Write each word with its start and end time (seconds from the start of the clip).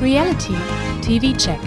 Reality 0.00 0.54
TV 1.02 1.36
Check. 1.36 1.60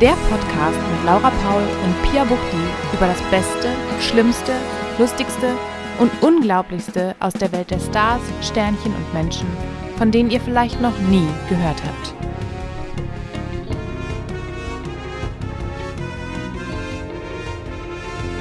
Der 0.00 0.12
Podcast 0.30 0.78
mit 0.92 1.04
Laura 1.04 1.30
Paul 1.42 1.62
und 1.82 2.02
Pia 2.02 2.22
Buchti 2.24 2.56
über 2.92 3.06
das 3.08 3.20
Beste, 3.30 3.68
Schlimmste, 4.00 4.52
Lustigste 4.98 5.52
und 5.98 6.10
Unglaublichste 6.22 7.16
aus 7.18 7.32
der 7.32 7.50
Welt 7.50 7.70
der 7.72 7.80
Stars, 7.80 8.20
Sternchen 8.40 8.94
und 8.94 9.14
Menschen, 9.14 9.48
von 9.98 10.12
denen 10.12 10.30
ihr 10.30 10.40
vielleicht 10.40 10.80
noch 10.80 10.96
nie 11.10 11.26
gehört 11.48 11.82
habt. 11.84 12.14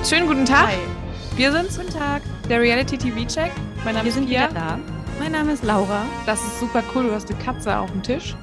Schönen 0.07 0.27
guten 0.27 0.45
Tag. 0.45 0.67
Hi. 0.67 0.77
Wir 1.35 1.51
sind's. 1.51 1.77
Guten 1.77 1.89
Tag. 1.91 2.21
Der 2.47 2.61
Reality 2.61 2.97
TV 2.97 3.25
Check. 3.25 3.51
Mein 3.83 3.95
Name 3.95 4.03
Wir 4.03 4.09
ist 4.09 4.15
sind 4.15 4.27
Pia. 4.29 4.49
wieder 4.49 4.59
da. 4.59 4.79
Mein 5.19 5.31
Name 5.31 5.53
ist 5.53 5.63
Laura. 5.63 6.03
Das 6.27 6.43
ist 6.43 6.59
super 6.59 6.83
cool. 6.93 7.05
Du 7.07 7.13
hast 7.13 7.29
eine 7.29 7.39
Katze 7.43 7.75
auf 7.75 7.91
dem 7.91 8.03
Tisch. 8.03 8.35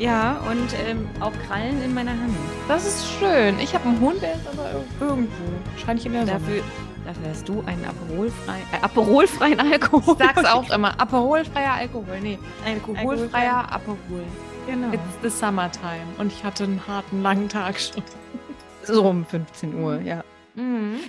Ja, 0.00 0.38
und 0.50 0.68
ähm, 0.88 1.06
auch 1.20 1.32
Krallen 1.46 1.82
in 1.82 1.92
meiner 1.92 2.12
Hand. 2.12 2.34
Das 2.68 2.86
ist 2.86 3.06
schön. 3.18 3.58
Ich 3.58 3.74
habe 3.74 3.86
einen 3.88 4.00
Hund, 4.00 4.22
der 4.22 4.32
ist 4.34 4.46
aber 4.48 4.64
ir- 4.70 4.84
irgendwo. 5.08 5.44
Wahrscheinlich 5.72 6.06
in 6.06 6.12
der 6.12 6.26
Sonne. 6.26 6.38
Dafür, 6.40 6.62
dafür 7.04 7.28
hast 7.28 7.48
du 7.48 7.62
einen 7.66 7.84
aperolfreien, 7.84 8.62
äh, 8.72 8.82
aperolfreien 8.82 9.60
Alkohol. 9.72 10.16
Ich 10.18 10.24
sag's 10.26 10.44
auch 10.46 10.70
immer. 10.70 10.98
Aperolfreier 10.98 11.74
Alkohol. 11.74 12.18
Nee, 12.22 12.38
alkoholfreier 12.64 13.70
Aperol. 13.70 14.24
Genau. 14.66 14.88
It's 14.92 15.02
the 15.22 15.28
summertime. 15.28 16.06
Und 16.18 16.32
ich 16.32 16.42
hatte 16.44 16.64
einen 16.64 16.80
harten, 16.86 17.22
langen 17.22 17.48
Tag 17.50 17.78
schon. 17.78 18.02
So 18.84 19.04
um 19.04 19.26
15 19.26 19.74
Uhr, 19.74 20.00
ja. 20.00 20.24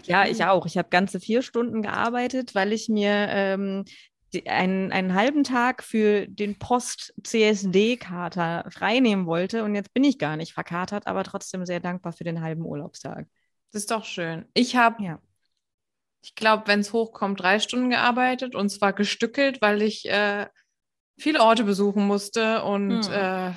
Ja, 0.06 0.26
ich 0.28 0.46
auch. 0.46 0.66
Ich 0.66 0.78
habe 0.78 0.88
ganze 0.90 1.20
vier 1.20 1.42
Stunden 1.42 1.82
gearbeitet, 1.82 2.56
weil 2.56 2.72
ich 2.72 2.88
mir 2.90 3.28
ähm, 3.30 3.84
einen, 4.46 4.92
einen 4.92 5.14
halben 5.14 5.44
Tag 5.44 5.84
für 5.84 6.28
den 6.28 6.58
Post-CSD-Kater 6.58 8.66
freinehmen 8.72 9.26
wollte. 9.26 9.64
Und 9.64 9.76
jetzt 9.76 9.94
bin 9.94 10.04
ich 10.04 10.20
gar 10.20 10.38
nicht 10.38 10.54
verkatert, 10.54 11.08
aber 11.08 11.24
trotzdem 11.24 11.66
sehr 11.66 11.80
dankbar 11.80 12.14
für 12.14 12.24
den 12.24 12.42
halben 12.42 12.66
Urlaubstag. 12.66 13.28
Das 13.72 13.84
ist 13.84 13.92
doch 13.92 14.06
schön. 14.06 14.46
Ich 14.54 14.76
habe, 14.76 15.04
Ja. 15.04 15.20
ich 16.22 16.36
glaube, 16.36 16.64
wenn 16.68 16.82
es 16.82 16.94
hochkommt, 16.94 17.40
drei 17.40 17.60
Stunden 17.60 17.90
gearbeitet 17.90 18.56
und 18.56 18.70
zwar 18.70 18.94
gestückelt, 18.94 19.62
weil 19.62 19.82
ich 19.82 20.10
äh, 20.10 20.48
viele 21.18 21.42
Orte 21.42 21.64
besuchen 21.64 22.08
musste 22.08 22.64
und 22.64 23.06
Hm. 23.06 23.14
äh, 23.14 23.52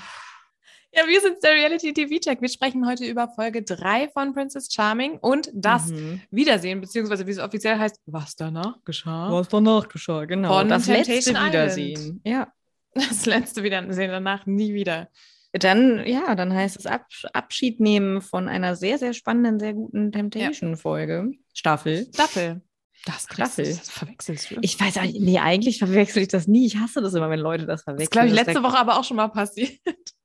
ja, 0.97 1.07
wir 1.07 1.21
sind 1.21 1.43
der 1.43 1.53
Reality 1.53 1.93
TV 1.93 2.19
Check. 2.21 2.41
Wir 2.41 2.49
sprechen 2.49 2.87
heute 2.87 3.05
über 3.05 3.29
Folge 3.29 3.63
3 3.63 4.09
von 4.09 4.33
Princess 4.35 4.73
Charming 4.73 5.19
und 5.19 5.51
das 5.53 5.89
Mhm. 5.89 6.21
Wiedersehen, 6.31 6.81
beziehungsweise 6.81 7.27
wie 7.27 7.31
es 7.33 7.39
offiziell 7.39 7.79
heißt, 7.79 8.01
was 8.07 8.37
danach 8.37 8.77
geschah. 8.85 9.31
Was 9.33 9.49
danach 9.49 9.89
geschah, 9.89 10.25
genau. 10.25 10.49
Von 10.59 10.69
das 10.69 10.87
letzte 10.87 11.13
Temptation 11.13 11.37
Island. 11.37 11.53
Wiedersehen. 11.55 12.21
Ja. 12.25 12.53
Das 12.95 13.27
letzte 13.27 13.63
Wiedersehen, 13.65 14.11
danach 14.11 14.47
nie 14.47 14.73
wieder. 14.73 15.09
Dann, 15.53 16.05
ja, 16.07 16.35
dann 16.35 16.53
heißt 16.53 16.77
es 16.77 16.87
Absch 16.87 17.25
Abschied 17.33 17.79
nehmen 17.81 18.21
von 18.21 18.49
einer 18.49 18.75
sehr, 18.77 18.99
sehr 18.99 19.15
spannenden, 19.15 19.59
sehr 19.61 19.73
guten 19.73 20.11
Temptation-Folge. 20.13 21.33
Staffel. 21.53 22.09
Staffel. 22.13 22.61
Das, 23.07 23.25
Staffel. 23.31 23.65
Das 23.67 23.91
verwechselst 23.91 24.51
du. 24.51 24.57
Ich 24.63 24.81
weiß 24.81 24.99
nee, 25.19 25.39
eigentlich 25.39 25.79
verwechsel 25.79 26.23
ich 26.23 26.29
das 26.29 26.47
nie. 26.49 26.67
Ich 26.67 26.77
hasse 26.79 27.03
das 27.03 27.15
immer, 27.15 27.29
wenn 27.31 27.39
Leute 27.41 27.67
das 27.67 27.81
das 27.81 27.85
verwechseln. 27.85 28.05
ist, 28.05 28.11
glaube 28.13 28.29
ich, 28.29 28.35
Das 28.35 28.47
letzte 28.47 28.63
Woche 28.63 28.79
aber 28.79 28.99
auch 28.99 29.05
schon 29.05 29.17
mal 29.19 29.29
passiert. 29.29 29.79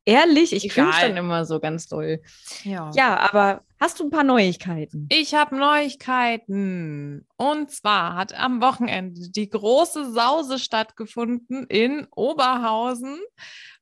Ehrlich, 0.05 0.53
ich 0.53 0.69
cringe 0.69 0.91
dann 1.01 1.17
immer 1.17 1.45
so 1.45 1.59
ganz 1.59 1.87
doll. 1.87 2.21
Ja. 2.63 2.89
Ja, 2.95 3.17
aber 3.19 3.63
hast 3.79 3.99
du 3.99 4.05
ein 4.05 4.09
paar 4.09 4.23
Neuigkeiten? 4.23 5.07
Ich 5.11 5.35
habe 5.35 5.55
Neuigkeiten. 5.55 7.27
Und 7.37 7.69
zwar 7.71 8.15
hat 8.15 8.33
am 8.33 8.61
Wochenende 8.61 9.29
die 9.29 9.49
große 9.49 10.11
Sause 10.11 10.57
stattgefunden 10.57 11.65
in 11.67 12.07
Oberhausen. 12.15 13.19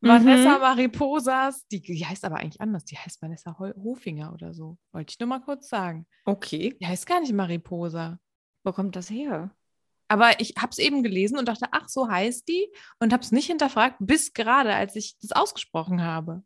Mhm. 0.02 0.08
Vanessa 0.08 0.60
Mariposas, 0.60 1.66
die, 1.68 1.82
die 1.82 2.06
heißt 2.06 2.26
aber 2.26 2.38
eigentlich 2.38 2.62
anders. 2.62 2.84
Die 2.86 2.98
heißt 2.98 3.22
Vanessa 3.22 3.58
Hol 3.60 3.74
Hofinger 3.82 4.34
oder 4.34 4.54
so. 4.54 4.78
Wollte 4.92 5.12
ich 5.14 5.20
nur 5.20 5.30
mal 5.30 5.40
kurz 5.40 5.70
sagen. 5.70 6.08
Okay. 6.26 6.76
Die 6.82 6.88
heißt 6.88 7.06
gar 7.06 7.22
nicht 7.22 7.34
Mariposa. 7.34 8.20
Wo 8.64 8.74
kommt 8.74 8.96
das 8.96 9.10
her? 9.10 9.52
Aber 10.08 10.40
ich 10.40 10.56
habe 10.58 10.72
es 10.72 10.78
eben 10.78 11.04
gelesen 11.04 11.38
und 11.38 11.48
dachte, 11.48 11.68
ach, 11.72 11.88
so 11.88 12.10
heißt 12.10 12.48
die. 12.48 12.72
Und 13.00 13.14
habe 13.14 13.24
es 13.24 13.32
nicht 13.32 13.48
hinterfragt, 13.48 13.98
bis 14.00 14.34
gerade, 14.34 14.74
als 14.74 14.96
ich 14.96 15.18
das 15.20 15.32
ausgesprochen 15.32 16.04
habe. 16.04 16.44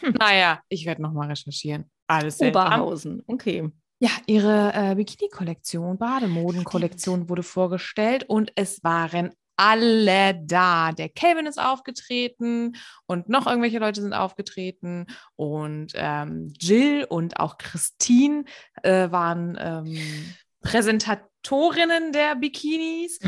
Hm. 0.00 0.14
Naja, 0.18 0.60
ich 0.68 0.86
werde 0.86 1.02
nochmal 1.02 1.28
recherchieren. 1.28 1.90
Alles 2.06 2.38
seltsam. 2.38 2.64
Oberhausen. 2.64 3.22
Okay. 3.26 3.70
Ja, 4.00 4.10
ihre 4.26 4.72
äh, 4.74 4.94
Bikini-Kollektion, 4.94 5.98
Bademoden-Kollektion 5.98 7.28
wurde 7.28 7.42
vorgestellt 7.42 8.24
und 8.28 8.52
es 8.54 8.84
waren 8.84 9.32
alle 9.56 10.40
da. 10.40 10.92
Der 10.92 11.08
Calvin 11.08 11.46
ist 11.46 11.60
aufgetreten 11.60 12.76
und 13.06 13.28
noch 13.28 13.48
irgendwelche 13.48 13.80
Leute 13.80 14.00
sind 14.00 14.12
aufgetreten 14.12 15.06
und 15.34 15.92
ähm, 15.96 16.52
Jill 16.60 17.04
und 17.08 17.40
auch 17.40 17.58
Christine 17.58 18.44
äh, 18.84 19.10
waren 19.10 19.58
ähm, 19.60 20.34
Präsentatorinnen 20.62 22.12
der 22.12 22.34
Bikinis. 22.36 23.18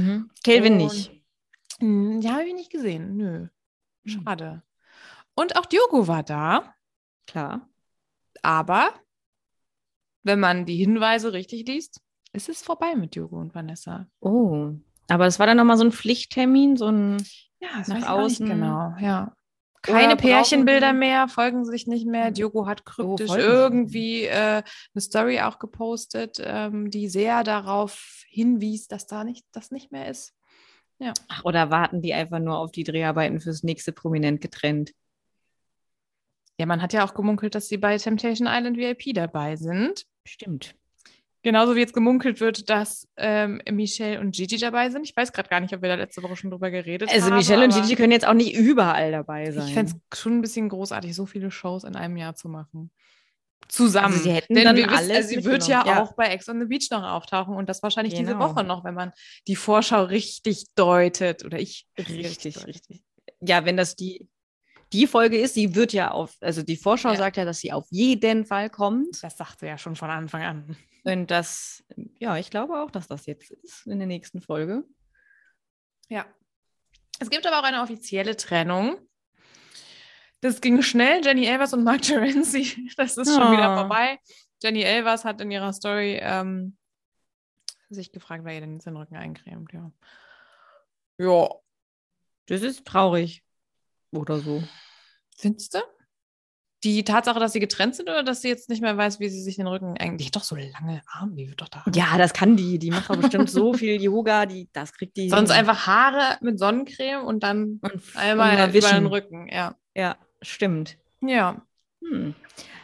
Kelvin 0.44 0.72
Und- 0.74 0.78
nicht. 0.78 1.12
Hm, 1.78 2.20
Ja, 2.20 2.32
habe 2.32 2.44
ich 2.44 2.54
nicht 2.54 2.70
gesehen. 2.70 3.16
Nö, 3.16 3.48
Hm. 4.04 4.22
schade. 4.24 4.62
Und 5.34 5.56
auch 5.56 5.66
Diogo 5.66 6.06
war 6.08 6.22
da. 6.22 6.74
Klar. 7.26 7.68
Aber 8.42 8.92
wenn 10.22 10.40
man 10.40 10.66
die 10.66 10.76
Hinweise 10.76 11.32
richtig 11.32 11.66
liest, 11.66 12.00
ist 12.32 12.48
es 12.48 12.62
vorbei 12.62 12.94
mit 12.94 13.14
Diogo 13.14 13.38
und 13.40 13.54
Vanessa. 13.54 14.06
Oh. 14.20 14.72
Aber 15.08 15.24
das 15.24 15.38
war 15.38 15.46
dann 15.46 15.56
nochmal 15.56 15.76
so 15.78 15.84
ein 15.84 15.92
Pflichttermin, 15.92 16.76
so 16.76 16.88
ein. 16.88 17.24
Ja, 17.60 17.82
Nach 17.88 18.08
außen. 18.08 18.46
genau. 18.48 18.94
Ja. 19.00 19.34
Keine 19.82 20.16
Pärchenbilder 20.16 20.92
mehr, 20.92 21.28
folgen 21.28 21.64
sich 21.64 21.86
nicht 21.86 22.06
mehr. 22.06 22.26
Hm. 22.26 22.34
Diogo 22.34 22.66
hat 22.66 22.84
kryptisch 22.84 23.28
folgen 23.28 23.42
sich 23.42 23.50
irgendwie 23.50 24.24
äh, 24.24 24.62
eine 24.62 25.00
Story 25.00 25.40
auch 25.40 25.58
gepostet, 25.58 26.38
ähm, 26.44 26.90
die 26.90 27.08
sehr 27.08 27.44
darauf 27.44 28.24
hinwies, 28.28 28.88
dass 28.88 29.06
da 29.06 29.24
nicht, 29.24 29.46
das 29.52 29.70
nicht 29.70 29.90
mehr 29.90 30.08
ist. 30.08 30.34
Ach, 31.28 31.44
oder 31.44 31.70
warten 31.70 32.02
die 32.02 32.12
einfach 32.12 32.40
nur 32.40 32.58
auf 32.58 32.72
die 32.72 32.84
Dreharbeiten 32.84 33.40
fürs 33.40 33.62
nächste 33.62 33.92
Prominent 33.92 34.42
getrennt? 34.42 34.92
Ja, 36.58 36.66
man 36.66 36.82
hat 36.82 36.92
ja 36.92 37.04
auch 37.06 37.14
gemunkelt, 37.14 37.54
dass 37.54 37.68
sie 37.68 37.78
bei 37.78 37.96
Temptation 37.96 38.46
Island 38.46 38.76
VIP 38.76 39.14
dabei 39.14 39.56
sind. 39.56 40.04
Stimmt. 40.26 40.74
Genauso 41.42 41.74
wie 41.74 41.80
jetzt 41.80 41.94
gemunkelt 41.94 42.40
wird, 42.40 42.68
dass 42.68 43.08
ähm, 43.16 43.62
Michelle 43.70 44.20
und 44.20 44.32
Gigi 44.34 44.58
dabei 44.58 44.90
sind. 44.90 45.04
Ich 45.04 45.16
weiß 45.16 45.32
gerade 45.32 45.48
gar 45.48 45.60
nicht, 45.60 45.74
ob 45.74 45.80
wir 45.80 45.88
da 45.88 45.94
letzte 45.94 46.22
Woche 46.22 46.36
schon 46.36 46.50
drüber 46.50 46.70
geredet 46.70 47.08
haben. 47.08 47.16
Also 47.16 47.32
Michelle 47.34 47.64
und 47.64 47.72
Gigi 47.74 47.96
können 47.96 48.12
jetzt 48.12 48.26
auch 48.26 48.34
nicht 48.34 48.54
überall 48.54 49.10
dabei 49.12 49.50
sein. 49.50 49.66
Ich 49.68 49.72
fände 49.74 49.92
es 50.10 50.18
schon 50.18 50.38
ein 50.38 50.40
bisschen 50.42 50.68
großartig, 50.68 51.14
so 51.14 51.24
viele 51.24 51.50
Shows 51.50 51.84
in 51.84 51.96
einem 51.96 52.16
Jahr 52.18 52.34
zu 52.34 52.48
machen. 52.48 52.90
Zusammen. 53.68 54.12
Also 54.14 54.24
sie 54.24 54.32
hätten 54.32 54.54
Denn 54.54 54.64
dann 54.64 54.76
wir 54.76 54.84
wissen, 54.86 54.96
alles 54.98 55.16
also 55.16 55.28
sie 55.28 55.44
wird 55.44 55.66
ja. 55.68 55.84
Ja. 55.86 56.02
auch 56.02 56.12
bei 56.14 56.26
Ex 56.26 56.48
on 56.48 56.58
the 56.60 56.66
Beach 56.66 56.88
noch 56.90 57.04
auftauchen 57.04 57.54
und 57.54 57.68
das 57.68 57.82
wahrscheinlich 57.82 58.14
diese 58.14 58.32
Genau. 58.32 58.50
Woche 58.50 58.64
noch, 58.64 58.84
wenn 58.84 58.94
man 58.94 59.12
die 59.46 59.56
Vorschau 59.56 60.02
richtig 60.04 60.64
deutet. 60.74 61.44
Oder 61.44 61.58
ich 61.60 61.86
Richtig, 61.98 62.54
deute. 62.54 62.66
richtig. 62.66 63.02
Ja, 63.40 63.64
wenn 63.64 63.76
das 63.76 63.96
die, 63.96 64.26
die 64.92 65.06
Folge 65.06 65.38
ist, 65.38 65.54
sie 65.54 65.74
wird 65.74 65.92
ja 65.92 66.10
auf, 66.10 66.34
also 66.40 66.62
die 66.62 66.76
Vorschau 66.76 67.10
Ja. 67.12 67.16
sagt 67.16 67.36
ja, 67.36 67.44
dass 67.44 67.60
sie 67.60 67.72
auf 67.72 67.86
jeden 67.90 68.44
Fall 68.44 68.68
kommt. 68.70 69.22
Das 69.22 69.36
sagte 69.38 69.66
ja 69.66 69.78
schon 69.78 69.94
von 69.96 70.10
Anfang 70.10 70.42
an. 70.42 70.76
Und 71.04 71.30
das, 71.30 71.84
ja, 72.18 72.36
ich 72.36 72.50
glaube 72.50 72.80
auch, 72.82 72.90
dass 72.90 73.08
das 73.08 73.26
jetzt 73.26 73.50
ist 73.50 73.86
in 73.86 73.98
der 73.98 74.06
nächsten 74.06 74.40
Folge. 74.40 74.84
Ja. 76.08 76.26
Es 77.18 77.30
gibt 77.30 77.46
aber 77.46 77.58
auch 77.60 77.64
eine 77.64 77.82
offizielle 77.82 78.36
Trennung. 78.36 78.98
Das 80.40 80.60
ging 80.60 80.80
schnell. 80.82 81.24
Jenny 81.24 81.46
Elvers 81.46 81.72
und 81.74 81.84
Mark 81.84 82.02
Terenzi, 82.02 82.90
das 82.96 83.16
ist 83.16 83.34
schon 83.34 83.52
wieder 83.52 83.68
Ah. 83.70 83.80
vorbei. 83.80 84.18
Jenny 84.62 84.82
Elvers 84.82 85.24
hat 85.24 85.40
in 85.40 85.50
ihrer 85.50 85.72
Story 85.72 86.18
ähm, 86.22 86.76
sich 87.88 88.12
gefragt, 88.12 88.44
wer 88.44 88.54
ihr 88.54 88.60
denn 88.60 88.74
jetzt 88.74 88.86
den 88.86 88.96
Rücken 88.96 89.16
eincremt. 89.16 89.72
Ja. 89.72 89.92
Ja. 91.18 91.48
Das 92.46 92.62
ist 92.62 92.84
traurig. 92.86 93.42
Oder 94.12 94.40
so. 94.40 94.62
Findest 95.36 95.74
du? 95.74 95.78
Die 96.82 97.04
Tatsache, 97.04 97.38
dass 97.38 97.52
sie 97.52 97.60
getrennt 97.60 97.94
sind 97.94 98.08
oder 98.08 98.22
dass 98.22 98.40
sie 98.40 98.48
jetzt 98.48 98.70
nicht 98.70 98.80
mehr 98.80 98.96
weiß, 98.96 99.20
wie 99.20 99.28
sie 99.28 99.42
sich 99.42 99.56
den 99.56 99.66
Rücken 99.66 99.96
eigentlich. 99.98 100.18
Die 100.18 100.26
hat 100.26 100.36
doch 100.36 100.44
so 100.44 100.56
lange 100.56 101.02
Arme, 101.06 101.34
die 101.36 101.48
wird 101.48 101.60
doch 101.60 101.68
da. 101.68 101.84
Ja, 101.94 102.16
das 102.16 102.32
kann 102.32 102.56
die. 102.56 102.78
Die 102.78 102.90
macht 102.90 103.10
doch 103.10 103.16
bestimmt 103.20 103.50
so 103.50 103.74
viel 103.74 104.00
Yoga, 104.00 104.46
die, 104.46 104.68
das 104.72 104.92
kriegt 104.94 105.16
die. 105.16 105.28
Sonst 105.28 105.50
hin. 105.50 105.58
einfach 105.60 105.86
Haare 105.86 106.38
mit 106.40 106.58
Sonnencreme 106.58 107.22
und 107.24 107.42
dann 107.42 107.80
Und 107.82 108.00
einmal 108.14 108.56
mal 108.56 108.64
über 108.64 108.72
wischen. 108.72 108.94
den 108.94 109.06
Rücken. 109.06 109.48
Ja. 109.52 109.74
Ja, 109.94 110.16
stimmt. 110.40 110.96
Ja. 111.20 111.60
Hm. 112.02 112.34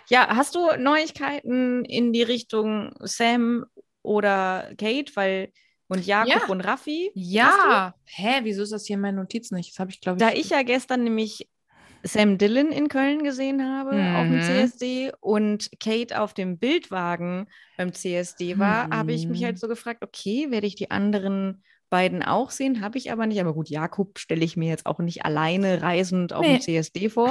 Ja, 0.08 0.28
hast 0.36 0.54
du 0.54 0.60
Neuigkeiten 0.78 1.84
in 1.84 2.12
die 2.12 2.22
Richtung 2.22 2.94
Sam 3.00 3.64
oder 4.02 4.70
Kate, 4.78 5.10
weil 5.14 5.52
und 5.88 6.04
Jakob 6.04 6.32
Ja. 6.32 6.46
und 6.48 6.60
Raffi? 6.60 7.12
Ja. 7.14 7.94
Hä, 8.04 8.40
wieso 8.42 8.62
ist 8.62 8.72
das 8.72 8.86
hier 8.86 8.94
in 8.94 9.00
meinen 9.00 9.16
Notizen 9.16 9.54
nicht? 9.54 9.72
Das 9.72 9.78
habe 9.78 9.90
ich, 9.90 10.00
glaube 10.00 10.18
ich. 10.18 10.20
Da 10.24 10.32
ich 10.34 10.50
ja 10.50 10.62
gestern 10.62 11.02
nämlich 11.04 11.48
Sam 12.06 12.38
Dillon 12.38 12.70
in 12.72 12.88
Köln 12.88 13.22
gesehen 13.24 13.62
habe 13.62 13.90
auf 14.16 14.26
dem 14.28 14.36
Mhm. 14.36 14.42
CSD 14.42 15.12
und 15.20 15.70
Kate 15.80 16.20
auf 16.20 16.34
dem 16.34 16.58
Bildwagen 16.58 17.46
beim 17.76 17.92
CSD 17.92 18.58
war, 18.58 18.88
habe 18.90 19.12
ich 19.12 19.28
mich 19.28 19.40
Mhm. 19.40 19.44
halt 19.46 19.58
so 19.58 19.68
gefragt, 19.68 20.02
okay, 20.04 20.50
werde 20.50 20.66
ich 20.66 20.74
die 20.76 20.90
anderen 20.90 21.62
beiden 21.90 22.22
auch 22.22 22.50
sehen? 22.50 22.80
Habe 22.80 22.98
ich 22.98 23.12
aber 23.12 23.26
nicht. 23.26 23.40
Aber 23.40 23.54
gut, 23.54 23.68
Jakob 23.70 24.18
stelle 24.18 24.44
ich 24.44 24.56
mir 24.56 24.68
jetzt 24.68 24.86
auch 24.86 24.98
nicht 24.98 25.24
alleine 25.24 25.82
reisend 25.82 26.32
auf 26.32 26.42
Nee. 26.44 26.54
dem 26.58 26.60
CSD 26.60 27.08
vor. 27.08 27.28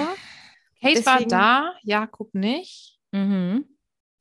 Kate 0.81 0.95
Deswegen... 0.95 1.06
war 1.06 1.25
da, 1.25 1.74
Jakob 1.83 2.33
nicht. 2.33 2.98
Mhm. 3.12 3.66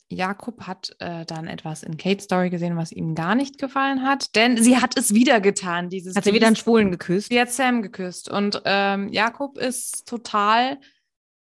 Jakob 0.08 0.62
hat 0.66 0.94
äh, 0.98 1.24
dann 1.24 1.46
etwas 1.46 1.82
in 1.82 1.96
Kates 1.96 2.24
Story 2.24 2.50
gesehen, 2.50 2.76
was 2.76 2.92
ihm 2.92 3.14
gar 3.14 3.34
nicht 3.34 3.58
gefallen 3.58 4.02
hat, 4.02 4.34
denn 4.36 4.62
sie 4.62 4.76
hat 4.78 4.96
es 4.96 5.14
wieder 5.14 5.40
getan. 5.40 5.88
Dieses 5.88 6.14
hat 6.14 6.24
sie 6.24 6.34
wieder 6.34 6.46
einen 6.46 6.56
Schwulen 6.56 6.90
geküsst? 6.90 7.28
Sie 7.28 7.40
hat 7.40 7.50
Sam 7.50 7.82
geküsst 7.82 8.30
und 8.30 8.62
ähm, 8.64 9.08
Jakob 9.08 9.58
ist 9.58 10.06
total 10.06 10.78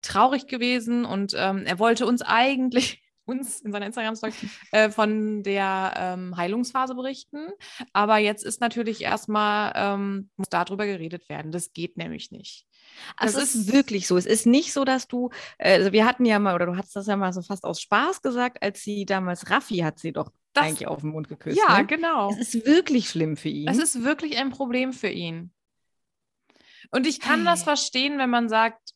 traurig 0.01 0.47
gewesen 0.47 1.05
und 1.05 1.33
ähm, 1.37 1.63
er 1.65 1.79
wollte 1.79 2.05
uns 2.05 2.21
eigentlich 2.21 3.01
uns 3.29 3.61
in 3.61 3.71
seiner 3.71 3.85
Instagram-Story 3.85 4.33
äh, 4.71 4.89
von 4.89 5.43
der 5.43 5.93
ähm, 5.95 6.35
Heilungsphase 6.35 6.95
berichten. 6.95 7.47
Aber 7.93 8.17
jetzt 8.17 8.43
ist 8.43 8.61
natürlich 8.61 9.01
erstmal, 9.01 9.73
ähm, 9.75 10.29
muss 10.37 10.49
darüber 10.49 10.85
geredet 10.85 11.29
werden. 11.29 11.51
Das 11.51 11.73
geht 11.73 11.97
nämlich 11.97 12.31
nicht. 12.31 12.65
Also 13.15 13.39
es 13.39 13.55
ist 13.55 13.71
wirklich 13.71 14.07
so. 14.07 14.17
Es 14.17 14.25
ist 14.25 14.45
nicht 14.45 14.73
so, 14.73 14.83
dass 14.83 15.07
du, 15.07 15.29
äh, 15.57 15.73
also 15.73 15.91
wir 15.91 16.05
hatten 16.05 16.25
ja 16.25 16.39
mal, 16.39 16.55
oder 16.55 16.65
du 16.65 16.75
hast 16.75 16.95
das 16.95 17.07
ja 17.07 17.15
mal 17.15 17.33
so 17.33 17.41
fast 17.41 17.63
aus 17.63 17.81
Spaß 17.81 18.21
gesagt, 18.21 18.61
als 18.61 18.81
sie 18.81 19.05
damals, 19.05 19.49
Raffi 19.49 19.77
hat 19.77 19.99
sie 19.99 20.11
doch 20.11 20.31
das, 20.53 20.65
eigentlich 20.65 20.87
auf 20.87 21.01
den 21.01 21.11
Mund 21.11 21.29
geküsst. 21.29 21.57
Ja, 21.57 21.79
ne? 21.79 21.85
genau. 21.85 22.31
Es 22.31 22.53
ist 22.53 22.65
wirklich 22.65 23.09
schlimm 23.09 23.37
für 23.37 23.49
ihn. 23.49 23.67
Es 23.67 23.77
ist 23.77 24.03
wirklich 24.03 24.37
ein 24.37 24.49
Problem 24.49 24.93
für 24.93 25.09
ihn. 25.09 25.51
Und 26.91 27.05
ich 27.05 27.19
kann 27.19 27.41
hey. 27.41 27.45
das 27.45 27.63
verstehen, 27.63 28.17
wenn 28.17 28.29
man 28.29 28.49
sagt, 28.49 28.93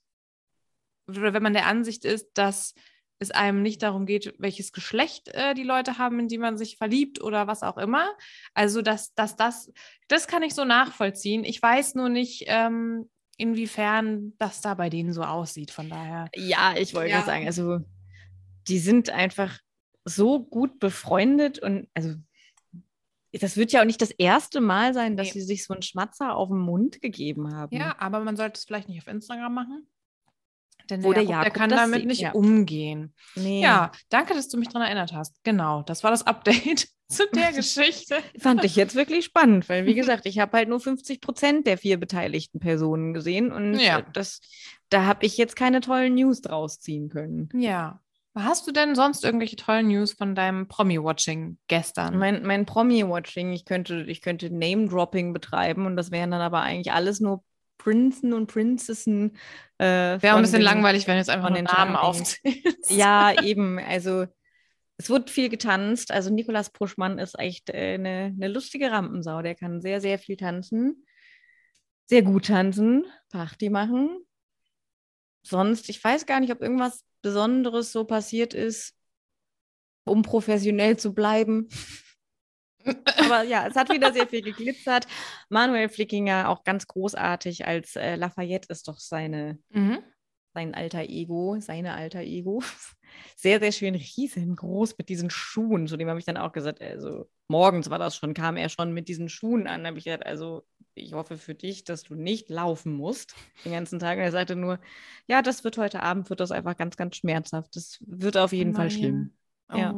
oder 1.07 1.33
wenn 1.33 1.44
man 1.44 1.53
der 1.53 1.68
Ansicht 1.68 2.06
ist, 2.06 2.31
dass 2.33 2.74
es 3.23 3.31
einem 3.31 3.61
nicht 3.61 3.81
darum 3.81 4.05
geht, 4.05 4.33
welches 4.37 4.71
Geschlecht 4.71 5.29
äh, 5.29 5.53
die 5.55 5.63
Leute 5.63 5.97
haben, 5.97 6.19
in 6.19 6.27
die 6.27 6.37
man 6.37 6.57
sich 6.57 6.77
verliebt 6.77 7.21
oder 7.21 7.47
was 7.47 7.63
auch 7.63 7.77
immer. 7.77 8.07
Also, 8.53 8.81
dass, 8.81 9.13
dass 9.15 9.35
das, 9.35 9.71
das 10.07 10.27
kann 10.27 10.43
ich 10.43 10.53
so 10.53 10.65
nachvollziehen. 10.65 11.43
Ich 11.43 11.61
weiß 11.61 11.95
nur 11.95 12.09
nicht, 12.09 12.45
ähm, 12.47 13.09
inwiefern 13.37 14.33
das 14.37 14.61
da 14.61 14.75
bei 14.75 14.89
denen 14.89 15.13
so 15.13 15.23
aussieht. 15.23 15.71
Von 15.71 15.89
daher. 15.89 16.29
Ja, 16.35 16.75
ich 16.77 16.93
wollte 16.93 17.11
ja. 17.11 17.23
sagen, 17.23 17.45
also 17.45 17.79
die 18.67 18.79
sind 18.79 19.09
einfach 19.09 19.59
so 20.05 20.43
gut 20.43 20.79
befreundet 20.79 21.59
und 21.59 21.87
also 21.93 22.15
das 23.31 23.57
wird 23.57 23.71
ja 23.71 23.81
auch 23.81 23.85
nicht 23.85 24.01
das 24.01 24.11
erste 24.11 24.61
Mal 24.61 24.93
sein, 24.93 25.17
dass 25.17 25.27
nee. 25.27 25.33
sie 25.33 25.41
sich 25.41 25.65
so 25.65 25.73
einen 25.73 25.81
Schmatzer 25.81 26.35
auf 26.35 26.49
den 26.49 26.59
Mund 26.59 27.01
gegeben 27.01 27.53
haben. 27.55 27.75
Ja, 27.75 27.95
aber 27.99 28.19
man 28.19 28.35
sollte 28.35 28.59
es 28.59 28.65
vielleicht 28.65 28.89
nicht 28.89 29.01
auf 29.01 29.07
Instagram 29.07 29.53
machen. 29.53 29.87
Denn 30.89 31.01
der, 31.01 31.09
Wo 31.09 31.13
der, 31.13 31.24
Jakob, 31.24 31.44
der 31.44 31.51
kann 31.51 31.69
damit 31.69 32.01
sieht, 32.01 32.07
nicht 32.07 32.21
ja. 32.21 32.31
umgehen. 32.31 33.13
Nee. 33.35 33.62
Ja, 33.62 33.91
danke, 34.09 34.33
dass 34.33 34.50
du 34.50 34.57
mich 34.57 34.69
daran 34.69 34.88
erinnert 34.88 35.13
hast. 35.13 35.35
Genau, 35.44 35.83
das 35.83 36.03
war 36.03 36.12
das 36.12 36.25
Update 36.27 36.88
zu 37.07 37.24
der 37.33 37.51
Geschichte. 37.53 38.18
Fand 38.39 38.63
ich 38.63 38.75
jetzt 38.75 38.95
wirklich 38.95 39.25
spannend, 39.25 39.69
weil 39.69 39.85
wie 39.85 39.94
gesagt, 39.95 40.25
ich 40.25 40.39
habe 40.39 40.57
halt 40.57 40.69
nur 40.69 40.80
50 40.80 41.21
Prozent 41.21 41.68
der 41.68 41.77
vier 41.77 42.00
beteiligten 42.00 42.59
Personen 42.59 43.13
gesehen 43.13 43.51
und 43.51 43.75
ja. 43.75 44.01
das, 44.01 44.41
da 44.89 45.06
habe 45.06 45.25
ich 45.25 45.38
jetzt 45.38 45.56
keine 45.56 45.81
tollen 45.81 46.15
News 46.15 46.41
draus 46.41 46.80
ziehen 46.80 47.09
können. 47.09 47.50
Ja. 47.53 48.00
Hast 48.35 48.68
du 48.68 48.71
denn 48.71 48.95
sonst 48.95 49.24
irgendwelche 49.24 49.57
tollen 49.57 49.89
News 49.89 50.13
von 50.13 50.33
deinem 50.33 50.68
Promi-Watching 50.68 51.59
gestern? 51.68 52.18
Mein, 52.18 52.44
mein 52.44 52.65
Promi-Watching, 52.65 53.53
ich 53.53 53.63
könnte, 53.63 54.06
ich 54.07 54.21
könnte 54.21 54.50
Name-Dropping 54.50 55.33
betreiben 55.33 55.85
und 55.85 55.95
das 55.95 56.09
wären 56.09 56.31
dann 56.31 56.41
aber 56.41 56.62
eigentlich 56.62 56.91
alles 56.91 57.19
nur 57.19 57.44
Prinzen 57.83 58.33
und 58.33 58.47
Prinzessinnen. 58.47 59.35
Äh, 59.77 60.21
Wäre 60.21 60.35
ein 60.35 60.41
bisschen 60.41 60.59
den, 60.59 60.65
langweilig, 60.65 61.06
wenn 61.07 61.18
jetzt 61.18 61.30
einfach 61.30 61.50
nur 61.50 61.62
Namen 61.62 61.95
aufzählst. 61.95 62.89
Ja, 62.89 63.33
eben. 63.44 63.77
Also 63.80 64.25
es 64.97 65.09
wird 65.09 65.30
viel 65.30 65.50
getanzt. 65.50 66.12
Also 66.12 66.30
Nikolas 66.30 66.69
Puschmann 66.69 67.19
ist 67.19 67.38
echt 67.38 67.69
äh, 67.69 67.95
eine, 67.95 68.33
eine 68.35 68.47
lustige 68.47 68.89
Rampensau. 68.89 69.41
Der 69.41 69.56
kann 69.56 69.81
sehr, 69.81 70.00
sehr 70.00 70.18
viel 70.18 70.38
tanzen. 70.38 71.06
Sehr 72.06 72.21
gut 72.21 72.45
tanzen, 72.47 73.06
Party 73.30 73.69
machen. 73.69 74.09
Sonst, 75.45 75.89
ich 75.89 76.01
weiß 76.01 76.25
gar 76.25 76.39
nicht, 76.39 76.51
ob 76.53 76.62
irgendwas 76.62 77.03
Besonderes 77.21 77.91
so 77.91 78.06
passiert 78.06 78.53
ist, 78.53 78.95
um 80.06 80.21
professionell 80.21 80.97
zu 80.97 81.13
bleiben. 81.13 81.68
Aber 83.18 83.44
ja, 83.44 83.68
es 83.68 83.75
hat 83.75 83.89
wieder 83.89 84.13
sehr 84.13 84.27
viel 84.27 84.41
geglitzert. 84.41 85.07
Manuel 85.50 85.89
Flickinger 85.89 86.50
auch 86.50 86.63
ganz 86.63 86.88
großartig 86.88 87.65
als 87.65 87.95
äh, 87.95 88.15
Lafayette 88.15 88.71
ist 88.71 88.88
doch 88.88 89.00
seine, 89.00 89.59
mhm. 89.69 90.00
sein 90.53 90.74
alter 90.74 91.03
Ego, 91.03 91.57
seine 91.59 91.94
alter 91.94 92.21
Ego. 92.21 92.62
Sehr, 93.35 93.59
sehr 93.59 93.71
schön 93.71 93.94
riesengroß 93.94 94.97
mit 94.97 95.07
diesen 95.07 95.30
Schuhen. 95.30 95.85
Zu 95.85 95.97
dem 95.97 96.09
habe 96.09 96.18
ich 96.18 96.25
dann 96.25 96.35
auch 96.35 96.51
gesagt, 96.51 96.81
also 96.81 97.30
morgens 97.47 97.91
war 97.91 98.00
das 98.00 98.15
schon, 98.15 98.33
kam 98.33 98.57
er 98.57 98.69
schon 98.69 98.91
mit 98.91 99.07
diesen 99.07 99.30
Schuhen 99.30 99.68
an. 99.68 99.83
Da 99.83 99.89
habe 99.89 100.00
ich 100.00 100.06
gesagt, 100.06 100.25
also 100.25 100.63
ich 100.95 101.13
hoffe 101.13 101.38
für 101.38 101.53
dich, 101.53 101.83
dass 101.83 102.01
du 102.01 102.15
nicht 102.15 102.50
laufen 102.50 102.94
musst 102.94 103.35
den 103.65 103.71
ganzen 103.71 104.00
Tag. 104.00 104.18
Und 104.18 104.24
er 104.24 104.31
sagte 104.31 104.56
nur, 104.56 104.80
ja, 105.27 105.44
das 105.44 105.63
wird 105.63 105.77
heute 105.77 106.01
Abend, 106.01 106.31
wird 106.31 106.39
das 106.39 106.51
einfach 106.51 106.75
ganz, 106.75 106.97
ganz 106.97 107.15
schmerzhaft. 107.15 107.75
Das 107.75 108.00
wird 108.01 108.38
auf 108.38 108.51
jeden 108.51 108.71
Nein. 108.71 108.75
Fall 108.75 108.91
schlimm. 108.91 109.33
Ja. 109.71 109.94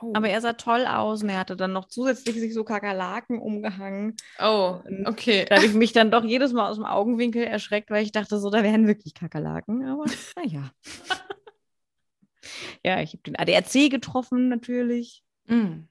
Oh. 0.00 0.12
Aber 0.14 0.28
er 0.28 0.40
sah 0.40 0.52
toll 0.52 0.86
aus 0.86 1.22
und 1.22 1.28
er 1.28 1.38
hatte 1.38 1.56
dann 1.56 1.72
noch 1.72 1.86
zusätzlich 1.86 2.36
sich 2.36 2.54
so 2.54 2.64
Kakerlaken 2.64 3.38
umgehangen. 3.38 4.16
Oh, 4.38 4.80
okay. 5.04 5.46
Da 5.48 5.56
habe 5.56 5.66
ich 5.66 5.74
mich 5.74 5.92
dann 5.92 6.10
doch 6.10 6.24
jedes 6.24 6.52
Mal 6.52 6.70
aus 6.70 6.76
dem 6.76 6.84
Augenwinkel 6.84 7.42
erschreckt, 7.42 7.90
weil 7.90 8.04
ich 8.04 8.12
dachte, 8.12 8.38
so, 8.38 8.50
da 8.50 8.62
wären 8.62 8.86
wirklich 8.86 9.14
Kakerlaken. 9.14 9.86
Aber 9.86 10.04
naja. 10.36 10.70
ja, 12.84 13.00
ich 13.00 13.12
habe 13.12 13.22
den 13.24 13.36
ADAC 13.36 13.90
getroffen, 13.90 14.48
natürlich. 14.48 15.24
Mm. 15.46 15.82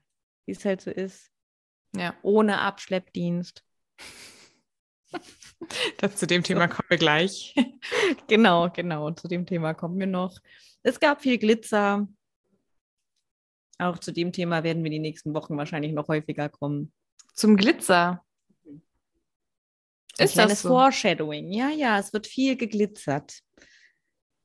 Wie 0.46 0.52
es 0.52 0.64
halt 0.64 0.82
so 0.82 0.92
ist. 0.92 1.30
Ja. 1.96 2.14
Ohne 2.22 2.62
Abschleppdienst. 2.62 3.64
Das, 5.98 6.18
zu 6.18 6.28
dem 6.28 6.44
Thema 6.44 6.68
kommen 6.68 6.90
wir 6.90 6.98
gleich. 6.98 7.56
genau, 8.28 8.70
genau. 8.70 9.10
Zu 9.12 9.28
dem 9.28 9.46
Thema 9.46 9.74
kommen 9.74 9.98
wir 9.98 10.06
noch. 10.06 10.38
Es 10.84 11.00
gab 11.00 11.22
viel 11.22 11.38
Glitzer. 11.38 12.08
Auch 13.80 14.00
zu 14.00 14.12
dem 14.12 14.32
Thema 14.32 14.64
werden 14.64 14.84
wir 14.84 14.92
die 14.92 15.00
nächsten 15.00 15.34
Wochen 15.34 15.58
wahrscheinlich 15.58 15.94
noch 15.94 16.08
häufiger 16.08 16.50
kommen. 16.50 16.92
Zum 17.34 17.56
Glitzer. 17.58 18.24
Ist 20.18 20.38
das 20.38 20.62
so? 20.62 20.70
Foreshadowing. 20.70 21.52
Ja, 21.52 21.70
ja, 21.70 22.00
es 22.00 22.12
wird 22.12 22.26
viel 22.26 22.56
geglitzert. 22.56 23.40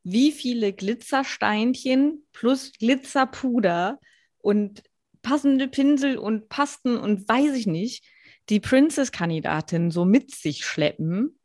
Wie 0.02 0.32
viele 0.32 0.72
Glitzersteinchen 0.72 2.26
plus 2.32 2.72
Glitzerpuder 2.72 3.98
und 4.38 4.82
passende 5.22 5.68
Pinsel 5.68 6.18
und 6.18 6.48
Pasten 6.48 6.98
und 6.98 7.26
weiß 7.28 7.54
ich 7.54 7.66
nicht, 7.66 8.04
die 8.48 8.60
Princess-Kandidatin 8.60 9.90
so 9.90 10.04
mit 10.04 10.34
sich 10.34 10.64
schleppen, 10.64 11.38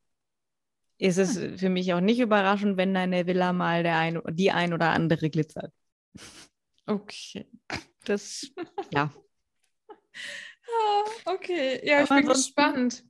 ist 0.98 1.18
es 1.18 1.36
hm. 1.36 1.58
für 1.58 1.70
mich 1.70 1.94
auch 1.94 2.02
nicht 2.02 2.20
überraschend, 2.20 2.78
wenn 2.78 2.94
deine 2.94 3.28
Villa 3.28 3.54
mal 3.54 3.84
der 3.84 3.98
ein, 3.98 4.20
die 4.32 4.52
ein 4.52 4.74
oder 4.74 4.90
andere 4.90 5.30
glitzert. 5.30 5.72
Okay. 6.88 7.46
Das, 8.06 8.50
ja. 8.94 9.12
ah, 10.18 11.04
okay, 11.26 11.86
ja, 11.86 12.04
ich 12.04 12.10
Aber 12.10 12.22
bin 12.22 12.30
gespannt. 12.30 13.04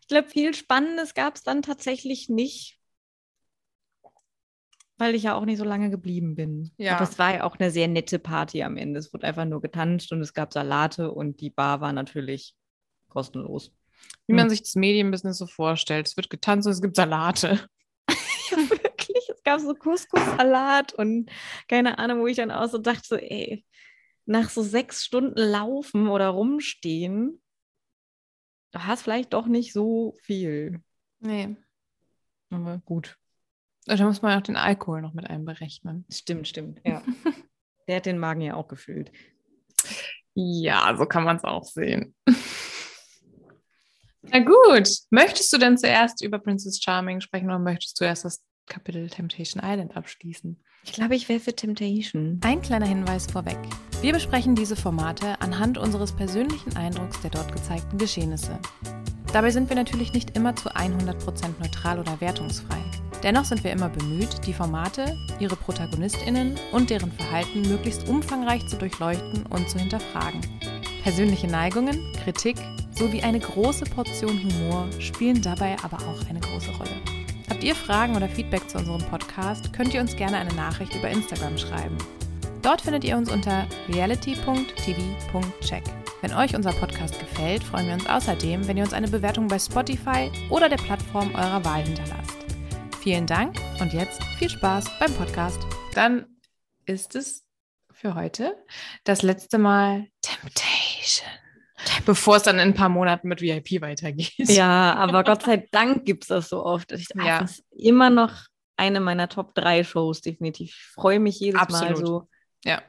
Ich 0.00 0.08
glaube, 0.08 0.28
viel 0.28 0.54
Spannendes 0.54 1.12
gab 1.14 1.36
es 1.36 1.42
dann 1.42 1.60
tatsächlich 1.60 2.28
nicht, 2.28 2.78
weil 4.96 5.14
ich 5.14 5.24
ja 5.24 5.34
auch 5.34 5.44
nicht 5.44 5.58
so 5.58 5.64
lange 5.64 5.90
geblieben 5.90 6.34
bin. 6.34 6.72
Ja. 6.78 6.96
Aber 6.96 7.04
es 7.04 7.18
war 7.18 7.34
ja 7.34 7.44
auch 7.44 7.58
eine 7.58 7.70
sehr 7.70 7.88
nette 7.88 8.18
Party 8.18 8.62
am 8.62 8.76
Ende. 8.76 8.98
Es 8.98 9.12
wurde 9.12 9.26
einfach 9.26 9.44
nur 9.44 9.60
getanzt 9.60 10.12
und 10.12 10.20
es 10.20 10.32
gab 10.32 10.52
Salate 10.52 11.12
und 11.12 11.40
die 11.40 11.50
Bar 11.50 11.80
war 11.80 11.92
natürlich 11.92 12.54
kostenlos. 13.08 13.72
Wie 14.26 14.34
man 14.34 14.44
hm. 14.44 14.50
sich 14.50 14.62
das 14.62 14.76
Medienbusiness 14.76 15.38
so 15.38 15.46
vorstellt. 15.46 16.06
Es 16.06 16.16
wird 16.16 16.30
getanzt 16.30 16.66
und 16.66 16.72
es 16.72 16.82
gibt 16.82 16.96
Salate. 16.96 17.68
Gab 19.48 19.60
so 19.60 19.74
Couscous-Salat 19.74 20.92
und 20.92 21.30
keine 21.68 21.98
Ahnung, 21.98 22.20
wo 22.20 22.26
ich 22.26 22.36
dann 22.36 22.50
auch 22.50 22.68
so 22.68 22.76
dachte, 22.76 23.02
so, 23.02 23.16
ey, 23.16 23.64
nach 24.26 24.50
so 24.50 24.62
sechs 24.62 25.04
Stunden 25.04 25.40
Laufen 25.40 26.08
oder 26.08 26.28
Rumstehen, 26.28 27.40
du 28.72 28.78
hast 28.84 29.02
vielleicht 29.02 29.32
doch 29.32 29.46
nicht 29.46 29.72
so 29.72 30.14
viel. 30.22 30.82
Nee. 31.20 31.56
Aber 32.50 32.82
gut. 32.84 33.16
Da 33.86 33.96
muss 34.04 34.20
man 34.20 34.38
auch 34.38 34.42
den 34.42 34.56
Alkohol 34.56 35.00
noch 35.00 35.14
mit 35.14 35.30
einberechnen. 35.30 36.04
Stimmt, 36.10 36.46
stimmt, 36.46 36.82
ja. 36.84 37.02
Der 37.88 37.96
hat 37.96 38.06
den 38.06 38.18
Magen 38.18 38.42
ja 38.42 38.52
auch 38.52 38.68
gefüllt. 38.68 39.10
Ja, 40.34 40.94
so 40.94 41.06
kann 41.06 41.24
man 41.24 41.38
es 41.38 41.44
auch 41.44 41.64
sehen. 41.64 42.14
Na 44.20 44.40
gut. 44.40 44.90
Möchtest 45.08 45.50
du 45.54 45.56
denn 45.56 45.78
zuerst 45.78 46.22
über 46.22 46.38
Princess 46.38 46.82
Charming 46.82 47.22
sprechen 47.22 47.46
oder 47.46 47.58
möchtest 47.58 47.98
du 47.98 48.04
erst 48.04 48.26
das 48.26 48.44
Kapitel 48.68 49.08
Temptation 49.08 49.62
Island 49.64 49.96
abschließen? 49.96 50.56
Ich 50.84 50.92
glaube, 50.92 51.16
ich 51.16 51.28
wäre 51.28 51.40
für 51.40 51.54
Temptation. 51.54 52.40
Ein 52.42 52.62
kleiner 52.62 52.86
Hinweis 52.86 53.26
vorweg. 53.26 53.58
Wir 54.00 54.12
besprechen 54.12 54.54
diese 54.54 54.76
Formate 54.76 55.40
anhand 55.40 55.76
unseres 55.76 56.12
persönlichen 56.12 56.76
Eindrucks 56.76 57.20
der 57.20 57.30
dort 57.30 57.52
gezeigten 57.52 57.98
Geschehnisse. 57.98 58.58
Dabei 59.32 59.50
sind 59.50 59.68
wir 59.68 59.76
natürlich 59.76 60.12
nicht 60.12 60.36
immer 60.36 60.54
zu 60.56 60.70
100% 60.70 61.58
neutral 61.60 61.98
oder 61.98 62.20
wertungsfrei. 62.20 62.82
Dennoch 63.22 63.44
sind 63.44 63.64
wir 63.64 63.72
immer 63.72 63.88
bemüht, 63.88 64.46
die 64.46 64.52
Formate, 64.52 65.16
ihre 65.40 65.56
ProtagonistInnen 65.56 66.56
und 66.72 66.88
deren 66.88 67.10
Verhalten 67.10 67.62
möglichst 67.62 68.08
umfangreich 68.08 68.66
zu 68.68 68.76
durchleuchten 68.76 69.44
und 69.46 69.68
zu 69.68 69.78
hinterfragen. 69.78 70.40
Persönliche 71.02 71.48
Neigungen, 71.48 72.12
Kritik 72.22 72.56
sowie 72.92 73.22
eine 73.22 73.40
große 73.40 73.84
Portion 73.86 74.42
Humor 74.42 74.88
spielen 75.00 75.42
dabei 75.42 75.76
aber 75.82 75.98
auch 75.98 76.28
eine 76.28 76.40
große 76.40 76.70
Rolle. 76.72 77.17
Habt 77.48 77.64
ihr 77.64 77.74
Fragen 77.74 78.14
oder 78.16 78.28
Feedback 78.28 78.68
zu 78.68 78.78
unserem 78.78 79.02
Podcast, 79.02 79.72
könnt 79.72 79.94
ihr 79.94 80.00
uns 80.00 80.14
gerne 80.16 80.36
eine 80.36 80.52
Nachricht 80.54 80.94
über 80.94 81.08
Instagram 81.08 81.56
schreiben. 81.56 81.96
Dort 82.62 82.82
findet 82.82 83.04
ihr 83.04 83.16
uns 83.16 83.30
unter 83.30 83.66
reality.tv.check. 83.88 85.84
Wenn 86.20 86.34
euch 86.34 86.54
unser 86.54 86.72
Podcast 86.72 87.18
gefällt, 87.18 87.62
freuen 87.62 87.86
wir 87.86 87.94
uns 87.94 88.06
außerdem, 88.06 88.66
wenn 88.66 88.76
ihr 88.76 88.82
uns 88.82 88.92
eine 88.92 89.08
Bewertung 89.08 89.48
bei 89.48 89.58
Spotify 89.58 90.30
oder 90.50 90.68
der 90.68 90.76
Plattform 90.76 91.34
eurer 91.34 91.64
Wahl 91.64 91.84
hinterlasst. 91.84 92.36
Vielen 93.00 93.26
Dank 93.26 93.56
und 93.80 93.92
jetzt 93.92 94.22
viel 94.38 94.50
Spaß 94.50 94.84
beim 94.98 95.14
Podcast. 95.14 95.60
Dann 95.94 96.26
ist 96.84 97.14
es 97.14 97.46
für 97.92 98.14
heute 98.14 98.56
das 99.04 99.22
letzte 99.22 99.58
Mal 99.58 100.08
Temptation. 100.20 101.47
Bevor 102.04 102.36
es 102.36 102.42
dann 102.42 102.56
in 102.56 102.68
ein 102.68 102.74
paar 102.74 102.88
Monaten 102.88 103.28
mit 103.28 103.40
VIP 103.40 103.80
weitergeht. 103.80 104.32
Ja, 104.38 104.94
aber 104.96 105.24
Gott 105.24 105.42
sei 105.42 105.68
Dank 105.70 106.04
gibt 106.04 106.24
es 106.24 106.28
das 106.28 106.48
so 106.48 106.64
oft. 106.64 106.92
Ich, 106.92 107.08
ja. 107.14 107.40
Das 107.40 107.58
ist 107.58 107.64
immer 107.70 108.10
noch 108.10 108.32
eine 108.76 109.00
meiner 109.00 109.28
Top 109.28 109.54
3 109.54 109.84
Shows, 109.84 110.20
definitiv. 110.20 110.70
Ich 110.70 110.92
freue 110.94 111.20
mich 111.20 111.40
jedes 111.40 111.60
Absolut. 111.60 111.98
Mal 111.98 112.06
so. 112.06 112.28
Ja. 112.64 112.82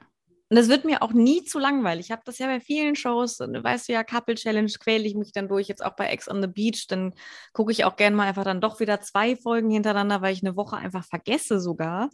Und 0.51 0.57
es 0.57 0.67
wird 0.67 0.83
mir 0.83 1.03
auch 1.03 1.13
nie 1.13 1.43
zu 1.43 1.59
langweilig. 1.59 2.07
Ich 2.07 2.11
habe 2.11 2.23
das 2.25 2.39
ja 2.39 2.47
bei 2.47 2.59
vielen 2.59 2.95
Shows, 2.95 3.39
weißt 3.39 3.87
du 3.87 3.93
ja, 3.93 4.03
Couple 4.03 4.33
Challenge 4.33 4.71
quäle 4.79 5.03
ich 5.05 5.13
mich 5.13 5.31
dann 5.31 5.47
durch, 5.47 5.67
jetzt 5.67 5.85
auch 5.85 5.95
bei 5.95 6.07
Ex 6.07 6.27
on 6.27 6.41
the 6.41 6.47
Beach, 6.47 6.87
dann 6.87 7.13
gucke 7.53 7.71
ich 7.71 7.85
auch 7.85 7.95
gerne 7.95 8.15
mal 8.15 8.27
einfach 8.27 8.43
dann 8.43 8.59
doch 8.59 8.79
wieder 8.79 8.99
zwei 9.01 9.35
Folgen 9.35 9.69
hintereinander, 9.69 10.21
weil 10.21 10.33
ich 10.33 10.41
eine 10.41 10.55
Woche 10.55 10.75
einfach 10.75 11.05
vergesse 11.05 11.59
sogar. 11.59 12.09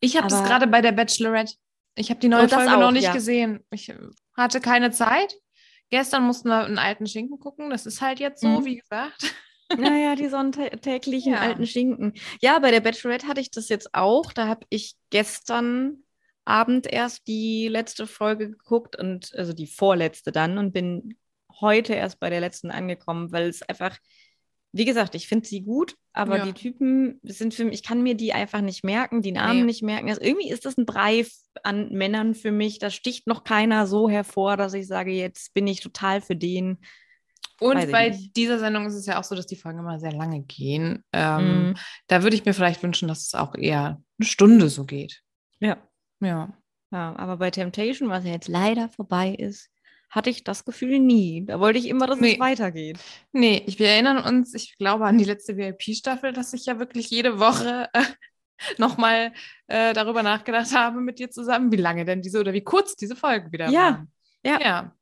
Ich 0.00 0.16
habe 0.16 0.26
das 0.26 0.42
gerade 0.42 0.66
bei 0.66 0.80
der 0.80 0.92
Bachelorette. 0.92 1.54
Ich 1.94 2.10
habe 2.10 2.20
die 2.20 2.28
neue 2.28 2.48
Folge 2.48 2.74
auch, 2.74 2.80
noch 2.80 2.90
nicht 2.90 3.04
ja. 3.04 3.12
gesehen. 3.12 3.64
Ich 3.70 3.94
hatte 4.36 4.60
keine 4.60 4.90
Zeit. 4.90 5.34
Gestern 5.90 6.24
mussten 6.24 6.48
wir 6.48 6.64
einen 6.64 6.78
alten 6.78 7.06
Schinken 7.06 7.38
gucken. 7.38 7.70
Das 7.70 7.86
ist 7.86 8.00
halt 8.00 8.18
jetzt 8.20 8.40
so, 8.40 8.60
mhm. 8.60 8.64
wie 8.64 8.76
gesagt. 8.76 9.34
Naja, 9.76 10.14
die 10.16 10.28
sonntäglichen 10.28 11.32
ja. 11.32 11.40
alten 11.40 11.66
Schinken. 11.66 12.14
Ja, 12.40 12.58
bei 12.58 12.70
der 12.70 12.80
Bachelorette 12.80 13.28
hatte 13.28 13.40
ich 13.40 13.50
das 13.50 13.68
jetzt 13.68 13.94
auch. 13.94 14.32
Da 14.32 14.48
habe 14.48 14.66
ich 14.68 14.96
gestern 15.10 16.02
Abend 16.44 16.86
erst 16.86 17.26
die 17.26 17.68
letzte 17.68 18.06
Folge 18.06 18.50
geguckt 18.50 18.96
und 18.96 19.34
also 19.34 19.52
die 19.52 19.66
vorletzte 19.66 20.30
dann 20.32 20.58
und 20.58 20.72
bin 20.72 21.16
heute 21.60 21.94
erst 21.94 22.20
bei 22.20 22.30
der 22.30 22.40
letzten 22.40 22.70
angekommen, 22.70 23.32
weil 23.32 23.48
es 23.48 23.62
einfach, 23.62 23.96
wie 24.76 24.84
gesagt, 24.84 25.14
ich 25.14 25.26
finde 25.26 25.46
sie 25.46 25.62
gut, 25.62 25.96
aber 26.12 26.38
ja. 26.38 26.44
die 26.44 26.52
Typen 26.52 27.18
sind 27.22 27.54
für 27.54 27.64
mich, 27.64 27.74
ich 27.74 27.82
kann 27.82 28.02
mir 28.02 28.14
die 28.14 28.32
einfach 28.32 28.60
nicht 28.60 28.84
merken, 28.84 29.22
die 29.22 29.32
Namen 29.32 29.60
nee. 29.60 29.64
nicht 29.66 29.82
merken. 29.82 30.08
Also 30.08 30.20
irgendwie 30.20 30.50
ist 30.50 30.66
das 30.66 30.76
ein 30.76 30.86
Brei 30.86 31.26
an 31.62 31.90
Männern 31.92 32.34
für 32.34 32.52
mich. 32.52 32.78
Da 32.78 32.90
sticht 32.90 33.26
noch 33.26 33.44
keiner 33.44 33.86
so 33.86 34.10
hervor, 34.10 34.56
dass 34.56 34.74
ich 34.74 34.86
sage, 34.86 35.12
jetzt 35.12 35.54
bin 35.54 35.66
ich 35.66 35.80
total 35.80 36.20
für 36.20 36.36
den. 36.36 36.78
Und 37.58 37.90
bei 37.90 38.10
nicht. 38.10 38.36
dieser 38.36 38.58
Sendung 38.58 38.86
ist 38.86 38.94
es 38.94 39.06
ja 39.06 39.18
auch 39.18 39.24
so, 39.24 39.34
dass 39.34 39.46
die 39.46 39.56
Folgen 39.56 39.78
immer 39.78 39.98
sehr 39.98 40.12
lange 40.12 40.42
gehen. 40.42 41.02
Ähm, 41.12 41.70
mm. 41.70 41.74
Da 42.06 42.22
würde 42.22 42.36
ich 42.36 42.44
mir 42.44 42.52
vielleicht 42.52 42.82
wünschen, 42.82 43.08
dass 43.08 43.26
es 43.26 43.34
auch 43.34 43.54
eher 43.54 44.02
eine 44.18 44.26
Stunde 44.26 44.68
so 44.68 44.84
geht. 44.84 45.22
Ja. 45.58 45.78
Ja. 46.20 46.52
Ja, 46.92 47.16
aber 47.16 47.38
bei 47.38 47.50
Temptation, 47.50 48.10
was 48.10 48.24
ja 48.24 48.32
jetzt 48.32 48.48
leider 48.48 48.88
vorbei 48.90 49.34
ist, 49.34 49.70
hatte 50.08 50.30
ich 50.30 50.44
das 50.44 50.64
Gefühl 50.64 50.98
nie. 50.98 51.44
Da 51.44 51.60
wollte 51.60 51.78
ich 51.78 51.88
immer, 51.88 52.06
dass 52.06 52.20
nee. 52.20 52.34
es 52.34 52.40
weitergeht. 52.40 52.98
Nee, 53.32 53.62
ich, 53.66 53.78
wir 53.78 53.88
erinnern 53.88 54.18
uns, 54.18 54.54
ich 54.54 54.76
glaube 54.78 55.06
an 55.06 55.18
die 55.18 55.24
letzte 55.24 55.56
VIP-Staffel, 55.56 56.32
dass 56.32 56.52
ich 56.52 56.66
ja 56.66 56.78
wirklich 56.78 57.10
jede 57.10 57.38
Woche 57.38 57.88
äh, 57.92 58.04
nochmal 58.78 59.32
äh, 59.66 59.92
darüber 59.92 60.22
nachgedacht 60.22 60.72
habe 60.72 61.00
mit 61.00 61.18
dir 61.18 61.30
zusammen, 61.30 61.72
wie 61.72 61.76
lange 61.76 62.04
denn 62.04 62.22
diese 62.22 62.40
oder 62.40 62.52
wie 62.52 62.64
kurz 62.64 62.96
diese 62.96 63.16
Folgen 63.16 63.52
wieder 63.52 63.68
ja. 63.68 63.80
waren. 63.80 64.12
Ja, 64.44 64.60
ja. 64.60 64.96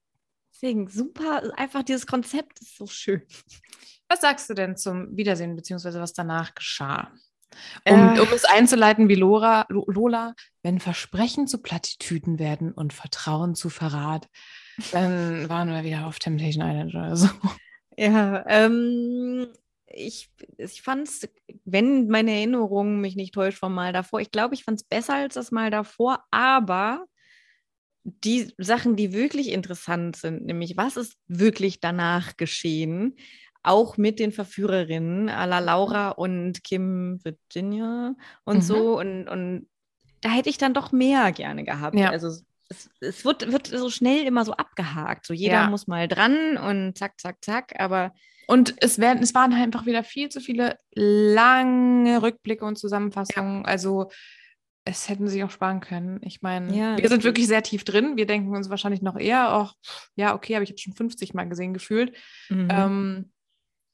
Deswegen 0.53 0.89
super, 0.89 1.43
einfach 1.57 1.83
dieses 1.83 2.07
Konzept 2.07 2.61
ist 2.61 2.77
so 2.77 2.87
schön. 2.87 3.23
Was 4.09 4.21
sagst 4.21 4.49
du 4.49 4.55
denn 4.55 4.77
zum 4.77 5.17
Wiedersehen, 5.17 5.57
beziehungsweise 5.57 6.01
was 6.01 6.13
danach 6.13 6.55
geschah? 6.55 7.13
Um, 7.89 8.17
äh. 8.17 8.21
um 8.21 8.29
es 8.33 8.45
einzuleiten 8.45 9.09
wie 9.09 9.15
Lola, 9.15 9.67
Lola, 9.69 10.35
wenn 10.63 10.81
Versprechen 10.81 11.47
zu 11.47 11.59
Plattitüden 11.59 12.39
werden 12.39 12.73
und 12.73 12.93
Vertrauen 12.93 13.55
zu 13.55 13.71
Verrat, 13.71 14.29
dann 14.93 15.49
waren 15.49 15.69
wir 15.69 15.85
wieder 15.85 16.07
auf 16.07 16.19
Temptation 16.19 16.65
Island 16.65 16.95
oder 16.95 17.17
so. 17.17 17.29
Ja, 17.97 18.45
ähm, 18.49 19.47
ich, 19.87 20.31
ich 20.59 20.83
fand 20.83 21.07
es, 21.09 21.29
wenn 21.65 22.09
meine 22.09 22.33
Erinnerung 22.33 23.01
mich 23.01 23.17
nicht 23.17 23.35
täuscht 23.35 23.59
vom 23.59 23.75
Mal 23.75 23.93
davor, 23.93 24.21
ich 24.21 24.31
glaube, 24.31 24.55
ich 24.55 24.65
fand 24.65 24.81
es 24.81 24.85
besser 24.85 25.15
als 25.15 25.35
das 25.35 25.51
Mal 25.53 25.71
davor, 25.71 26.25
aber 26.31 27.05
die 28.05 28.53
Sachen, 28.59 28.97
die 28.97 29.13
wirklich 29.13 29.51
interessant 29.51 30.17
sind, 30.17 30.45
nämlich 30.45 30.77
was 30.77 30.97
ist 30.97 31.17
wirklich 31.27 31.81
danach 31.81 32.37
geschehen, 32.37 33.17
auch 33.63 33.97
mit 33.97 34.19
den 34.19 34.31
Verführerinnen, 34.31 35.31
à 35.31 35.47
la 35.47 35.59
Laura 35.59 36.11
und 36.11 36.63
Kim 36.65 37.19
Virginia 37.25 38.15
und 38.45 38.57
mhm. 38.57 38.63
so. 38.63 38.99
Und, 38.99 39.27
und 39.27 39.67
da 40.21 40.29
hätte 40.29 40.51
ich 40.51 40.59
dann 40.59 40.75
doch 40.75 40.93
mehr 40.93 41.33
gerne 41.33 41.65
gehabt. 41.65 41.99
Ja. 41.99 42.11
Also 42.11 42.43
es, 42.75 42.91
es 43.01 43.25
wird, 43.25 43.51
wird, 43.53 43.67
so 43.67 43.91
schnell 43.91 44.27
immer 44.27 44.45
so 44.45 44.53
abgehakt. 44.53 45.27
So 45.27 45.35
jeder 45.35 45.55
ja. 45.55 45.71
muss 45.71 45.87
mal 45.87 46.09
dran 46.09 46.57
und 46.57 46.99
zack, 46.99 47.21
zack, 47.21 47.43
zack. 47.43 47.79
Aber 47.79 48.13
und 48.47 48.75
es 48.79 48.99
werden, 48.99 49.23
es 49.23 49.35
waren 49.35 49.55
halt 49.55 49.65
einfach 49.65 49.87
wieder 49.87 50.05
viel 50.05 50.29
zu 50.29 50.41
viele 50.41 50.79
lange 50.95 52.23
Rückblicke 52.23 52.65
und 52.65 52.79
Zusammenfassungen. 52.79 53.63
Ja. 53.63 53.65
Also 53.65 54.11
es 54.85 55.09
hätten 55.09 55.29
sie 55.29 55.43
auch 55.43 55.51
sparen 55.51 55.81
können. 55.81 56.21
Ich 56.23 56.43
meine, 56.43 56.77
ja, 56.77 56.99
wir 56.99 57.09
sind 57.09 57.25
wirklich 57.25 57.47
sehr 57.47 57.63
tief 57.63 57.85
drin. 57.85 58.17
Wir 58.17 58.27
denken 58.27 58.55
uns 58.55 58.69
wahrscheinlich 58.69 59.01
noch 59.01 59.17
eher, 59.17 59.49
ach, 59.49 59.75
ja, 60.15 60.35
okay, 60.35 60.55
habe 60.55 60.65
ich 60.65 60.71
jetzt 60.71 60.83
schon 60.83 60.95
50 60.95 61.33
Mal 61.33 61.49
gesehen 61.49 61.73
gefühlt. 61.73 62.15
Mhm. 62.51 62.69
Ähm, 62.71 63.33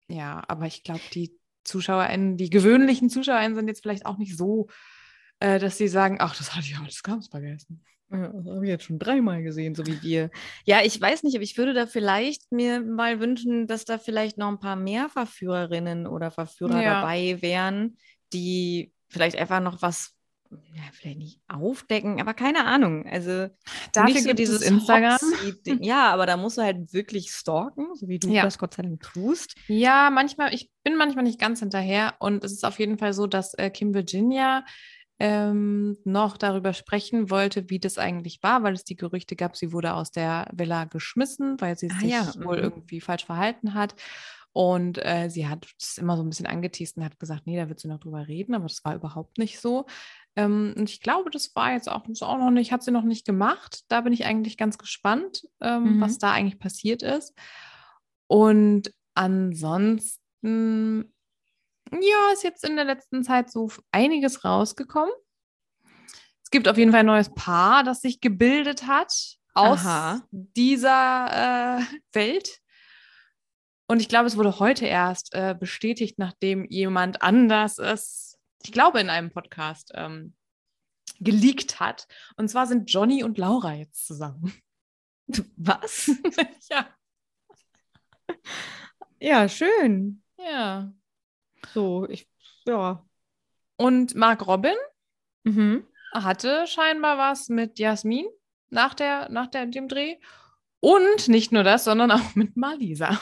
ja, 0.09 0.43
aber 0.49 0.67
ich 0.67 0.83
glaube, 0.83 1.03
die 1.13 1.33
ZuschauerInnen, 1.63 2.37
die 2.37 2.51
gewöhnlichen 2.51 3.09
ZuschauerInnen 3.09 3.55
sind 3.55 3.69
jetzt 3.69 3.83
vielleicht 3.83 4.05
auch 4.05 4.19
nicht 4.19 4.37
so, 4.37 4.67
äh, 5.39 5.61
dass 5.61 5.79
sie 5.79 5.87
sagen, 5.87 6.17
ach, 6.19 6.37
das 6.37 6.57
hatte 6.57 6.67
ich 6.67 6.77
alles 6.77 7.05
ganz 7.05 7.29
vergessen. 7.29 7.85
Ja, 8.13 8.29
das 8.29 8.47
habe 8.47 8.65
ich 8.65 8.71
jetzt 8.71 8.85
schon 8.85 8.99
dreimal 8.99 9.43
gesehen, 9.43 9.75
so 9.75 9.87
wie 9.87 10.03
wir. 10.03 10.31
Ja, 10.65 10.83
ich 10.83 11.01
weiß 11.01 11.23
nicht, 11.23 11.37
aber 11.37 11.45
ich 11.45 11.57
würde 11.57 11.75
da 11.75 11.87
vielleicht 11.87 12.51
mir 12.51 12.81
mal 12.81 13.21
wünschen, 13.21 13.67
dass 13.67 13.85
da 13.85 13.99
vielleicht 13.99 14.37
noch 14.37 14.49
ein 14.49 14.59
paar 14.59 14.77
mehr 14.77 15.09
Verführerinnen 15.09 16.07
oder 16.07 16.31
Verführer 16.31 16.83
ja. 16.83 17.01
dabei 17.01 17.41
wären, 17.41 17.97
die 18.33 18.93
vielleicht 19.09 19.37
einfach 19.37 19.61
noch 19.61 19.81
was 19.83 20.17
ja, 20.51 20.83
vielleicht 20.93 21.19
nicht 21.19 21.41
aufdecken, 21.47 22.21
aber 22.21 22.35
keine 22.35 22.65
Ahnung. 22.65 23.07
Also 23.07 23.49
dafür 23.93 24.21
so 24.21 24.27
gibt 24.27 24.39
dieses 24.41 24.63
Instagram. 24.63 25.19
ja, 25.81 26.13
aber 26.13 26.27
da 26.27 26.37
musst 26.37 26.59
du 26.59 26.63
halt 26.63 26.93
wirklich 26.93 27.31
stalken, 27.31 27.95
so 27.95 28.09
wie 28.09 28.19
du 28.19 28.29
ja. 28.31 28.43
das 28.43 28.59
Gott 28.59 28.75
sei 28.75 28.83
Dank 28.83 29.01
tust. 29.01 29.55
Ja, 29.69 30.11
manchmal, 30.11 30.53
ich 30.53 30.71
bin 30.83 30.97
manchmal 30.97 31.23
nicht 31.23 31.39
ganz 31.39 31.61
hinterher 31.61 32.15
und 32.19 32.43
es 32.43 32.53
ist 32.53 32.65
auf 32.65 32.81
jeden 32.81 32.99
Fall 32.99 33.13
so, 33.13 33.29
dass 33.29 33.55
äh, 33.55 33.71
Kim 33.71 33.95
Virginia 33.95 34.65
ähm, 35.21 35.99
noch 36.05 36.39
darüber 36.39 36.73
sprechen 36.73 37.29
wollte, 37.31 37.69
wie 37.69 37.79
das 37.79 37.99
eigentlich 37.99 38.43
war, 38.43 38.63
weil 38.63 38.73
es 38.73 38.85
die 38.85 38.97
Gerüchte 38.97 39.37
gab, 39.37 39.55
sie 39.55 39.71
wurde 39.71 39.93
aus 39.93 40.11
der 40.11 40.49
Villa 40.53 40.87
geschmissen, 40.87 41.61
weil 41.61 41.77
sie 41.77 41.91
ah, 41.91 42.01
sich 42.01 42.11
ja. 42.11 42.33
wohl 42.43 42.57
mhm. 42.57 42.65
irgendwie 42.65 43.03
falsch 43.03 43.27
verhalten 43.27 43.75
hat. 43.75 43.95
Und 44.53 44.99
äh, 45.05 45.29
sie 45.29 45.47
hat 45.47 45.69
es 45.79 45.99
immer 45.99 46.17
so 46.17 46.25
ein 46.25 46.29
bisschen 46.31 46.47
angeteased 46.47 46.97
und 46.97 47.05
hat 47.05 47.21
gesagt, 47.21 47.47
nee, 47.47 47.57
da 47.57 47.69
wird 47.69 47.79
sie 47.79 47.87
noch 47.87 48.01
drüber 48.01 48.27
reden, 48.27 48.55
aber 48.55 48.67
das 48.67 48.85
war 48.85 48.97
überhaupt 48.97 49.39
nicht 49.39 49.61
so. 49.61 49.87
Ähm, 50.37 50.75
und 50.77 50.89
ich 50.91 51.01
glaube, 51.03 51.31
das 51.31 51.55
war 51.55 51.73
jetzt 51.73 51.89
auch, 51.91 52.03
auch 52.23 52.39
noch 52.39 52.51
nicht, 52.51 52.73
hat 52.73 52.83
sie 52.83 52.91
noch 52.91 53.05
nicht 53.05 53.27
gemacht. 53.27 53.83
Da 53.89 54.01
bin 54.01 54.15
ich 54.15 54.25
eigentlich 54.25 54.57
ganz 54.57 54.79
gespannt, 54.79 55.47
ähm, 55.61 55.97
mhm. 55.97 56.01
was 56.01 56.19
da 56.19 56.33
eigentlich 56.33 56.59
passiert 56.59 57.03
ist. 57.03 57.35
Und 58.27 58.93
ansonsten, 59.15 61.13
ja, 61.93 62.33
ist 62.33 62.45
jetzt 62.45 62.65
in 62.65 62.77
der 62.77 62.85
letzten 62.85 63.23
Zeit 63.25 63.51
so 63.51 63.71
einiges 63.93 64.45
rausgekommen. 64.45 65.13
Es 66.43 66.51
gibt 66.51 66.69
auf 66.69 66.77
jeden 66.79 66.91
Fall 66.91 67.01
ein 67.01 67.07
neues 67.07 67.33
Paar, 67.35 67.85
das 67.85 68.01
sich 68.01 68.21
gebildet 68.21 68.87
hat 68.87 69.13
aus 69.55 69.81
Aha. 69.81 70.23
dieser 70.31 71.79
äh, 71.81 71.83
Welt. 72.13 72.61
Und 73.87 74.01
ich 74.01 74.09
glaube, 74.09 74.27
es 74.27 74.37
wurde 74.37 74.59
heute 74.59 74.87
erst 74.87 75.35
äh, 75.35 75.55
bestätigt, 75.59 76.19
nachdem 76.19 76.65
jemand 76.69 77.23
anders 77.23 77.79
es 77.79 78.31
ich 78.63 78.73
glaube, 78.73 79.01
in 79.01 79.11
einem 79.11 79.31
Podcast 79.31 79.93
ähm, 79.95 80.35
geleakt 81.19 81.81
hat. 81.81 82.07
Und 82.37 82.49
zwar 82.49 82.67
sind 82.67 82.91
Johnny 82.91 83.25
und 83.25 83.39
Laura 83.39 83.75
jetzt 83.75 84.07
zusammen. 84.07 84.53
Was? 85.57 86.11
ja. 86.71 86.89
Ja, 89.19 89.49
schön. 89.49 90.23
Ja. 90.39 90.93
So, 91.73 92.09
ich, 92.09 92.29
ja. 92.67 93.05
Und 93.77 94.15
Mark 94.15 94.47
Robin 94.47 94.75
mhm. 95.45 95.87
hatte 96.13 96.67
scheinbar 96.67 97.19
was 97.19 97.49
mit 97.49 97.79
Jasmin 97.79 98.27
nach, 98.71 98.95
der, 98.95 99.29
nach 99.31 99.49
der, 99.49 99.67
dem 99.67 99.89
Dreh. 99.89 100.17
Und 100.81 101.29
nicht 101.29 101.53
nur 101.53 101.63
das, 101.63 101.85
sondern 101.85 102.11
auch 102.11 102.35
mit 102.35 102.57
Malisa. 102.57 103.21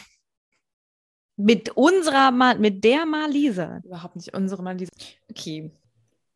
Mit 1.37 1.71
unserer, 1.71 2.33
Mal 2.33 2.59
mit 2.59 2.83
der 2.83 3.07
Malisa. 3.07 3.81
Überhaupt 3.85 4.17
nicht 4.17 4.35
unsere 4.35 4.63
Malisa. 4.63 4.91
Okay. 5.31 5.71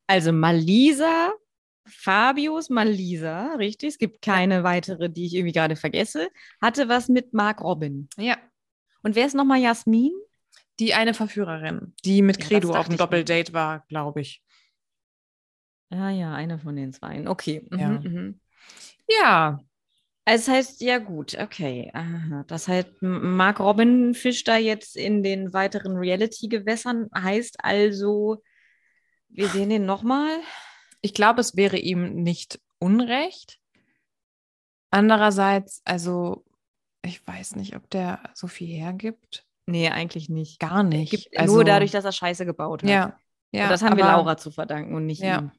Also 0.06 0.32
Malisa, 0.32 1.32
Fabius 1.86 2.70
Malisa, 2.70 3.54
richtig? 3.54 3.90
Es 3.90 3.98
gibt 3.98 4.22
keine 4.22 4.56
ja. 4.56 4.62
weitere, 4.64 5.10
die 5.10 5.26
ich 5.26 5.34
irgendwie 5.34 5.52
gerade 5.52 5.74
vergesse. 5.74 6.28
Hatte 6.60 6.88
was 6.88 7.08
mit 7.08 7.32
Mark 7.32 7.60
Robin. 7.62 8.08
Ja. 8.16 8.36
Und 9.02 9.16
wer 9.16 9.26
ist 9.26 9.34
nochmal 9.34 9.60
Jasmin? 9.60 10.12
Die 10.82 10.94
eine 10.94 11.14
Verführerin, 11.14 11.94
die 12.04 12.22
mit 12.22 12.38
Ja, 12.42 12.44
Credo 12.48 12.74
auf 12.74 12.88
dem. 12.88 12.96
Doppeldate 12.96 13.52
war, 13.52 13.84
glaube 13.86 14.20
ich. 14.20 14.42
Ja, 15.90 16.10
ja, 16.10 16.34
eine 16.34 16.58
von 16.58 16.74
den 16.74 16.92
zwei. 16.92 17.24
Okay. 17.28 17.64
Mhm, 17.70 17.78
Ja. 17.78 17.88
mhm. 17.90 18.40
Ja, 19.08 19.60
das 20.24 20.48
heißt, 20.48 20.80
ja 20.80 20.98
gut, 20.98 21.38
okay. 21.38 21.88
Aha. 21.94 22.42
Das 22.48 22.66
heißt, 22.66 23.00
Mark 23.00 23.60
Robin 23.60 24.12
fischt 24.14 24.48
da 24.48 24.56
jetzt 24.56 24.96
in 24.96 25.22
den 25.22 25.52
weiteren 25.52 25.96
Reality-Gewässern. 25.96 27.08
Heißt 27.14 27.64
also, 27.64 28.42
wir 29.28 29.46
sehen 29.48 29.68
den 29.68 29.86
nochmal. 29.86 30.40
ich 31.00 31.14
glaube, 31.14 31.40
es 31.40 31.54
wäre 31.56 31.76
ihm 31.78 32.22
nicht 32.24 32.60
unrecht. 32.80 33.60
Andererseits, 34.90 35.80
also, 35.84 36.44
ich 37.04 37.24
weiß 37.24 37.54
nicht, 37.56 37.76
ob 37.76 37.88
der 37.90 38.30
so 38.34 38.48
viel 38.48 38.68
hergibt. 38.68 39.46
Nee, 39.66 39.88
eigentlich 39.90 40.28
nicht. 40.28 40.58
Gar 40.58 40.82
nicht. 40.82 41.10
Gibt 41.10 41.38
also, 41.38 41.54
nur 41.54 41.64
dadurch, 41.64 41.90
dass 41.92 42.04
er 42.04 42.12
Scheiße 42.12 42.44
gebaut 42.46 42.82
hat. 42.82 42.90
Ja. 42.90 43.16
Ja, 43.52 43.64
Und 43.64 43.70
das 43.70 43.82
haben 43.82 43.96
wir 43.96 44.04
aber- 44.06 44.16
Laura 44.18 44.36
zu 44.36 44.50
verdanken 44.50 44.94
und 44.94 45.06
nicht 45.06 45.20
Ja. 45.22 45.38
ihm. 45.40 45.52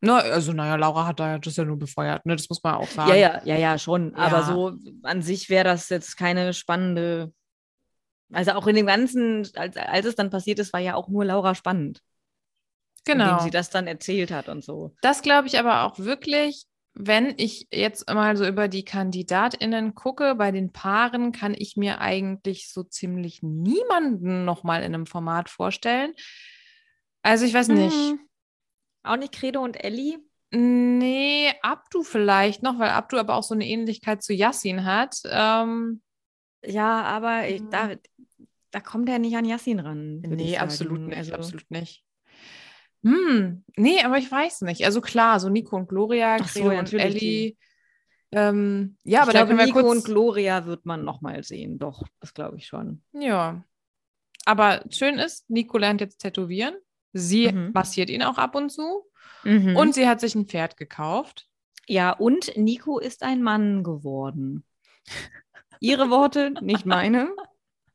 Na, 0.00 0.18
also, 0.18 0.52
naja, 0.52 0.76
Laura 0.76 1.06
hat 1.06 1.18
da 1.18 1.38
das 1.38 1.56
ja 1.56 1.64
nur 1.64 1.76
befeuert, 1.76 2.24
ne? 2.24 2.36
Das 2.36 2.48
muss 2.48 2.62
man 2.62 2.76
auch 2.76 2.86
sagen. 2.86 3.10
Ja, 3.10 3.16
ja, 3.16 3.40
ja, 3.44 3.56
ja, 3.56 3.78
schon. 3.78 4.14
Aber 4.14 4.38
Ja. 4.38 4.42
so 4.44 4.72
an 5.02 5.22
sich 5.22 5.50
wäre 5.50 5.64
das 5.64 5.88
jetzt 5.88 6.16
keine 6.16 6.54
spannende. 6.54 7.32
Also 8.32 8.52
auch 8.52 8.66
in 8.68 8.76
dem 8.76 8.86
Ganzen, 8.86 9.48
als, 9.56 9.76
als 9.76 10.06
es 10.06 10.14
dann 10.14 10.30
passiert 10.30 10.60
ist, 10.60 10.72
war 10.72 10.80
ja 10.80 10.94
auch 10.94 11.08
nur 11.08 11.24
Laura 11.24 11.56
spannend. 11.56 12.00
Genau. 13.04 13.24
Indem 13.24 13.40
sie 13.40 13.50
das 13.50 13.70
dann 13.70 13.88
erzählt 13.88 14.30
hat 14.30 14.48
und 14.48 14.62
so. 14.62 14.94
Das 15.02 15.22
glaube 15.22 15.48
ich 15.48 15.58
aber 15.58 15.82
auch 15.84 15.98
wirklich, 15.98 16.66
wenn 17.00 17.34
ich 17.36 17.68
jetzt 17.72 18.12
mal 18.12 18.36
so 18.36 18.44
über 18.44 18.66
die 18.66 18.84
KandidatInnen 18.84 19.94
gucke, 19.94 20.34
bei 20.34 20.50
den 20.50 20.72
Paaren 20.72 21.30
kann 21.30 21.54
ich 21.56 21.76
mir 21.76 22.00
eigentlich 22.00 22.72
so 22.72 22.82
ziemlich 22.82 23.40
niemanden 23.42 24.44
nochmal 24.44 24.82
in 24.82 24.94
einem 24.94 25.06
Format 25.06 25.48
vorstellen. 25.48 26.12
Also 27.22 27.44
ich 27.44 27.54
weiß 27.54 27.68
nicht. 27.68 27.94
Mhm. 27.94 28.20
Auch 29.04 29.16
nicht 29.16 29.32
Credo 29.32 29.62
und 29.62 29.82
Ellie? 29.82 30.18
Nee, 30.50 31.52
Abdu 31.62 32.02
vielleicht 32.02 32.62
noch, 32.62 32.78
weil 32.80 32.90
Abdu 32.90 33.16
aber 33.18 33.36
auch 33.36 33.42
so 33.44 33.54
eine 33.54 33.66
Ähnlichkeit 33.66 34.22
zu 34.22 34.32
Yassin 34.32 34.84
hat. 34.84 35.20
Ähm, 35.26 36.02
Ja, 36.64 37.02
aber 37.02 37.48
ich, 37.48 37.62
da, 37.70 37.90
da 38.72 38.80
kommt 38.80 39.08
er 39.08 39.20
nicht 39.20 39.36
an 39.36 39.44
Yassin 39.44 39.78
ran. 39.78 40.20
nee, 40.20 40.58
absolut 40.58 41.00
nicht, 41.06 41.16
Also, 41.16 41.34
absolut 41.34 41.70
nicht. 41.70 42.02
Hm, 43.04 43.64
nee, 43.76 44.02
aber 44.02 44.18
ich 44.18 44.30
weiß 44.30 44.62
nicht. 44.62 44.84
Also 44.84 45.00
klar, 45.00 45.38
so 45.40 45.48
Nico 45.48 45.76
und 45.76 45.88
Gloria, 45.88 46.36
Ach 46.40 46.48
so, 46.48 46.64
und 46.64 46.92
Ellie. 46.92 47.56
Ähm, 48.32 48.98
ja, 49.04 49.20
ich 49.20 49.22
aber 49.22 49.32
da 49.32 49.38
glaube, 49.44 49.46
können 49.48 49.58
wir 49.60 49.66
Nico 49.66 49.80
kurz. 49.80 49.96
und 49.98 50.04
Gloria 50.04 50.66
wird 50.66 50.84
man 50.84 51.04
nochmal 51.04 51.42
sehen. 51.44 51.78
Doch, 51.78 52.02
das 52.20 52.34
glaube 52.34 52.56
ich 52.58 52.66
schon. 52.66 53.02
Ja. 53.12 53.64
Aber 54.44 54.82
schön 54.90 55.18
ist, 55.18 55.48
Nico 55.48 55.78
lernt 55.78 56.00
jetzt 56.00 56.18
tätowieren. 56.18 56.74
Sie 57.12 57.50
Mhm. 57.50 57.70
massiert 57.72 58.10
ihn 58.10 58.22
auch 58.22 58.36
ab 58.38 58.54
und 58.54 58.70
zu. 58.70 59.04
Und 59.44 59.76
Und 59.76 59.94
sie 59.94 60.08
hat 60.08 60.20
sich 60.20 60.34
ein 60.34 60.46
Pferd 60.46 60.76
gekauft. 60.76 61.48
ja, 61.86 62.10
und 62.12 62.54
Nico 62.56 62.98
ist 62.98 63.22
ein 63.22 63.42
Mann 63.42 63.82
geworden. 63.84 64.64
Ihre 65.80 66.10
Worte, 66.10 66.50
nicht 66.60 66.84
meine. 66.84 67.30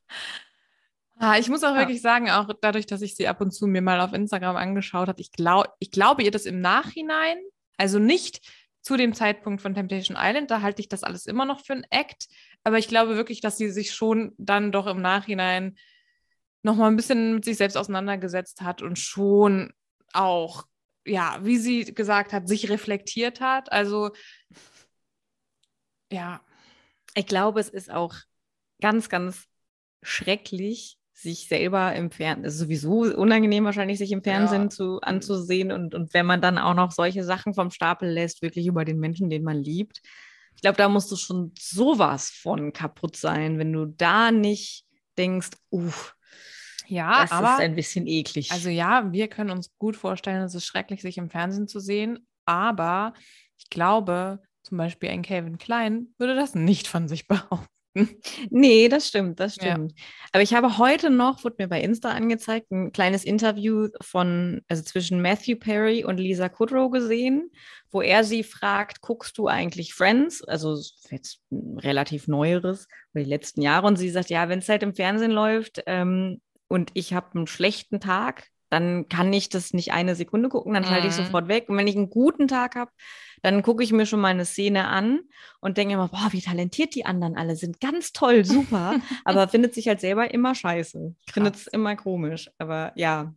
Ah, 1.23 1.37
ich 1.37 1.47
muss 1.47 1.63
auch 1.63 1.73
Ja. 1.73 1.79
wirklich 1.79 2.01
sagen, 2.01 2.29
auch 2.29 2.49
dadurch, 2.59 2.85
dass 2.85 3.01
ich 3.01 3.15
sie 3.15 3.29
ab 3.29 3.39
und 3.39 3.51
zu 3.51 3.65
mir 3.65 3.81
mal 3.81 4.01
auf 4.01 4.11
Instagram 4.11 4.57
angeschaut 4.57 5.07
habe, 5.07 5.21
ich, 5.21 5.31
glaub, 5.31 5.73
ich 5.79 5.89
glaube 5.89 6.21
ihr 6.21 6.31
das 6.31 6.45
im 6.45 6.59
Nachhinein, 6.59 7.37
also 7.77 7.97
nicht 7.97 8.41
zu 8.81 8.97
dem 8.97 9.13
Zeitpunkt 9.13 9.61
von 9.61 9.73
Temptation 9.73 10.17
Island, 10.19 10.51
da 10.51 10.61
halte 10.61 10.81
ich 10.81 10.89
das 10.89 11.03
alles 11.03 11.25
immer 11.25 11.45
noch 11.45 11.61
für 11.61 11.71
ein 11.71 11.85
Act, 11.89 12.27
aber 12.65 12.77
ich 12.77 12.89
glaube 12.89 13.15
wirklich, 13.15 13.39
dass 13.39 13.57
sie 13.57 13.69
sich 13.69 13.93
schon 13.93 14.33
dann 14.37 14.73
doch 14.73 14.85
im 14.85 15.01
Nachhinein 15.01 15.77
noch 16.61 16.75
mal 16.75 16.87
ein 16.87 16.97
bisschen 16.97 17.35
mit 17.35 17.45
sich 17.45 17.55
selbst 17.55 17.77
auseinandergesetzt 17.77 18.61
hat 18.61 18.81
und 18.81 18.99
schon 18.99 19.71
auch, 20.11 20.65
ja, 21.05 21.39
wie 21.41 21.57
sie 21.57 21.85
gesagt 21.85 22.33
hat, 22.33 22.49
sich 22.49 22.69
reflektiert 22.69 23.39
hat. 23.39 23.71
Also, 23.71 24.11
ja, 26.11 26.41
Ich 27.15 27.27
glaube, 27.27 27.61
es 27.61 27.69
ist 27.69 27.89
auch 27.91 28.13
ganz, 28.81 29.07
ganz 29.07 29.45
schrecklich, 30.01 30.97
sich 31.23 31.47
selber 31.47 31.93
im 31.95 32.11
Fernsehen, 32.11 32.45
es 32.45 32.53
ist 32.55 32.59
sowieso 32.59 33.01
unangenehm 33.17 33.65
wahrscheinlich, 33.65 33.97
sich 33.97 34.11
im 34.11 34.23
Fernsehen 34.23 34.63
Ja. 34.63 34.69
zu, 34.69 35.01
anzusehen 35.01 35.71
und, 35.71 35.95
und 35.95 36.13
wenn 36.13 36.25
man 36.25 36.41
dann 36.41 36.57
auch 36.57 36.75
noch 36.75 36.91
solche 36.91 37.23
Sachen 37.23 37.53
vom 37.53 37.71
Stapel 37.71 38.09
lässt, 38.09 38.41
wirklich 38.41 38.67
über 38.67 38.85
den 38.85 38.99
Menschen, 38.99 39.29
den 39.29 39.43
man 39.43 39.57
liebt. 39.57 40.01
Ich 40.55 40.61
glaube, 40.61 40.77
da 40.77 40.87
musst 40.87 41.11
du 41.11 41.15
schon 41.15 41.51
sowas 41.59 42.29
von 42.29 42.71
kaputt 42.73 43.15
sein, 43.15 43.57
wenn 43.57 43.73
du 43.73 43.85
da 43.87 44.31
nicht 44.31 44.85
denkst, 45.17 45.49
uff, 45.71 46.15
ja, 46.87 47.21
das 47.21 47.31
aber 47.31 47.53
ist 47.55 47.59
ein 47.61 47.75
bisschen 47.75 48.07
eklig. 48.07 48.51
Also 48.51 48.69
ja, 48.69 49.11
wir 49.11 49.27
können 49.27 49.49
uns 49.49 49.71
gut 49.77 49.95
vorstellen, 49.95 50.43
es 50.43 50.53
ist 50.55 50.65
schrecklich, 50.65 51.01
sich 51.01 51.17
im 51.17 51.29
Fernsehen 51.29 51.67
zu 51.67 51.79
sehen, 51.79 52.27
aber 52.45 53.13
ich 53.57 53.69
glaube, 53.69 54.39
zum 54.63 54.77
Beispiel 54.77 55.09
ein 55.09 55.21
Calvin 55.23 55.57
Klein 55.57 56.13
würde 56.17 56.35
das 56.35 56.55
nicht 56.55 56.87
von 56.87 57.07
sich 57.07 57.27
behaupten. 57.27 57.67
Nee, 58.49 58.89
das 58.89 59.07
stimmt, 59.07 59.39
das 59.39 59.55
Ja. 59.55 59.73
stimmt. 59.73 59.93
Aber 60.31 60.41
ich 60.41 60.53
habe 60.53 60.77
heute 60.77 61.09
noch, 61.09 61.43
wurde 61.43 61.57
mir 61.59 61.67
bei 61.67 61.81
Insta 61.81 62.09
angezeigt, 62.11 62.71
ein 62.71 62.91
kleines 62.91 63.23
Interview 63.23 63.87
von, 64.01 64.61
also 64.67 64.83
zwischen 64.83 65.21
Matthew 65.21 65.57
Perry 65.57 66.03
und 66.03 66.17
Lisa 66.17 66.49
Kudrow 66.49 66.89
gesehen, 66.91 67.51
wo 67.91 68.01
er 68.01 68.23
sie 68.23 68.43
fragt, 68.43 69.01
guckst 69.01 69.37
du 69.37 69.47
eigentlich 69.47 69.93
Friends? 69.93 70.43
Also 70.43 70.75
jetzt 71.11 71.41
ein 71.51 71.77
relativ 71.79 72.27
neueres, 72.27 72.87
die 73.13 73.23
letzten 73.23 73.61
Jahre. 73.61 73.85
Und 73.87 73.97
sie 73.97 74.09
sagt, 74.09 74.29
ja, 74.29 74.49
wenn 74.49 74.59
es 74.59 74.69
halt 74.69 74.81
im 74.83 74.95
Fernsehen 74.95 75.31
läuft 75.31 75.83
ähm, 75.85 76.41
und 76.67 76.89
ich 76.95 77.13
habe 77.13 77.35
einen 77.35 77.47
schlechten 77.47 77.99
Tag, 77.99 78.47
dann 78.71 79.07
kann 79.07 79.31
ich 79.31 79.49
das 79.49 79.71
nicht 79.73 79.91
eine 79.93 80.15
Sekunde 80.15 80.49
gucken, 80.49 80.73
dann 80.73 80.83
schalte 80.83 81.07
ich 81.07 81.13
Mhm. 81.13 81.17
sofort 81.25 81.47
weg. 81.47 81.69
Und 81.69 81.77
wenn 81.77 81.87
ich 81.87 81.95
einen 81.95 82.09
guten 82.09 82.47
Tag 82.47 82.73
habe, 82.75 82.89
dann 83.43 83.61
gucke 83.61 83.83
ich 83.83 83.91
mir 83.91 84.05
schon 84.07 84.21
mal 84.21 84.29
eine 84.29 84.45
Szene 84.45 84.87
an 84.87 85.19
und 85.59 85.77
denke 85.77 85.93
immer, 85.93 86.07
boah, 86.07 86.29
wie 86.31 86.41
talentiert 86.41 86.95
die 86.95 87.05
anderen 87.05 87.37
alle 87.37 87.55
sind. 87.55 87.79
Ganz 87.79 88.11
toll, 88.13 88.43
super. 88.45 88.95
aber 89.25 89.47
findet 89.47 89.75
sich 89.75 89.87
halt 89.87 89.99
selber 89.99 90.33
immer 90.33 90.55
scheiße. 90.55 91.13
Findet 91.31 91.55
es 91.57 91.67
immer 91.67 91.95
komisch. 91.95 92.49
Aber 92.57 92.93
ja, 92.95 93.35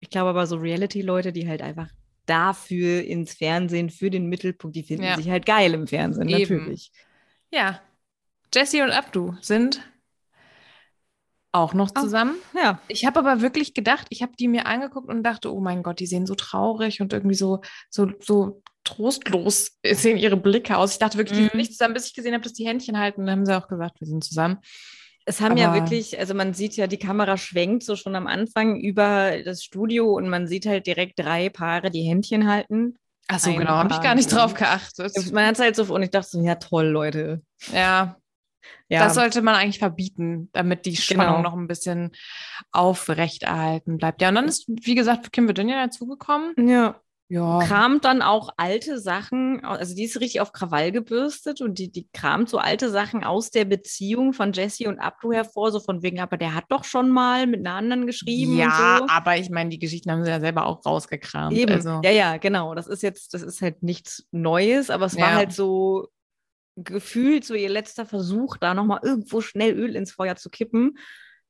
ich 0.00 0.10
glaube 0.10 0.30
aber 0.30 0.46
so 0.46 0.56
Reality-Leute, 0.56 1.32
die 1.32 1.48
halt 1.48 1.62
einfach 1.62 1.88
dafür 2.26 3.04
ins 3.04 3.34
Fernsehen, 3.34 3.90
für 3.90 4.10
den 4.10 4.26
Mittelpunkt, 4.26 4.74
die 4.74 4.82
finden 4.82 5.04
Ja. 5.04 5.16
sich 5.16 5.30
halt 5.30 5.46
geil 5.46 5.74
im 5.74 5.86
Fernsehen, 5.86 6.28
Eben. 6.28 6.56
natürlich. 6.56 6.90
Ja, 7.52 7.80
Jesse 8.52 8.82
und 8.82 8.90
Abdu 8.90 9.34
sind 9.40 9.80
auch 11.56 11.74
noch 11.74 11.90
Ah. 11.94 12.00
zusammen. 12.00 12.34
Ja, 12.54 12.80
Ich 12.88 13.04
habe 13.06 13.18
aber 13.18 13.40
wirklich 13.42 13.74
gedacht, 13.74 14.06
ich 14.10 14.22
habe 14.22 14.32
die 14.38 14.48
mir 14.48 14.66
angeguckt 14.66 15.08
und 15.08 15.22
dachte, 15.22 15.52
oh 15.52 15.60
mein 15.60 15.82
Gott, 15.82 15.98
die 16.00 16.06
sehen 16.06 16.26
so 16.26 16.34
traurig 16.34 17.00
und 17.00 17.12
irgendwie 17.12 17.34
so, 17.34 17.60
so, 17.90 18.08
so 18.20 18.62
trostlos 18.84 19.78
sehen 19.84 20.16
ihre 20.16 20.36
Blicke 20.36 20.76
aus. 20.76 20.92
Ich 20.92 20.98
dachte 20.98 21.18
wirklich, 21.18 21.36
die 21.38 21.44
sind 21.44 21.54
Mhm. 21.54 21.58
nicht 21.60 21.72
zusammen, 21.72 21.94
bis 21.94 22.06
ich 22.06 22.14
gesehen 22.14 22.32
habe, 22.34 22.42
dass 22.44 22.52
die 22.52 22.66
Händchen 22.66 22.98
halten. 22.98 23.26
Dann 23.26 23.38
haben 23.40 23.46
sie 23.46 23.56
auch 23.56 23.68
gesagt, 23.68 24.00
wir 24.00 24.06
sind 24.06 24.24
zusammen. 24.24 24.58
es 25.28 25.40
haben 25.40 25.56
ja 25.56 25.70
Aber- 25.72 25.80
wirklich, 25.80 26.16
also 26.20 26.34
man 26.34 26.54
sieht 26.54 26.76
ja, 26.76 26.86
die 26.86 26.98
Kamera 27.00 27.36
schwenkt 27.36 27.82
so 27.82 27.96
schon 27.96 28.14
am 28.14 28.28
Anfang 28.28 28.78
über 28.78 29.42
das 29.44 29.64
Studio 29.64 30.12
und 30.14 30.28
man 30.28 30.46
sieht 30.46 30.66
halt 30.66 30.86
direkt 30.86 31.18
drei 31.18 31.48
Paare, 31.48 31.90
die 31.90 32.02
Händchen 32.02 32.48
halten. 32.48 32.94
Ach 33.26 33.40
so, 33.40 33.50
Ein 33.50 33.56
genau, 33.58 33.70
habe 33.72 33.92
ich 33.92 34.00
gar 34.00 34.14
nicht 34.14 34.30
drauf 34.32 34.54
geachtet. 34.54 35.32
Man 35.32 35.44
hat 35.46 35.54
es 35.56 35.60
halt 35.60 35.74
so, 35.74 35.92
und 35.92 36.00
ich 36.04 36.10
dachte 36.10 36.28
so, 36.30 36.40
ja 36.40 36.54
toll, 36.54 36.86
Leute. 36.86 37.42
Ja, 37.74 38.16
Ja, 38.88 39.04
das 39.04 39.14
sollte 39.14 39.42
man 39.42 39.54
eigentlich 39.56 39.80
verbieten, 39.80 40.48
damit 40.52 40.86
die 40.86 40.96
Spannung 40.96 41.36
Genau. 41.38 41.42
noch 41.42 41.54
ein 41.56 41.66
bisschen 41.66 42.12
aufrechterhalten 42.72 43.98
bleibt. 43.98 44.22
Ja, 44.22 44.28
und 44.28 44.36
dann 44.36 44.46
ist, 44.48 44.66
wie 44.68 44.94
gesagt, 44.94 45.32
Kim 45.32 45.46
Virginia 45.48 45.84
dazugekommen. 45.84 46.54
ja. 46.68 47.00
Ja. 47.28 47.58
kramt 47.58 48.04
dann 48.04 48.22
auch 48.22 48.50
alte 48.56 49.00
Sachen, 49.00 49.64
also 49.64 49.96
die 49.96 50.04
ist 50.04 50.20
richtig 50.20 50.40
auf 50.40 50.52
Krawall 50.52 50.92
gebürstet 50.92 51.60
und 51.60 51.76
die, 51.80 51.90
die 51.90 52.06
kramt 52.12 52.48
so 52.48 52.58
alte 52.58 52.88
Sachen 52.88 53.24
aus 53.24 53.50
der 53.50 53.64
Beziehung 53.64 54.32
von 54.32 54.52
Jesse 54.52 54.86
und 54.88 55.00
Abdu 55.00 55.32
hervor, 55.32 55.72
so 55.72 55.80
von 55.80 56.04
wegen, 56.04 56.20
aber 56.20 56.36
der 56.36 56.54
hat 56.54 56.66
doch 56.68 56.84
schon 56.84 57.10
mal 57.10 57.48
mit 57.48 57.66
einer 57.66 57.74
anderen 57.74 58.06
geschrieben 58.06 58.56
Ja, 58.56 58.66
und 59.00 59.08
so. 59.08 59.12
aber 59.12 59.36
ich 59.38 59.50
meine, 59.50 59.70
die 59.70 59.80
Geschichten 59.80 60.12
haben 60.12 60.22
sie 60.22 60.30
ja 60.30 60.38
selber 60.38 60.66
auch 60.66 60.86
rausgekramt. 60.86 61.56
Eben, 61.58 61.72
Also, 61.74 62.00
ja, 62.04 62.12
ja, 62.12 62.36
genau. 62.36 62.76
Das 62.76 62.86
ist 62.86 63.02
jetzt, 63.02 63.34
das 63.34 63.42
ist 63.42 63.60
halt 63.60 63.82
nichts 63.82 64.24
Neues, 64.30 64.88
aber 64.88 65.06
es 65.06 65.16
war 65.16 65.30
Ja. 65.30 65.34
halt 65.34 65.52
so 65.52 66.06
gefühlt 66.76 67.44
so 67.44 67.54
ihr 67.54 67.68
letzter 67.70 68.06
Versuch, 68.06 68.56
da 68.58 68.74
nochmal 68.74 69.00
irgendwo 69.02 69.40
schnell 69.40 69.72
Öl 69.74 69.96
ins 69.96 70.12
Feuer 70.12 70.36
zu 70.36 70.50
kippen. 70.50 70.98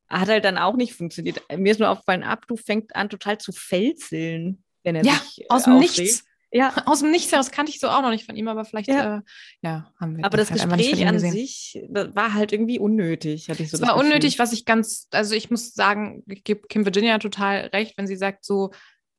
Hat 0.08 0.28
halt 0.28 0.44
dann 0.44 0.56
auch 0.58 0.76
nicht 0.76 0.94
funktioniert. 0.94 1.42
Mir 1.56 1.72
ist 1.72 1.80
nur 1.80 1.88
aufgefallen, 1.90 2.22
Abdu 2.22 2.56
fängt 2.56 2.94
an 2.94 3.08
total 3.08 3.38
zu 3.38 3.50
felzeln, 3.52 4.62
wenn 4.84 4.94
er 4.94 5.04
Ja, 5.04 5.14
sich 5.14 5.42
äh, 5.42 5.46
aus 5.48 5.64
dem 5.64 5.74
aufregt. 5.74 5.98
Nichts. 5.98 6.24
Ja, 6.52 6.72
Aus 6.86 7.00
dem 7.00 7.10
Nichts 7.10 7.32
heraus 7.32 7.50
kannte 7.50 7.70
ich 7.72 7.80
so 7.80 7.88
auch 7.88 8.02
noch 8.02 8.10
nicht 8.10 8.24
von 8.24 8.36
ihm, 8.36 8.46
aber 8.46 8.64
vielleicht 8.64 8.88
Ja. 8.88 9.16
äh, 9.18 9.20
ja 9.62 9.92
haben 10.00 10.16
wir 10.16 10.24
Aber 10.24 10.36
das 10.36 10.50
halt 10.52 10.62
Gespräch 10.62 11.04
an 11.06 11.14
gesehen. 11.14 11.32
sich 11.32 11.82
das 11.90 12.14
war 12.14 12.34
halt 12.34 12.52
irgendwie 12.52 12.78
unnötig, 12.78 13.48
hatte 13.50 13.64
ich 13.64 13.70
so 13.70 13.74
Es 13.74 13.80
das 13.80 13.88
war 13.88 13.96
Gefühl. 13.96 14.10
unnötig, 14.12 14.38
was 14.38 14.52
ich 14.52 14.64
ganz, 14.64 15.08
also 15.10 15.34
ich 15.34 15.50
muss 15.50 15.74
sagen, 15.74 16.22
ich 16.28 16.44
gebe 16.44 16.68
Kim 16.68 16.84
Virginia 16.84 17.18
total 17.18 17.66
recht, 17.74 17.98
wenn 17.98 18.06
sie 18.06 18.16
sagt 18.16 18.44
so, 18.44 18.70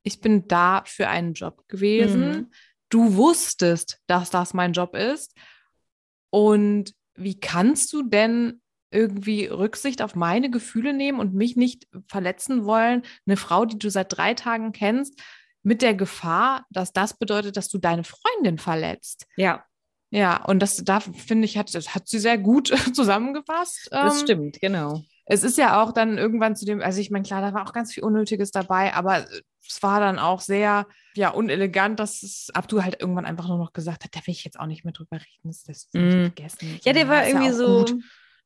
ich 0.03 0.21
bin 0.21 0.47
da 0.47 0.83
für 0.87 1.09
einen 1.09 1.33
Job 1.33 1.67
gewesen. 1.67 2.29
Mhm. 2.29 2.51
Du 2.89 3.15
wusstest, 3.15 3.99
dass 4.07 4.29
das 4.29 4.53
mein 4.53 4.71
Job 4.71 4.95
ist. 4.95 5.33
Und 6.29 6.93
wie 7.15 7.39
kannst 7.39 7.93
du 7.93 8.03
denn 8.03 8.61
irgendwie 8.91 9.45
Rücksicht 9.45 10.01
auf 10.01 10.15
meine 10.15 10.49
Gefühle 10.49 10.93
nehmen 10.93 11.19
und 11.19 11.33
mich 11.33 11.55
nicht 11.55 11.87
verletzen 12.07 12.65
wollen. 12.65 13.03
Eine 13.25 13.37
Frau, 13.37 13.65
die 13.65 13.77
du 13.77 13.89
seit 13.89 14.15
drei 14.15 14.33
Tagen 14.33 14.71
kennst, 14.71 15.19
mit 15.63 15.81
der 15.81 15.93
Gefahr, 15.93 16.65
dass 16.69 16.93
das 16.93 17.17
bedeutet, 17.17 17.57
dass 17.57 17.67
du 17.67 17.77
deine 17.77 18.03
Freundin 18.03 18.57
verletzt. 18.57 19.25
Ja. 19.35 19.65
Ja, 20.09 20.41
und 20.45 20.59
das 20.59 20.77
da 20.85 21.01
finde 21.01 21.43
ich, 21.43 21.57
hat, 21.57 21.75
das 21.75 21.93
hat 21.93 22.07
sie 22.07 22.19
sehr 22.19 22.37
gut 22.37 22.67
zusammengefasst. 22.93 23.89
Das 23.91 24.19
Ähm, 24.19 24.23
stimmt, 24.23 24.61
genau. 24.61 25.01
es 25.25 25.43
ist 25.43 25.57
ja 25.57 25.83
auch 25.83 25.91
dann 25.91 26.17
irgendwann 26.17 26.55
zu 26.55 26.65
dem, 26.65 26.81
also 26.81 27.01
ich 27.01 27.11
meine, 27.11 27.25
klar, 27.25 27.41
da 27.41 27.53
war 27.53 27.67
auch 27.67 27.73
ganz 27.73 27.93
viel 27.93 28.05
Unnötiges 28.05 28.51
dabei, 28.51 28.93
aber 28.93 29.25
es 29.69 29.84
war 29.84 29.99
dann 29.99 30.19
auch 30.19 30.41
sehr, 30.41 30.88
ja, 31.15 31.30
unelegant, 31.30 31.99
dass 31.99 32.23
es 32.23 32.49
Abdu 32.53 32.84
halt 32.84 32.99
irgendwann 32.99 33.25
einfach 33.25 33.47
nur 33.47 33.58
noch 33.58 33.73
gesagt 33.73 34.03
hat, 34.03 34.15
da 34.15 34.19
will 34.25 34.34
ich 34.34 34.43
jetzt 34.43 34.60
auch 34.60 34.65
nicht 34.67 34.84
mehr 34.84 34.93
drüber 34.93 35.17
reden, 35.17 35.43
das, 35.43 35.63
das 35.63 35.89
Mm. 35.93 36.10
vergessen. 36.12 36.80
Ja, 36.84 36.93
der 36.93 37.08
war 37.10 37.27
irgendwie 37.27 37.51
so 37.51 37.86
gut. 37.86 37.95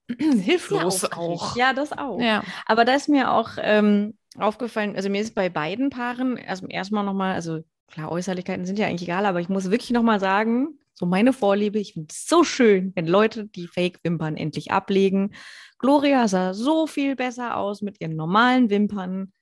hilflos 0.20 1.02
sehr 1.02 1.18
auch. 1.18 1.56
Ja, 1.56 1.74
das 1.74 1.92
auch. 1.92 2.20
Ja. 2.20 2.44
Aber 2.66 2.86
da 2.86 2.94
ist 2.96 3.10
mir 3.10 3.32
auch 3.32 3.52
ähm, 3.58 4.18
aufgefallen, 4.38 4.96
also 4.96 5.10
mir 5.10 5.22
ist 5.22 5.36
bei 5.36 5.50
beiden 5.50 5.90
Paaren 5.90 6.38
erst 6.38 6.64
erstmal 6.68 7.04
nochmal, 7.04 7.34
also 7.36 7.60
klar, 7.88 8.12
Äußerlichkeiten 8.12 8.66
sind 8.66 8.80
ja 8.80 8.88
eigentlich 8.88 9.04
egal, 9.04 9.26
aber 9.26 9.40
ich 9.42 9.50
muss 9.50 9.70
wirklich 9.72 9.92
nochmal 9.92 10.20
sagen, 10.20 10.80
so 10.94 11.06
meine 11.06 11.34
Vorliebe, 11.34 11.80
ich 11.80 11.94
finde 11.94 12.08
es 12.12 12.28
so 12.28 12.44
schön, 12.44 12.92
wenn 12.96 13.08
Leute 13.08 13.46
die 13.46 13.68
Fake-Wimpern 13.68 14.38
endlich 14.38 14.72
ablegen. 14.72 15.34
Gloria 15.80 16.28
sah 16.28 16.54
so 16.54 16.86
viel 16.86 17.16
besser 17.16 17.58
aus 17.58 17.82
mit 17.82 18.00
ihren 18.00 18.16
normalen 18.16 18.70
Wimpern. 18.70 19.34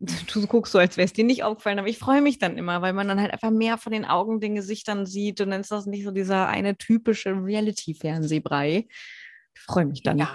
Du 0.00 0.46
guckst 0.46 0.72
so, 0.72 0.78
als 0.78 0.96
wäre 0.96 1.04
es 1.04 1.12
dir 1.12 1.24
nicht 1.24 1.42
aufgefallen, 1.44 1.78
aber 1.78 1.88
ich 1.88 1.98
freue 1.98 2.22
mich 2.22 2.38
dann 2.38 2.56
immer, 2.56 2.80
weil 2.80 2.94
man 2.94 3.06
dann 3.06 3.20
halt 3.20 3.32
einfach 3.34 3.50
mehr 3.50 3.76
von 3.76 3.92
den 3.92 4.06
Augen, 4.06 4.40
den 4.40 4.54
Gesichtern 4.54 5.04
sieht 5.04 5.42
und 5.42 5.50
dann 5.50 5.60
ist 5.60 5.70
das 5.70 5.84
nicht 5.84 6.04
so 6.04 6.10
dieser 6.10 6.48
eine 6.48 6.76
typische 6.78 7.32
Reality-Fernsehbrei. 7.32 8.86
Ich 9.54 9.60
freue 9.60 9.84
mich 9.84 10.02
dann. 10.02 10.16
Ja. 10.18 10.32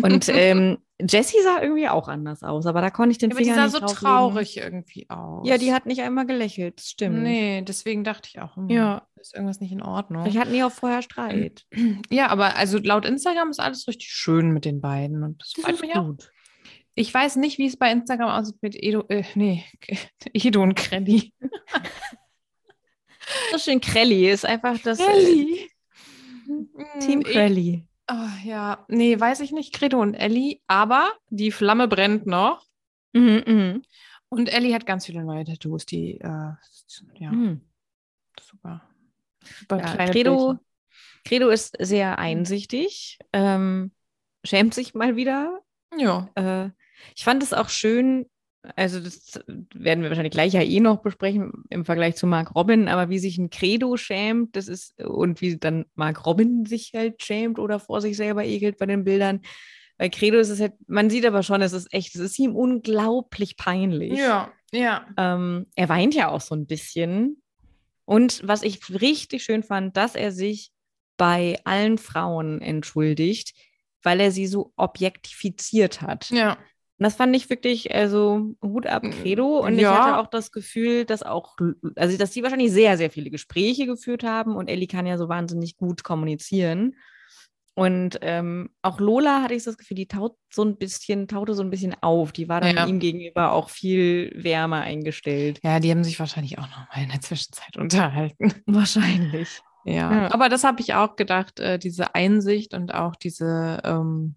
Und 0.00 0.28
ähm, 0.34 0.78
Jessie 0.98 1.36
sah 1.42 1.60
irgendwie 1.60 1.88
auch 1.88 2.08
anders 2.08 2.42
aus, 2.42 2.64
aber 2.64 2.80
da 2.80 2.88
konnte 2.88 3.10
ich 3.12 3.18
den 3.18 3.30
Aber 3.32 3.40
die 3.40 3.44
Finger 3.44 3.56
sah 3.56 3.64
nicht 3.64 3.72
so 3.72 3.78
drauflegen. 3.80 4.06
traurig 4.06 4.56
irgendwie 4.56 5.10
aus. 5.10 5.46
Ja, 5.46 5.58
die 5.58 5.74
hat 5.74 5.84
nicht 5.84 6.00
einmal 6.00 6.24
gelächelt, 6.24 6.78
das 6.78 6.88
stimmt. 6.88 7.22
Nee, 7.22 7.60
deswegen 7.60 8.04
dachte 8.04 8.30
ich 8.32 8.40
auch, 8.40 8.56
hm, 8.56 8.70
Ja. 8.70 9.06
ist 9.20 9.34
irgendwas 9.34 9.60
nicht 9.60 9.72
in 9.72 9.82
Ordnung. 9.82 10.24
Ich 10.24 10.38
hatten 10.38 10.52
die 10.54 10.62
auch 10.62 10.72
vorher 10.72 11.02
Streit. 11.02 11.64
Ja, 12.10 12.28
aber 12.28 12.56
also 12.56 12.78
laut 12.78 13.04
Instagram 13.04 13.50
ist 13.50 13.60
alles 13.60 13.86
richtig 13.86 14.08
schön 14.08 14.50
mit 14.52 14.64
den 14.64 14.80
beiden 14.80 15.22
und 15.24 15.42
das 15.42 15.52
freut 15.62 15.80
mich 15.82 15.94
auch. 15.94 16.14
Ich 16.94 17.12
weiß 17.12 17.36
nicht, 17.36 17.58
wie 17.58 17.66
es 17.66 17.76
bei 17.76 17.90
Instagram 17.90 18.30
aussieht 18.30 18.62
mit 18.62 18.76
Edo, 18.76 19.04
äh, 19.08 19.24
nee, 19.34 19.64
Edo 20.32 20.62
und 20.62 20.74
Creddy. 20.74 21.32
So 23.52 23.58
schön 23.58 23.80
Krelli 23.80 24.30
ist 24.30 24.44
einfach 24.44 24.78
das 24.78 25.00
äh, 25.00 25.04
Ellie. 25.10 25.68
Team 27.00 27.20
Mm, 27.20 27.22
Krelli. 27.22 27.88
Oh, 28.10 28.28
ja, 28.44 28.84
nee, 28.88 29.18
weiß 29.18 29.40
ich 29.40 29.50
nicht, 29.50 29.72
Credo 29.72 29.98
und 30.00 30.12
Ellie, 30.14 30.60
aber 30.66 31.10
die 31.30 31.50
Flamme 31.50 31.88
brennt 31.88 32.26
noch 32.26 32.66
Mhm, 33.14 33.42
mhm. 33.46 33.82
und 34.28 34.52
Ellie 34.52 34.74
hat 34.74 34.84
ganz 34.84 35.06
viele 35.06 35.24
neue 35.24 35.44
Tattoos, 35.44 35.86
die, 35.86 36.20
äh, 36.20 36.52
ja, 37.14 37.30
Mhm. 37.30 37.62
super. 38.38 38.82
super 39.42 39.78
Ja, 39.78 40.06
Credo. 40.10 40.58
Credo 41.24 41.48
ist 41.48 41.76
sehr 41.78 42.18
einsichtig, 42.18 43.18
ähm, 43.32 43.92
schämt 44.44 44.74
sich 44.74 44.92
mal 44.94 45.16
wieder. 45.16 45.62
Ja, 45.96 46.28
Äh, 46.34 46.70
ich 47.16 47.24
fand 47.24 47.42
es 47.42 47.52
auch 47.52 47.68
schön, 47.68 48.26
also 48.76 48.98
das 49.00 49.40
werden 49.74 50.02
wir 50.02 50.10
wahrscheinlich 50.10 50.32
gleich 50.32 50.54
ja 50.54 50.62
eh 50.62 50.80
noch 50.80 51.02
besprechen 51.02 51.64
im 51.68 51.84
Vergleich 51.84 52.16
zu 52.16 52.26
Mark 52.26 52.54
Robin, 52.54 52.88
aber 52.88 53.10
wie 53.10 53.18
sich 53.18 53.38
ein 53.38 53.50
Credo 53.50 53.96
schämt, 53.96 54.56
das 54.56 54.68
ist, 54.68 54.98
und 55.02 55.40
wie 55.40 55.56
dann 55.56 55.84
Mark 55.94 56.24
Robin 56.24 56.64
sich 56.64 56.92
halt 56.94 57.22
schämt 57.22 57.58
oder 57.58 57.78
vor 57.78 58.00
sich 58.00 58.16
selber 58.16 58.44
ekelt 58.44 58.78
bei 58.78 58.86
den 58.86 59.04
Bildern. 59.04 59.40
Bei 59.98 60.08
Credo 60.08 60.38
ist 60.38 60.48
es 60.48 60.60
halt, 60.60 60.72
man 60.86 61.10
sieht 61.10 61.26
aber 61.26 61.42
schon, 61.42 61.62
es 61.62 61.72
ist 61.72 61.92
echt, 61.92 62.14
es 62.14 62.20
ist 62.20 62.38
ihm 62.38 62.56
unglaublich 62.56 63.56
peinlich. 63.56 64.18
ja, 64.18 64.50
ja. 64.72 65.06
Ähm, 65.16 65.66
er 65.76 65.88
weint 65.88 66.14
ja 66.14 66.28
auch 66.28 66.40
so 66.40 66.54
ein 66.54 66.66
bisschen. 66.66 67.40
Und 68.04 68.42
was 68.44 68.62
ich 68.62 68.80
richtig 69.00 69.44
schön 69.44 69.62
fand, 69.62 69.96
dass 69.96 70.14
er 70.14 70.32
sich 70.32 70.72
bei 71.16 71.60
allen 71.64 71.96
Frauen 71.96 72.60
entschuldigt, 72.60 73.54
weil 74.02 74.20
er 74.20 74.32
sie 74.32 74.46
so 74.46 74.72
objektifiziert 74.76 76.02
hat. 76.02 76.28
Ja, 76.30 76.58
Und 76.98 77.02
das 77.04 77.16
fand 77.16 77.34
ich 77.34 77.50
wirklich, 77.50 77.92
also 77.94 78.54
Hut 78.62 78.86
ab, 78.86 79.02
Mm, 79.02 79.10
Credo. 79.10 79.58
Und 79.60 79.74
ich 79.74 79.80
ja. 79.82 80.04
hatte 80.04 80.18
auch 80.20 80.28
das 80.28 80.52
Gefühl, 80.52 81.04
dass 81.04 81.22
auch, 81.24 81.56
also 81.96 82.16
dass 82.16 82.30
die 82.30 82.42
wahrscheinlich 82.42 82.70
sehr, 82.72 82.96
sehr 82.96 83.10
viele 83.10 83.30
Gespräche 83.30 83.86
geführt 83.86 84.22
haben 84.22 84.54
und 84.54 84.68
Ellie 84.68 84.86
kann 84.86 85.04
ja 85.06 85.18
so 85.18 85.28
wahnsinnig 85.28 85.76
gut 85.76 86.04
kommunizieren. 86.04 86.94
Und 87.76 88.18
ähm, 88.22 88.70
auch 88.82 89.00
Lola 89.00 89.42
hatte 89.42 89.54
ich 89.54 89.64
das 89.64 89.76
Gefühl, 89.76 89.96
die 89.96 90.06
taut 90.06 90.36
so 90.52 90.62
ein 90.62 90.76
bisschen, 90.76 91.26
taute 91.26 91.54
so 91.54 91.62
ein 91.64 91.70
bisschen 91.70 91.96
auf. 92.02 92.30
Die 92.30 92.48
war 92.48 92.60
dann 92.60 92.76
Ja. 92.76 92.86
ihm 92.86 93.00
gegenüber 93.00 93.50
auch 93.50 93.68
viel 93.70 94.30
wärmer 94.36 94.82
eingestellt. 94.82 95.58
ja, 95.64 95.80
die 95.80 95.90
haben 95.90 96.04
sich 96.04 96.20
wahrscheinlich 96.20 96.56
auch 96.60 96.68
noch 96.68 96.86
mal 96.94 97.02
in 97.02 97.08
der 97.10 97.20
Zwischenzeit 97.20 97.76
unterhalten. 97.76 98.52
Wahrscheinlich. 98.66 99.60
Ja, 99.84 100.12
Ja. 100.12 100.32
aber 100.32 100.48
das 100.48 100.62
habe 100.62 100.80
ich 100.82 100.94
auch 100.94 101.16
gedacht, 101.16 101.58
äh, 101.58 101.80
diese 101.80 102.14
Einsicht 102.14 102.74
und 102.74 102.94
auch 102.94 103.16
diese 103.16 103.80
ähm, 103.84 104.36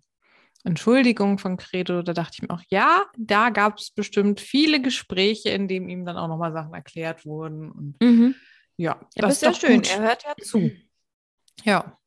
Entschuldigung 0.68 1.38
von 1.40 1.58
Credo, 1.58 2.02
da 2.02 2.14
dachte 2.14 2.32
ich 2.36 2.42
mir 2.42 2.50
auch, 2.52 2.62
ja, 2.70 3.06
da 3.18 3.50
gab 3.50 3.78
es 3.78 3.90
bestimmt 3.92 4.40
viele 4.40 4.82
Gespräche, 4.82 5.50
in 5.50 5.68
denen 5.68 5.90
ihm 5.90 6.06
dann 6.06 6.18
auch 6.18 6.28
nochmal 6.28 6.52
Sachen 6.54 6.74
erklärt 6.74 7.26
wurden. 7.26 7.72
Und 7.72 7.96
Mhm. 8.02 8.36
ja, 8.78 8.98
Ja, 9.16 9.22
das 9.22 9.36
ist 9.36 9.42
ja 9.44 9.54
schön. 9.54 9.78
gut. 9.78 9.90
Er 9.92 10.02
hört 10.02 10.24
ja 10.24 10.36
zu. 10.44 10.72
Ja. 11.64 11.98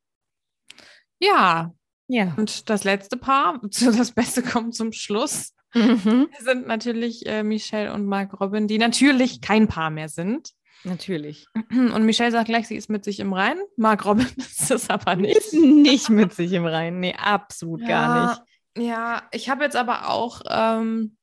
Ja, 1.19 1.73
Ja. 2.09 2.35
und 2.37 2.69
das 2.71 2.85
letzte 2.85 3.17
Paar, 3.17 3.61
das 3.63 4.13
Beste 4.13 4.43
kommt 4.43 4.75
zum 4.75 4.93
Schluss, 4.93 5.55
Mhm. 5.75 6.29
sind 6.41 6.67
natürlich 6.67 7.27
äh, 7.27 7.43
Michelle 7.45 7.93
und 7.93 8.05
Mark 8.07 8.41
Robin, 8.41 8.67
die 8.67 8.79
natürlich 8.79 9.41
kein 9.41 9.69
Paar 9.69 9.91
mehr 9.91 10.09
sind. 10.09 10.51
Natürlich. 10.83 11.47
Und 11.71 12.05
Michelle 12.05 12.33
sagt 12.33 12.47
gleich, 12.49 12.67
sie 12.67 12.75
ist 12.75 12.89
mit 12.89 13.05
sich 13.05 13.21
im 13.21 13.35
Reinen. 13.35 13.61
Mark 13.77 14.07
Robin 14.07 14.27
ist 14.39 14.71
es 14.71 14.89
aber 14.89 15.15
nicht. 15.15 15.37
Ist 15.37 15.53
nicht 15.53 16.09
mit 16.09 16.33
sich 16.33 16.55
im 16.55 16.65
Reinen. 16.65 17.01
Nee, 17.01 17.15
absolut 17.19 17.87
gar 17.87 18.31
nicht. 18.31 18.43
Ja, 18.77 19.23
ich 19.33 19.49
habe 19.51 19.65
jetzt 19.65 19.77
aber 19.77 20.09
auch 20.11 20.43
ähm, 20.49 21.17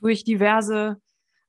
durch 0.00 0.24
diverse 0.24 1.00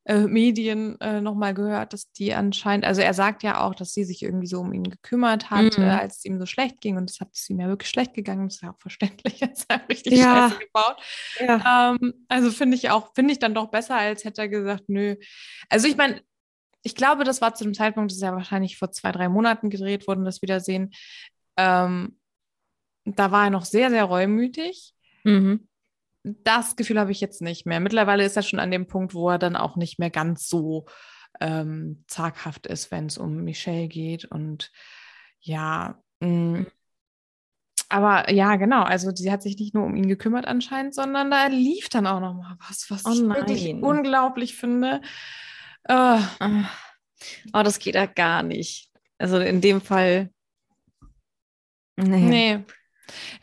äh, 0.05 0.21
Medien 0.27 0.99
äh, 1.01 1.19
nochmal 1.19 1.53
gehört, 1.53 1.91
dass 1.91 2.11
die 2.13 2.33
anscheinend, 2.33 2.85
also 2.85 3.01
er 3.01 3.13
sagt 3.13 3.43
ja 3.43 3.59
auch, 3.61 3.75
dass 3.75 3.91
sie 3.91 4.05
sich 4.05 4.23
irgendwie 4.23 4.47
so 4.47 4.61
um 4.61 4.71
ihn 4.71 4.85
gekümmert 4.89 5.49
hat, 5.49 5.77
Mhm. 5.77 5.83
äh, 5.83 5.89
als 5.89 6.17
es 6.19 6.25
ihm 6.25 6.39
so 6.39 6.45
schlecht 6.45 6.79
ging. 6.79 6.95
Und 6.95 7.09
das 7.09 7.19
hat 7.19 7.29
es 7.33 7.49
ihm 7.49 7.59
ja 7.59 7.67
wirklich 7.67 7.89
schlecht 7.89 8.13
gegangen. 8.13 8.47
Das 8.47 8.55
ist 8.55 8.61
ja 8.61 8.71
auch 8.71 8.79
verständlich. 8.79 9.41
Er 9.41 9.51
ist 9.51 9.65
ja 9.69 9.81
richtig 9.89 10.13
Ja. 10.13 10.49
scheiße 10.49 10.59
gebaut. 10.59 11.01
Ja. 11.39 11.95
Ähm, 12.01 12.13
also 12.29 12.51
finde 12.51 12.77
ich 12.77 12.89
auch, 12.89 13.13
finde 13.15 13.33
ich 13.33 13.39
dann 13.39 13.53
doch 13.53 13.67
besser, 13.69 13.95
als 13.97 14.23
hätte 14.23 14.41
er 14.41 14.47
gesagt, 14.49 14.85
nö. 14.87 15.15
Also 15.69 15.87
ich 15.87 15.97
meine, 15.97 16.21
ich 16.83 16.95
glaube, 16.95 17.25
das 17.25 17.41
war 17.41 17.53
zu 17.53 17.65
dem 17.65 17.73
Zeitpunkt, 17.73 18.11
das 18.11 18.17
ist 18.17 18.23
ja 18.23 18.31
wahrscheinlich 18.31 18.77
vor 18.77 18.91
zwei, 18.91 19.11
drei 19.11 19.27
Monaten 19.27 19.69
gedreht 19.69 20.07
worden, 20.07 20.23
das 20.23 20.41
Wiedersehen. 20.41 20.91
Ähm, 21.57 22.17
da 23.15 23.31
war 23.31 23.45
er 23.45 23.49
noch 23.49 23.65
sehr, 23.65 23.89
sehr 23.89 24.03
reumütig. 24.03 24.93
Mhm. 25.23 25.67
Das 26.23 26.75
Gefühl 26.75 26.99
habe 26.99 27.11
ich 27.11 27.21
jetzt 27.21 27.41
nicht 27.41 27.65
mehr. 27.65 27.79
Mittlerweile 27.79 28.25
ist 28.25 28.35
er 28.35 28.43
schon 28.43 28.59
an 28.59 28.71
dem 28.71 28.87
Punkt, 28.87 29.13
wo 29.13 29.29
er 29.29 29.39
dann 29.39 29.55
auch 29.55 29.75
nicht 29.77 29.97
mehr 29.97 30.09
ganz 30.09 30.47
so 30.47 30.85
ähm, 31.39 32.03
zaghaft 32.07 32.67
ist, 32.67 32.91
wenn 32.91 33.05
es 33.05 33.17
um 33.17 33.43
Michelle 33.43 33.87
geht. 33.87 34.25
Und 34.25 34.71
ja, 35.39 36.01
mh. 36.19 36.65
aber 37.89 38.31
ja, 38.31 38.55
genau. 38.57 38.83
Also 38.83 39.11
sie 39.15 39.31
hat 39.31 39.41
sich 39.41 39.57
nicht 39.57 39.73
nur 39.73 39.85
um 39.85 39.95
ihn 39.95 40.07
gekümmert 40.07 40.45
anscheinend, 40.47 40.95
sondern 40.95 41.31
da 41.31 41.47
lief 41.47 41.87
dann 41.89 42.07
auch 42.07 42.19
noch 42.19 42.33
mal 42.33 42.57
was, 42.67 42.87
was 42.89 43.05
Oh 43.05 43.11
ich 43.11 43.21
wirklich 43.21 43.73
unglaublich 43.75 44.55
finde. 44.55 45.01
Äh, 45.83 45.93
Ah. 46.39 46.69
Oh, 47.53 47.63
das 47.63 47.79
geht 47.79 47.95
ja 47.95 48.05
gar 48.05 48.43
nicht. 48.43 48.91
Also 49.17 49.39
in 49.39 49.61
dem 49.61 49.81
Fall. 49.81 50.29
Nee. 51.95 52.19
Nee. 52.19 52.65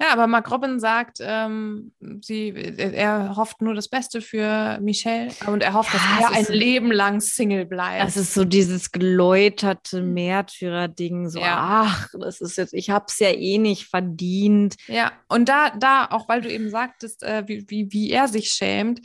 Ja, 0.01 0.13
aber 0.13 0.27
Mark 0.27 0.51
Robin 0.51 0.79
sagt, 0.81 1.19
ähm, 1.21 1.93
sie, 2.21 2.49
er, 2.51 3.37
hofft 3.37 3.61
nur 3.63 3.75
das 3.75 3.89
Beste 3.89 4.21
für 4.21 4.79
Michelle 4.81 5.31
und 5.47 5.63
er 5.63 5.73
hofft, 5.75 5.93
Ja, 5.95 6.01
dass 6.29 6.31
er 6.31 6.37
ein 6.53 6.59
Leben 6.59 6.93
lang 6.93 7.21
Single 7.21 7.67
bleibt. 7.67 8.05
Das 8.05 8.17
ist 8.17 8.35
so 8.35 8.45
dieses 8.45 8.93
geläuterte 8.93 10.03
Märtyrer-Ding. 10.03 11.29
So, 11.29 11.41
Ja. 11.41 11.85
ach, 11.87 12.09
das 12.19 12.41
ist 12.41 12.57
jetzt, 12.57 12.75
ich 12.75 12.91
hab's 12.91 13.19
ja 13.19 13.31
eh 13.31 13.59
nicht 13.59 13.87
verdient. 13.87 14.77
ja, 14.87 15.13
und 15.29 15.49
da, 15.49 15.71
da, 15.71 16.07
auch 16.11 16.29
weil 16.29 16.41
du 16.41 16.51
eben 16.51 16.71
sagtest, 16.71 17.23
äh, 17.23 17.45
wie, 17.47 17.65
wie, 17.69 17.93
wie 17.93 18.11
er 18.11 18.29
sich 18.29 18.51
schämt, 18.51 19.01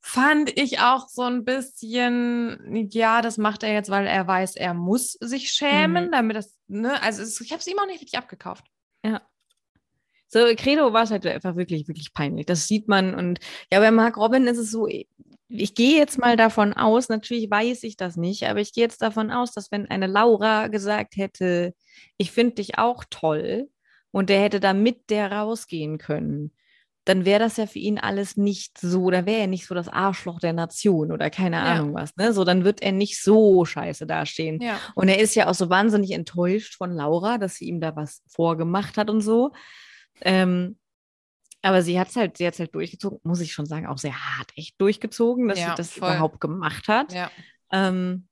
fand 0.00 0.56
ich 0.58 0.78
auch 0.80 1.08
so 1.08 1.22
ein 1.22 1.44
bisschen, 1.44 2.88
ja, 2.90 3.20
das 3.20 3.36
macht 3.36 3.62
er 3.62 3.72
jetzt, 3.72 3.90
weil 3.90 4.06
er 4.06 4.26
weiß, 4.26 4.56
er 4.56 4.72
muss 4.72 5.12
sich 5.20 5.50
schämen, 5.50 6.06
Mhm. 6.06 6.12
damit 6.12 6.36
das, 6.36 6.56
ne, 6.66 7.02
also 7.02 7.22
es, 7.22 7.40
ich 7.40 7.50
habe 7.52 7.60
es 7.60 7.66
ihm 7.66 7.78
auch 7.78 7.86
nicht 7.86 8.00
richtig 8.00 8.18
abgekauft. 8.18 8.64
So, 10.28 10.40
Credo 10.56 10.92
war 10.92 11.04
es 11.04 11.10
halt 11.10 11.26
einfach 11.26 11.56
wirklich, 11.56 11.88
wirklich 11.88 12.12
peinlich. 12.12 12.46
Das 12.46 12.66
sieht 12.66 12.86
man. 12.88 13.14
Und 13.14 13.40
ja, 13.72 13.80
bei 13.80 13.90
Mark 13.90 14.16
Robin 14.16 14.46
ist 14.46 14.58
es 14.58 14.70
so, 14.70 14.86
ich 14.86 15.74
gehe 15.74 15.96
jetzt 15.96 16.18
mal 16.18 16.36
davon 16.36 16.74
aus, 16.74 17.08
natürlich 17.08 17.50
weiß 17.50 17.82
ich 17.84 17.96
das 17.96 18.16
nicht, 18.16 18.44
aber 18.46 18.60
ich 18.60 18.72
gehe 18.72 18.84
jetzt 18.84 19.00
davon 19.00 19.30
aus, 19.30 19.52
dass 19.52 19.72
wenn 19.72 19.90
eine 19.90 20.06
Laura 20.06 20.68
gesagt 20.68 21.16
hätte, 21.16 21.74
ich 22.18 22.30
finde 22.30 22.56
dich 22.56 22.78
auch 22.78 23.04
toll, 23.08 23.68
und 24.10 24.30
der 24.30 24.40
hätte 24.40 24.60
da 24.60 24.72
mit 24.72 25.10
der 25.10 25.32
rausgehen 25.32 25.98
können, 25.98 26.52
dann 27.04 27.24
wäre 27.24 27.40
das 27.40 27.56
ja 27.56 27.66
für 27.66 27.78
ihn 27.78 27.98
alles 27.98 28.36
nicht 28.36 28.78
so, 28.78 29.10
da 29.10 29.24
wäre 29.24 29.40
er 29.40 29.46
nicht 29.46 29.66
so 29.66 29.74
das 29.74 29.88
Arschloch 29.88 30.40
der 30.40 30.52
Nation 30.52 31.10
oder 31.10 31.30
keine 31.30 31.56
Ja. 31.56 31.62
Ahnung 31.64 31.94
was, 31.94 32.14
ne? 32.16 32.32
So, 32.32 32.44
dann 32.44 32.64
wird 32.64 32.82
er 32.82 32.92
nicht 32.92 33.22
so 33.22 33.64
scheiße 33.64 34.06
dastehen. 34.06 34.60
Ja. 34.60 34.78
Und 34.94 35.08
er 35.08 35.18
ist 35.18 35.34
ja 35.34 35.48
auch 35.48 35.54
so 35.54 35.70
wahnsinnig 35.70 36.10
enttäuscht 36.10 36.76
von 36.76 36.92
Laura, 36.92 37.38
dass 37.38 37.54
sie 37.54 37.66
ihm 37.66 37.80
da 37.80 37.96
was 37.96 38.22
vorgemacht 38.28 38.98
hat 38.98 39.08
und 39.08 39.22
so. 39.22 39.52
Ähm, 40.22 40.78
aber 41.62 41.82
sie 41.82 41.98
hat 41.98 42.08
es 42.08 42.16
halt, 42.16 42.36
sie 42.36 42.46
hat's 42.46 42.58
halt 42.60 42.74
durchgezogen, 42.74 43.18
muss 43.24 43.40
ich 43.40 43.52
schon 43.52 43.66
sagen, 43.66 43.86
auch 43.86 43.98
sehr 43.98 44.14
hart 44.38 44.52
echt 44.56 44.80
durchgezogen, 44.80 45.48
dass 45.48 45.58
Ja, 45.58 45.70
sie 45.70 45.74
das 45.76 45.90
voll. 45.92 46.08
überhaupt 46.10 46.40
gemacht 46.40 46.86
hat. 46.88 47.12
Ja. 47.12 47.30
Ähm, 47.72 48.28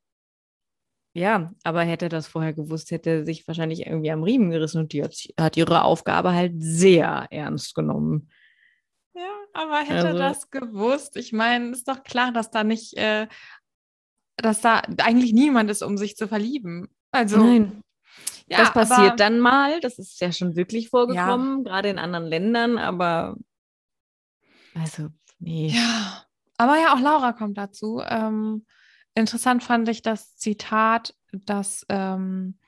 ja, 1.14 1.50
aber 1.64 1.82
hätte 1.82 2.08
das 2.08 2.26
vorher 2.28 2.52
gewusst, 2.52 2.90
hätte 2.90 3.24
sich 3.24 3.46
wahrscheinlich 3.48 3.86
irgendwie 3.86 4.10
am 4.10 4.22
Riemen 4.22 4.50
gerissen 4.50 4.78
und 4.80 4.92
die 4.92 5.02
hat, 5.02 5.16
hat 5.40 5.56
ihre 5.56 5.82
Aufgabe 5.82 6.32
halt 6.32 6.52
sehr 6.58 7.26
ernst 7.30 7.74
genommen. 7.74 8.30
Ja, 9.14 9.30
aber 9.54 9.78
hätte 9.80 10.08
Also- 10.08 10.18
das 10.18 10.50
gewusst. 10.50 11.16
Ich 11.16 11.32
meine, 11.32 11.70
ist 11.70 11.88
doch 11.88 12.02
klar, 12.04 12.32
dass 12.32 12.50
da 12.50 12.64
nicht, 12.64 12.96
äh, 12.98 13.28
dass 14.36 14.60
da 14.60 14.82
eigentlich 14.98 15.32
niemand 15.32 15.70
ist, 15.70 15.82
um 15.82 15.96
sich 15.96 16.16
zu 16.16 16.28
verlieben. 16.28 16.88
Also, 17.12 17.38
Nein, 17.38 17.80
ja, 18.48 18.58
das 18.58 18.72
passiert 18.72 19.08
aber, 19.12 19.16
dann 19.16 19.40
mal. 19.40 19.80
Das 19.80 19.98
ist 19.98 20.20
ja 20.20 20.32
schon 20.32 20.56
wirklich 20.56 20.88
vorgekommen, 20.90 21.64
gerade 21.64 21.88
in 21.88 21.98
anderen 21.98 22.26
Ländern, 22.26 22.78
aber 22.78 23.36
also, 24.74 25.08
nee. 25.38 25.68
Ja, 25.68 26.24
aber 26.58 26.76
ja, 26.78 26.94
auch 26.94 27.00
Laura 27.00 27.32
kommt 27.32 27.56
dazu. 27.58 28.02
Ähm, 28.06 28.66
interessant 29.14 29.62
fand 29.62 29.88
ich 29.88 30.02
das 30.02 30.36
Zitat, 30.36 31.14
dass 31.32 31.86
ähm, 31.88 32.58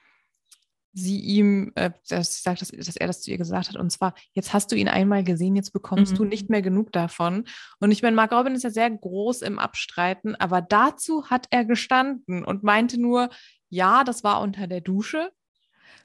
sie 0.94 1.20
ihm, 1.20 1.72
äh, 1.74 1.90
dass, 2.08 2.36
sie 2.36 2.42
sagt, 2.42 2.60
dass, 2.62 2.70
dass 2.70 2.96
er 2.96 3.06
das 3.06 3.20
zu 3.22 3.30
ihr 3.30 3.38
gesagt 3.38 3.68
hat. 3.68 3.76
Und 3.76 3.90
zwar, 3.90 4.14
jetzt 4.32 4.52
hast 4.52 4.72
du 4.72 4.76
ihn 4.76 4.88
einmal 4.88 5.22
gesehen, 5.22 5.54
jetzt 5.54 5.72
bekommst 5.72 6.12
Mhm. 6.14 6.16
du 6.16 6.24
nicht 6.24 6.50
mehr 6.50 6.62
genug 6.62 6.92
davon. 6.92 7.44
Und 7.78 7.90
ich 7.90 8.02
meine, 8.02 8.16
Mark 8.16 8.32
Robin 8.32 8.54
ist 8.54 8.64
ja 8.64 8.70
sehr 8.70 8.90
groß 8.90 9.42
im 9.42 9.58
Abstreiten, 9.58 10.34
aber 10.34 10.60
dazu 10.62 11.26
hat 11.30 11.46
er 11.50 11.64
gestanden 11.64 12.44
und 12.44 12.62
meinte 12.62 13.00
nur, 13.00 13.28
ja, 13.68 14.02
das 14.02 14.24
war 14.24 14.40
unter 14.40 14.66
der 14.66 14.80
Dusche. 14.80 15.30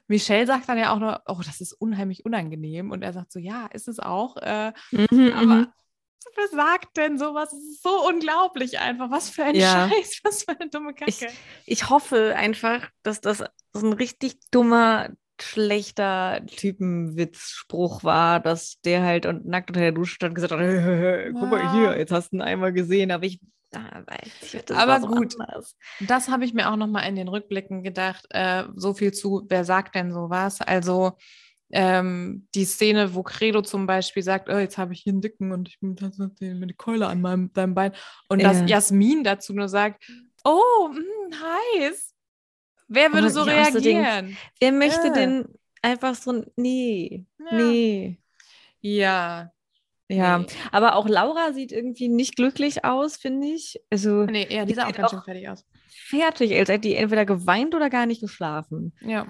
Michelle 0.06 0.46
sagt 0.46 0.68
dann 0.68 0.78
ja 0.78 0.92
auch 0.92 0.98
nur, 0.98 1.22
oh, 1.26 1.40
das 1.44 1.60
ist 1.60 1.72
unheimlich 1.72 2.24
unangenehm. 2.24 2.90
Und 2.90 3.02
er 3.02 3.12
sagt 3.12 3.32
so, 3.32 3.38
ja, 3.38 3.66
ist 3.72 3.88
es 3.88 3.98
auch. 4.00 4.36
Äh, 4.36 4.72
Mhm, 4.90 5.32
aber 5.34 5.46
mhm. 5.46 5.66
wer 6.36 6.48
sagt 6.48 6.96
denn 6.96 7.18
sowas? 7.18 7.52
Es 7.52 7.62
ist 7.62 7.82
so 7.82 8.06
unglaublich 8.08 8.78
einfach. 8.78 9.10
Was 9.10 9.30
für 9.30 9.44
ein 9.44 9.54
Ja. 9.54 9.88
Scheiß, 9.88 10.20
was 10.24 10.42
für 10.44 10.58
eine 10.58 10.68
dumme 10.70 10.94
Kacke. 10.94 11.28
ich 11.66 11.88
hoffe 11.90 12.34
einfach, 12.36 12.88
dass 13.02 13.20
das 13.20 13.44
so 13.72 13.86
ein 13.86 13.92
richtig 13.92 14.38
dummer, 14.50 15.08
schlechter 15.40 16.42
Typenwitzspruch 16.46 18.04
war, 18.04 18.40
dass 18.40 18.80
der 18.82 19.02
halt 19.02 19.26
und 19.26 19.46
nackt 19.46 19.70
unter 19.70 19.80
der 19.80 19.92
Dusche 19.92 20.14
stand 20.14 20.30
und 20.30 20.34
gesagt 20.36 20.52
hat, 20.52 20.60
guck 21.40 21.50
mal 21.50 21.72
hier, 21.72 21.98
jetzt 21.98 22.12
hast 22.12 22.30
du 22.32 22.36
ihn 22.36 22.42
einmal 22.42 22.72
gesehen, 22.72 23.10
aber 23.10 23.24
ich, 23.24 23.40
das 24.66 24.76
Aber 24.76 25.00
gut. 25.06 25.34
anders. 25.40 25.76
Das 26.00 26.28
habe 26.28 26.44
ich 26.44 26.54
mir 26.54 26.70
auch 26.70 26.76
nochmal 26.76 27.08
in 27.08 27.16
den 27.16 27.28
Rückblicken 27.28 27.82
gedacht. 27.82 28.26
Äh, 28.30 28.64
so 28.74 28.94
viel 28.94 29.12
zu, 29.12 29.44
wer 29.48 29.64
sagt 29.64 29.94
denn 29.94 30.12
sowas? 30.12 30.60
Also 30.60 31.12
ähm, 31.70 32.46
die 32.54 32.64
Szene, 32.64 33.14
wo 33.14 33.22
Credo 33.22 33.62
zum 33.62 33.86
Beispiel 33.86 34.22
sagt, 34.22 34.48
oh, 34.48 34.58
jetzt 34.58 34.78
habe 34.78 34.92
ich 34.92 35.00
hier 35.02 35.12
einen 35.12 35.22
Dicken 35.22 35.50
und 35.52 35.68
ich 35.68 35.80
bin 35.80 35.96
mit 36.58 36.70
die 36.70 36.74
Keule 36.74 37.06
an 37.08 37.20
meinem, 37.20 37.52
deinem 37.52 37.74
Bein. 37.74 37.92
Und 38.28 38.42
dass 38.42 38.60
Ja. 38.60 38.66
Jasmin 38.66 39.24
dazu 39.24 39.52
nur 39.54 39.68
sagt, 39.68 40.04
oh, 40.44 40.88
mh, 40.90 41.36
heiß. 41.80 42.14
Wer 42.86 43.12
würde 43.12 43.26
Und 43.26 43.32
so 43.32 43.42
reagieren? 43.42 44.36
Wer 44.60 44.72
möchte 44.72 45.08
Äh. 45.08 45.12
denn 45.12 45.44
einfach 45.82 46.14
so, 46.14 46.32
ein- 46.32 46.46
nee, 46.56 47.24
Ja. 47.38 47.56
nee. 47.56 48.18
Ja. 48.80 49.50
Ja, 50.08 50.38
Nee. 50.38 50.46
aber 50.70 50.96
auch 50.96 51.08
Laura 51.08 51.52
sieht 51.52 51.72
irgendwie 51.72 52.08
nicht 52.08 52.36
glücklich 52.36 52.84
aus, 52.84 53.16
finde 53.16 53.46
ich. 53.48 53.80
Also 53.90 54.24
Nee, 54.24 54.46
ja, 54.50 54.64
die 54.66 54.74
sah 54.74 54.86
auch 54.86 54.92
ganz 54.92 55.10
schön 55.10 55.22
fertig 55.22 55.48
aus. 55.48 55.64
fertig, 55.88 56.52
als 56.54 56.68
hätte 56.68 56.80
die 56.88 56.94
entweder 56.94 57.24
geweint 57.24 57.74
oder 57.74 57.88
gar 57.88 58.04
nicht 58.06 58.20
geschlafen. 58.20 58.94
Ja. 59.00 59.26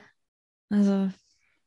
Also, 0.70 1.10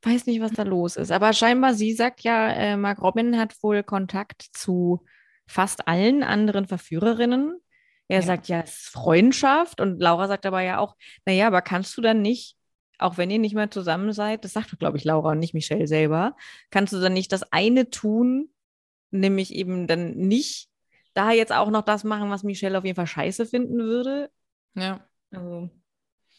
weiß 0.02 0.26
nicht, 0.26 0.40
was 0.42 0.52
da 0.52 0.62
los 0.64 0.96
ist. 0.96 1.10
Aber 1.10 1.32
scheinbar, 1.32 1.72
sie 1.74 1.92
sagt 1.94 2.20
ja, 2.20 2.50
äh, 2.50 2.76
Mark 2.76 3.00
Robin 3.00 3.38
hat 3.38 3.54
wohl 3.62 3.82
Kontakt 3.82 4.42
zu 4.52 5.04
fast 5.46 5.88
allen 5.88 6.22
anderen 6.22 6.66
Verführerinnen. 6.66 7.58
Er 8.08 8.20
Ja. 8.20 8.26
sagt 8.26 8.48
ja, 8.48 8.60
es 8.60 8.74
ist 8.76 8.88
Freundschaft. 8.88 9.80
Und 9.80 10.00
Laura 10.00 10.28
sagt 10.28 10.44
aber 10.44 10.60
ja 10.60 10.78
auch, 10.78 10.96
naja, 11.24 11.46
aber 11.46 11.62
kannst 11.62 11.96
du 11.96 12.02
dann 12.02 12.20
nicht, 12.20 12.56
auch 12.98 13.16
wenn 13.16 13.30
ihr 13.30 13.38
nicht 13.38 13.54
mehr 13.54 13.70
zusammen 13.70 14.12
seid, 14.12 14.44
das 14.44 14.52
sagt, 14.52 14.78
glaube 14.78 14.98
ich, 14.98 15.04
Laura 15.04 15.30
und 15.30 15.38
nicht 15.38 15.54
Michelle 15.54 15.86
selber, 15.86 16.36
kannst 16.70 16.92
du 16.92 17.00
dann 17.00 17.14
nicht 17.14 17.32
das 17.32 17.50
eine 17.52 17.88
tun, 17.90 18.50
nämlich 19.10 19.54
eben 19.54 19.86
dann 19.86 20.12
nicht 20.16 20.68
da 21.14 21.30
jetzt 21.32 21.52
auch 21.52 21.70
noch 21.70 21.82
das 21.82 22.04
machen, 22.04 22.30
was 22.30 22.42
Michelle 22.44 22.78
auf 22.78 22.84
jeden 22.84 22.96
Fall 22.96 23.06
scheiße 23.06 23.46
finden 23.46 23.78
würde? 23.78 24.30
Ja. 24.74 25.06
Also, 25.30 25.70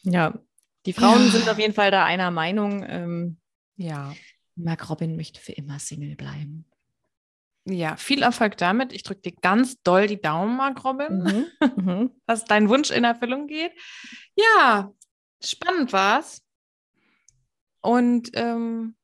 ja, 0.03 0.39
die 0.85 0.93
Frauen 0.93 1.25
Ja. 1.25 1.31
sind 1.31 1.49
auf 1.49 1.59
jeden 1.59 1.73
Fall 1.73 1.91
da 1.91 2.05
einer 2.05 2.31
Meinung. 2.31 2.83
Ähm, 2.87 3.37
Ja. 3.75 4.13
Mark 4.55 4.89
Robin 4.89 5.15
möchte 5.15 5.39
für 5.39 5.53
immer 5.53 5.79
Single 5.79 6.15
bleiben. 6.15 6.65
Ja, 7.65 7.97
viel 7.97 8.23
Erfolg 8.23 8.57
damit. 8.57 8.93
Ich 8.93 9.03
drücke 9.03 9.21
dir 9.21 9.33
ganz 9.41 9.81
doll 9.83 10.07
die 10.07 10.19
Daumen, 10.21 10.57
Mark 10.57 10.83
Robin, 10.83 11.23
Mhm. 11.23 11.51
dass 12.25 12.45
dein 12.45 12.67
Wunsch 12.69 12.89
in 12.91 13.03
Erfüllung 13.03 13.47
geht. 13.47 13.71
Ja, 14.35 14.91
spannend 15.43 15.93
war's. 15.93 16.41
Und 17.81 18.31
ähm, 18.33 18.95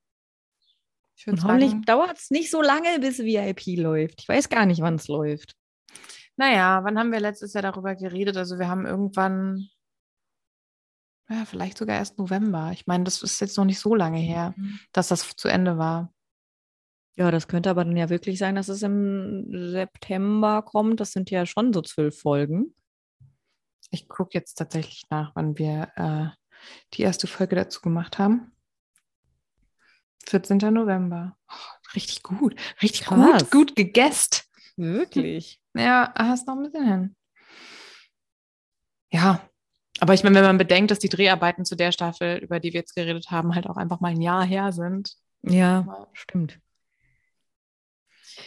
Und 1.27 1.43
hoffentlich 1.43 1.73
dauert 1.85 2.17
es 2.17 2.29
nicht 2.29 2.51
so 2.51 2.61
lange, 2.61 2.99
bis 2.99 3.19
VIP 3.19 3.77
läuft. 3.77 4.21
Ich 4.21 4.29
weiß 4.29 4.49
gar 4.49 4.65
nicht, 4.65 4.81
wann 4.81 4.95
es 4.95 5.07
läuft. 5.07 5.55
naja, 6.37 6.83
wann 6.83 6.99
haben 6.99 7.11
wir 7.11 7.19
letztes 7.19 7.53
Jahr 7.53 7.63
darüber 7.63 7.95
geredet? 7.95 8.37
Also 8.37 8.59
wir 8.59 8.67
haben 8.67 8.85
irgendwann, 8.85 9.69
ja, 11.29 11.45
vielleicht 11.45 11.77
sogar 11.77 11.97
erst 11.97 12.17
November. 12.17 12.71
Ich 12.73 12.85
meine, 12.87 13.03
das 13.03 13.23
ist 13.23 13.39
jetzt 13.41 13.57
noch 13.57 13.65
nicht 13.65 13.79
so 13.79 13.95
lange 13.95 14.19
her, 14.19 14.53
dass 14.91 15.07
das 15.07 15.35
zu 15.35 15.47
Ende 15.47 15.77
war. 15.77 16.13
Ja, 17.17 17.31
das 17.31 17.47
könnte 17.47 17.69
aber 17.69 17.85
dann 17.85 17.95
ja 17.95 18.09
wirklich 18.09 18.37
sein, 18.37 18.55
dass 18.55 18.67
es 18.67 18.83
im 18.83 19.47
September 19.49 20.61
kommt. 20.61 20.99
Das 20.99 21.13
sind 21.13 21.31
ja 21.31 21.45
schon 21.45 21.71
so 21.71 21.81
zwölf 21.81 22.19
Folgen. 22.19 22.75
Ich 23.89 24.09
gucke 24.09 24.31
jetzt 24.33 24.55
tatsächlich 24.55 25.03
nach, 25.09 25.31
wann 25.35 25.57
wir 25.57 25.91
äh, 25.95 26.27
die 26.93 27.03
erste 27.03 27.27
Folge 27.27 27.55
dazu 27.55 27.79
gemacht 27.81 28.19
haben. 28.19 28.54
14. 30.27 30.57
November. 30.57 31.37
Oh, 31.49 31.93
richtig 31.95 32.23
gut. 32.23 32.55
Richtig 32.81 33.01
Krass. 33.03 33.43
gut, 33.43 33.51
gut 33.51 33.75
gegessen. 33.75 34.41
Wirklich? 34.77 35.59
Ja, 35.77 36.13
hast 36.17 36.47
noch 36.47 36.55
ein 36.55 36.63
bisschen 36.63 36.87
hin. 36.87 37.15
Ja, 39.11 39.41
aber 39.99 40.13
ich 40.13 40.23
meine, 40.23 40.35
wenn 40.35 40.45
man 40.45 40.57
bedenkt, 40.57 40.89
dass 40.89 40.99
die 40.99 41.09
Dreharbeiten 41.09 41.65
zu 41.65 41.75
der 41.75 41.91
Staffel, 41.91 42.37
über 42.37 42.61
die 42.61 42.71
wir 42.71 42.79
jetzt 42.79 42.95
geredet 42.95 43.29
haben, 43.29 43.55
halt 43.55 43.67
auch 43.67 43.75
einfach 43.75 43.99
mal 43.99 44.11
ein 44.11 44.21
Jahr 44.21 44.45
her 44.45 44.71
sind. 44.71 45.13
Ja, 45.41 46.07
stimmt. 46.13 46.59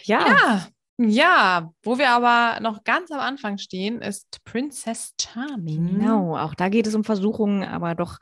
Ja, 0.04 0.26
Ja, 0.26 0.68
ja. 0.98 1.74
Wo 1.82 1.98
wir 1.98 2.10
aber 2.10 2.60
noch 2.60 2.82
ganz 2.84 3.10
am 3.10 3.20
Anfang 3.20 3.58
stehen, 3.58 4.00
ist 4.00 4.42
Princess 4.44 5.14
Charming. 5.20 5.98
genau. 5.98 6.38
Auch 6.38 6.54
da 6.54 6.70
geht 6.70 6.86
es 6.86 6.94
um 6.94 7.04
Versuchungen, 7.04 7.62
aber 7.62 7.94
doch 7.94 8.18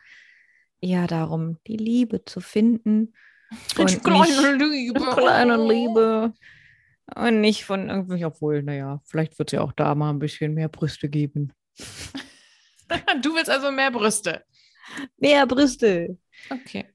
eher 0.80 1.06
darum, 1.06 1.58
die 1.66 1.76
Liebe 1.76 2.24
zu 2.24 2.40
finden. 2.40 3.14
Und 3.78 4.02
kleine 4.02 4.64
Liebe. 4.64 5.00
kleine 5.00 5.56
Liebe. 5.56 6.32
Und 7.14 7.40
nicht 7.40 7.64
von 7.64 7.88
irgendwie, 7.88 8.24
obwohl, 8.24 8.62
naja, 8.62 9.00
vielleicht 9.04 9.38
wird 9.38 9.52
es 9.52 9.56
ja 9.56 9.62
auch 9.62 9.72
da 9.72 9.94
mal 9.94 10.10
ein 10.10 10.18
bisschen 10.18 10.54
mehr 10.54 10.68
Brüste 10.68 11.08
geben. 11.08 11.52
Du 13.20 13.34
willst 13.34 13.50
also 13.50 13.72
mehr 13.72 13.90
Brüste. 13.90 14.44
Mehr 15.18 15.44
Brüste. 15.44 16.16
Okay. 16.48 16.86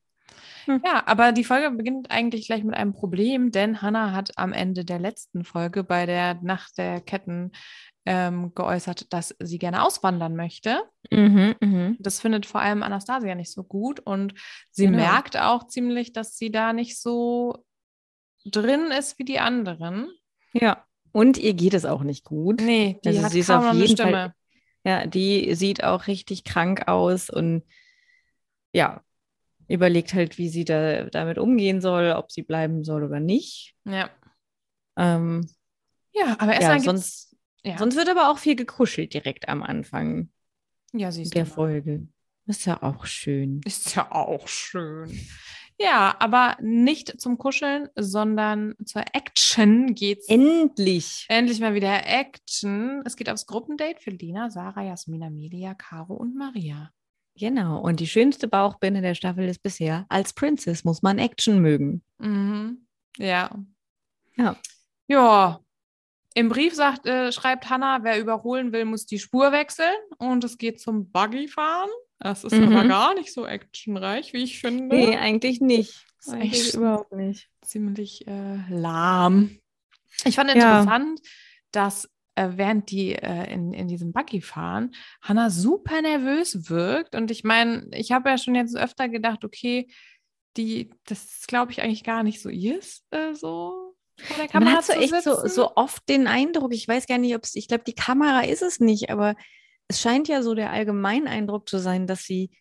Hm. 0.66 0.82
Ja, 0.86 1.04
aber 1.06 1.32
die 1.32 1.44
Folge 1.44 1.72
beginnt 1.72 2.12
eigentlich 2.12 2.48
gleich 2.48 2.64
mit 2.64 2.76
einem 2.76 2.94
Problem, 2.94 3.52
denn 3.52 3.82
Hannah 3.82 4.14
hat 4.14 4.38
am 4.38 4.54
Ende 4.54 4.86
der 4.86 5.00
letzten 5.00 5.44
Folge 5.44 5.84
bei 5.84 6.06
der 6.06 6.36
Nacht 6.36 6.78
der 6.78 7.02
Ketten 7.02 7.52
ähm, 8.06 8.54
geäußert, 8.56 9.14
dass 9.14 9.36
sie 9.40 9.60
gerne 9.60 9.84
auswandern 9.84 10.36
möchte. 10.36 10.82
Mhm, 11.12 11.56
mhm. 11.62 11.98
Das 12.00 12.20
findet 12.20 12.46
vor 12.46 12.62
allem 12.62 12.82
Anastasia 12.84 13.36
nicht 13.36 13.52
so 13.52 13.64
gut 13.64 14.00
und 14.00 14.34
sie 14.72 14.86
Genau. 14.86 14.98
merkt 14.98 15.38
auch 15.38 15.68
ziemlich, 15.68 16.12
dass 16.14 16.36
sie 16.38 16.52
da 16.52 16.74
nicht 16.74 17.00
so 17.00 17.64
drin 18.46 18.92
ist 18.92 19.20
wie 19.20 19.26
die 19.26 19.40
anderen. 19.40 20.10
Ja. 20.54 20.84
Und 21.12 21.38
ihr 21.38 21.54
geht 21.54 21.74
es 21.74 21.86
auch 21.86 22.04
nicht 22.04 22.24
gut. 22.24 22.62
Nee, 22.62 23.00
die 23.04 23.10
Also 23.10 23.24
hat 23.24 23.32
sie 23.34 23.40
ist 23.42 23.48
kaum 23.48 23.58
auf 23.58 23.64
noch 23.66 23.72
eine 23.72 23.82
jeden 23.82 23.96
Stimme. 23.98 24.12
Fall- 24.12 24.34
Ja, 24.84 25.06
die 25.06 25.54
sieht 25.54 25.84
auch 25.84 26.08
richtig 26.08 26.44
krank 26.44 26.88
aus 26.88 27.30
und 27.30 27.64
ja, 28.74 29.04
überlegt 29.68 30.14
halt, 30.14 30.38
wie 30.40 30.50
sie 30.50 30.66
da 30.66 31.04
damit 31.06 31.38
umgehen 31.38 31.82
soll, 31.82 32.12
ob 32.14 32.32
sie 32.32 32.42
bleiben 32.42 32.84
soll 32.84 33.04
oder 33.04 33.20
nicht. 33.20 33.76
Ja. 33.86 34.10
Ähm, 34.98 35.48
Ja, 36.14 36.36
aber 36.40 36.54
ja, 36.54 36.60
erstmal 36.60 36.78
gibt's- 36.78 36.86
sonst, 36.86 37.31
ja. 37.66 37.78
sonst 37.78 37.96
wird 37.96 38.10
aber 38.10 38.30
auch 38.30 38.38
viel 38.38 38.56
gekuschelt 38.56 39.14
direkt 39.14 39.50
am 39.50 39.64
Anfang 39.64 40.30
ja, 40.94 41.12
siehst 41.12 41.36
der 41.36 41.46
du. 41.46 41.52
Folge. 41.52 42.08
Ist 42.48 42.66
ja 42.66 42.82
auch 42.84 43.06
schön. 43.06 43.62
Ist 43.66 43.96
ja 43.96 44.12
auch 44.12 44.48
schön. 44.48 45.18
Ja, 45.80 46.16
aber 46.20 46.58
nicht 46.62 47.20
zum 47.20 47.38
Kuscheln, 47.38 47.90
sondern 47.96 48.76
zur 48.86 49.04
Action 49.14 49.96
geht's. 49.96 50.28
Endlich. 50.28 51.26
Endlich 51.30 51.60
mal 51.60 51.74
wieder 51.74 52.06
Action. 52.06 53.02
Es 53.06 53.16
geht 53.16 53.30
aufs 53.30 53.48
Gruppendate 53.48 54.00
für 54.00 54.12
Lina, 54.12 54.50
Sarah, 54.50 54.84
Jasmina, 54.84 55.30
Melia, 55.30 55.74
Caro 55.74 56.14
und 56.14 56.36
Maria. 56.36 56.92
Genau. 57.36 57.80
Und 57.80 58.00
die 58.00 58.08
schönste 58.08 58.48
Bauchbinde 58.48 59.02
der 59.02 59.16
Staffel 59.16 59.48
ist 59.48 59.64
bisher, 59.64 60.06
als 60.10 60.34
Princess 60.34 60.84
muss 60.84 61.02
man 61.02 61.18
Action 61.18 61.60
mögen. 61.62 62.04
Mhm. 62.20 62.86
Ja. 63.18 63.50
Ja. 64.36 64.56
Ja. 65.08 65.62
Im 66.34 66.50
Brief 66.50 66.74
sagt, 66.74 67.06
äh, 67.06 67.32
schreibt 67.32 67.70
Hannah, 67.70 68.04
wer 68.04 68.20
überholen 68.20 68.72
will, 68.72 68.86
muss 68.86 69.06
die 69.06 69.20
Spur 69.20 69.52
wechseln. 69.52 69.94
Und 70.18 70.44
es 70.44 70.58
geht 70.58 70.80
zum 70.80 71.12
Buggyfahren. 71.12 71.90
Das 72.20 72.44
ist 72.44 72.54
Mhm. 72.54 72.68
aber 72.76 72.88
gar 72.88 73.14
nicht 73.16 73.34
so 73.34 73.46
actionreich, 73.46 74.32
wie 74.34 74.44
ich 74.44 74.60
finde. 74.62 74.96
Nee, 74.96 75.18
eigentlich 75.18 75.60
nicht. 75.60 76.06
Das 76.18 76.28
ist 76.28 76.34
Eigentlich 76.34 76.66
echt 76.68 76.76
überhaupt 76.76 77.12
nicht. 77.14 77.50
ziemlich 77.64 78.28
äh, 78.28 78.60
lahm. 78.70 79.58
Ich 80.24 80.36
fand 80.36 80.50
Ja. 80.54 80.56
interessant, 80.56 81.20
dass 81.72 82.06
äh, 82.36 82.50
während 82.56 82.92
die 82.92 83.14
äh, 83.16 83.52
in, 83.52 83.74
in 83.74 83.88
diesem 83.88 84.14
Buggy 84.14 84.40
fahren, 84.42 84.94
Hannah 85.22 85.50
super 85.50 86.02
nervös 86.02 86.70
wirkt. 86.70 87.16
Und 87.16 87.30
ich 87.32 87.44
meine, 87.44 87.90
ich 87.94 88.12
habe 88.14 88.30
ja 88.30 88.38
schon 88.38 88.56
jetzt 88.56 88.78
öfter 88.78 89.10
gedacht, 89.10 89.44
okay, 89.44 89.90
die, 90.58 90.92
das 91.06 91.46
glaube 91.48 91.72
ich 91.72 91.82
eigentlich 91.82 92.04
gar 92.04 92.24
nicht 92.24 92.42
so 92.42 92.50
ihrs, 92.50 93.04
äh, 93.12 93.34
so 93.34 93.91
Man 94.18 94.50
Kamera 94.50 94.72
hat 94.74 94.86
so 94.86 94.94
echt 94.94 95.24
so, 95.24 95.48
so 95.48 95.76
oft 95.76 96.08
den 96.10 96.28
Eindruck, 96.28 96.74
ich 96.74 96.88
weiß 96.88 97.08
gar 97.08 97.18
nicht, 97.18 97.36
ob 97.36 97.44
es, 97.44 97.56
ich 97.56 97.68
glaube, 97.68 97.84
die 97.86 97.96
Kamera 97.96 98.42
ist 98.42 98.62
es 98.62 98.80
nicht, 98.80 99.10
aber 99.10 99.36
es 99.88 100.00
scheint 100.02 100.28
ja 100.28 100.42
so 100.42 100.54
der 100.54 100.72
Allgemeineindruck 100.72 101.68
zu 101.68 101.80
sein, 101.80 102.08
dass 102.08 102.24
sie 102.24 102.52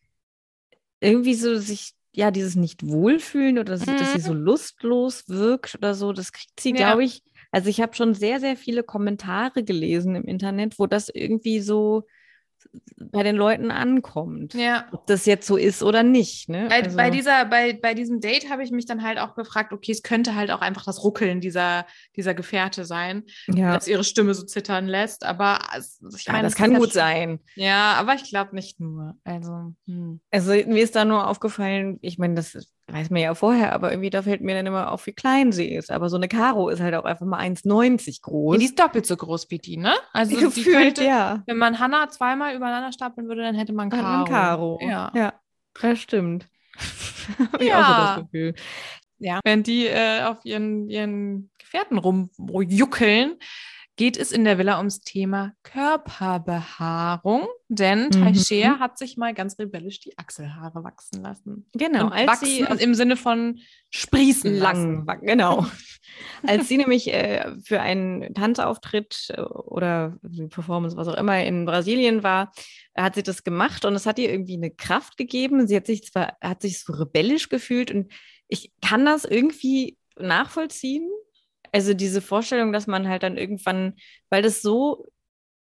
irgendwie 1.00 1.34
so 1.34 1.56
sich, 1.58 1.92
ja, 2.12 2.30
dieses 2.30 2.56
nicht 2.56 2.86
wohlfühlen 2.86 3.58
oder 3.58 3.76
dass, 3.76 3.84
dass 3.86 4.12
sie 4.12 4.20
so 4.20 4.32
lustlos 4.34 5.28
wirkt 5.28 5.76
oder 5.76 5.94
so, 5.94 6.12
das 6.12 6.32
kriegt 6.32 6.58
sie, 6.60 6.72
Mhm. 6.72 6.78
Ja. 6.78 6.86
glaube 6.88 7.04
ich. 7.04 7.22
Also 7.52 7.68
ich 7.68 7.80
habe 7.80 7.94
schon 7.94 8.14
sehr, 8.14 8.38
sehr 8.38 8.56
viele 8.56 8.82
Kommentare 8.84 9.64
gelesen 9.64 10.14
im 10.14 10.24
Internet, 10.24 10.78
wo 10.78 10.86
das 10.86 11.08
irgendwie 11.08 11.60
so 11.60 12.04
bei 12.98 13.22
den 13.22 13.36
Leuten 13.36 13.70
ankommt. 13.70 14.54
ja. 14.54 14.86
Ob 14.92 15.06
das 15.06 15.26
jetzt 15.26 15.46
so 15.46 15.56
ist 15.56 15.82
oder 15.82 16.02
nicht. 16.02 16.48
Ne? 16.48 16.66
Bei, 16.68 16.82
Also- 16.82 16.96
bei, 16.96 17.10
dieser, 17.10 17.44
bei, 17.46 17.72
bei 17.72 17.94
diesem 17.94 18.20
Date 18.20 18.50
habe 18.50 18.62
ich 18.62 18.70
mich 18.70 18.86
dann 18.86 19.02
halt 19.02 19.18
auch 19.18 19.34
gefragt, 19.34 19.72
okay, 19.72 19.92
es 19.92 20.02
könnte 20.02 20.34
halt 20.34 20.50
auch 20.50 20.60
einfach 20.60 20.84
das 20.84 21.02
Ruckeln 21.02 21.40
dieser, 21.40 21.86
dieser 22.16 22.34
Gefährte 22.34 22.84
sein, 22.84 23.24
ja. 23.48 23.74
dass 23.74 23.88
ihre 23.88 24.04
Stimme 24.04 24.34
so 24.34 24.44
zittern 24.44 24.86
lässt. 24.86 25.24
Aber 25.24 25.58
es- 25.76 26.00
ich 26.16 26.26
ja, 26.26 26.32
meine, 26.32 26.46
das 26.46 26.54
kann 26.54 26.74
gut 26.74 26.92
sein. 26.92 27.40
Ja, 27.56 27.94
aber 27.94 28.14
ich 28.14 28.24
glaube 28.24 28.54
nicht 28.54 28.80
nur. 28.80 29.14
Also, 29.24 29.74
hm. 29.86 30.20
Also 30.30 30.52
mir 30.52 30.82
ist 30.82 30.94
da 30.96 31.04
nur 31.04 31.26
aufgefallen, 31.26 31.98
ich 32.02 32.18
meine, 32.18 32.34
das 32.34 32.54
ist- 32.54 32.72
weiß 32.92 33.10
man 33.10 33.20
ja 33.20 33.34
vorher, 33.34 33.72
aber 33.72 33.90
irgendwie 33.90 34.10
da 34.10 34.22
fällt 34.22 34.40
mir 34.40 34.54
dann 34.54 34.66
immer 34.66 34.90
auf, 34.90 35.06
wie 35.06 35.12
klein 35.12 35.52
sie 35.52 35.72
ist. 35.72 35.90
Aber 35.90 36.08
so 36.08 36.16
eine 36.16 36.28
Caro 36.28 36.68
ist 36.68 36.80
halt 36.80 36.94
auch 36.94 37.04
einfach 37.04 37.26
mal 37.26 37.40
1,90 37.40 38.22
groß. 38.22 38.54
Ja, 38.54 38.58
die 38.58 38.64
ist 38.66 38.78
doppelt 38.78 39.06
so 39.06 39.16
groß 39.16 39.50
wie 39.50 39.58
die, 39.58 39.76
ne? 39.76 39.94
Also 40.12 40.36
gefühlt, 40.40 40.76
könnte, 40.76 41.04
ja. 41.04 41.42
wenn 41.46 41.56
man 41.56 41.78
Hannah 41.78 42.08
zweimal 42.08 42.54
übereinander 42.54 42.92
stapeln 42.92 43.28
würde, 43.28 43.42
dann 43.42 43.54
hätte 43.54 43.72
man 43.72 43.92
Hat 43.92 44.00
Caro. 44.00 44.16
man 44.16 44.24
Caro. 44.24 44.78
Ja. 44.82 45.12
ja, 45.14 45.34
das 45.80 45.98
stimmt. 46.00 46.48
Hab 47.52 47.60
ich 47.60 47.74
auch 47.74 47.86
so 47.86 47.92
das 47.92 48.16
Gefühl. 48.16 48.54
ja. 49.18 49.40
Wenn 49.44 49.62
die 49.62 49.86
äh, 49.86 50.22
auf 50.22 50.44
ihren, 50.44 50.88
ihren 50.88 51.50
Gefährten 51.58 51.98
rumjuckeln, 51.98 53.36
geht 54.00 54.16
es 54.16 54.32
in 54.32 54.44
der 54.44 54.56
Villa 54.56 54.78
ums 54.78 55.00
Thema 55.02 55.52
Körperbehaarung. 55.62 57.46
Denn 57.68 58.04
Mhm. 58.06 58.10
Taishea 58.12 58.78
hat 58.78 58.96
sich 58.96 59.18
mal 59.18 59.34
ganz 59.34 59.58
rebellisch 59.58 60.00
die 60.00 60.16
Achselhaare 60.16 60.82
wachsen 60.82 61.22
lassen. 61.22 61.66
Genau, 61.74 62.06
Und 62.06 62.12
als 62.12 62.26
wachsen 62.26 62.46
sie 62.46 62.66
auf 62.66 62.80
im 62.80 62.94
Sinne 62.94 63.16
von 63.16 63.58
sprießen 63.90 64.54
lassen. 64.56 64.94
lang, 64.94 65.06
wa- 65.06 65.14
genau. 65.16 65.66
Als 66.42 66.66
sie 66.68 66.78
nämlich 66.78 67.12
äh, 67.12 67.52
für 67.62 67.80
einen 67.82 68.32
Tanzauftritt 68.34 69.28
äh, 69.36 69.42
oder 69.42 70.16
Performance, 70.48 70.96
was 70.96 71.06
auch 71.08 71.16
immer, 71.18 71.44
in 71.44 71.66
Brasilien 71.66 72.22
war, 72.22 72.52
hat 72.96 73.16
sie 73.16 73.22
das 73.22 73.44
gemacht 73.44 73.84
und 73.84 73.94
es 73.94 74.06
hat 74.06 74.18
ihr 74.18 74.30
irgendwie 74.32 74.56
eine 74.56 74.70
Kraft 74.70 75.18
gegeben. 75.18 75.68
Sie 75.68 75.76
hat 75.76 75.86
sich 75.86 76.04
zwar, 76.04 76.36
hat 76.40 76.62
sich 76.62 76.80
so 76.82 76.94
rebellisch 76.94 77.50
gefühlt 77.50 77.90
und 77.92 78.10
ich 78.48 78.72
kann 78.80 79.04
das 79.04 79.24
irgendwie 79.26 79.98
nachvollziehen. 80.18 81.06
Also 81.72 81.94
diese 81.94 82.20
Vorstellung, 82.20 82.72
dass 82.72 82.86
man 82.86 83.08
halt 83.08 83.22
dann 83.22 83.36
irgendwann, 83.36 83.94
weil 84.28 84.42
das 84.42 84.62
so 84.62 85.06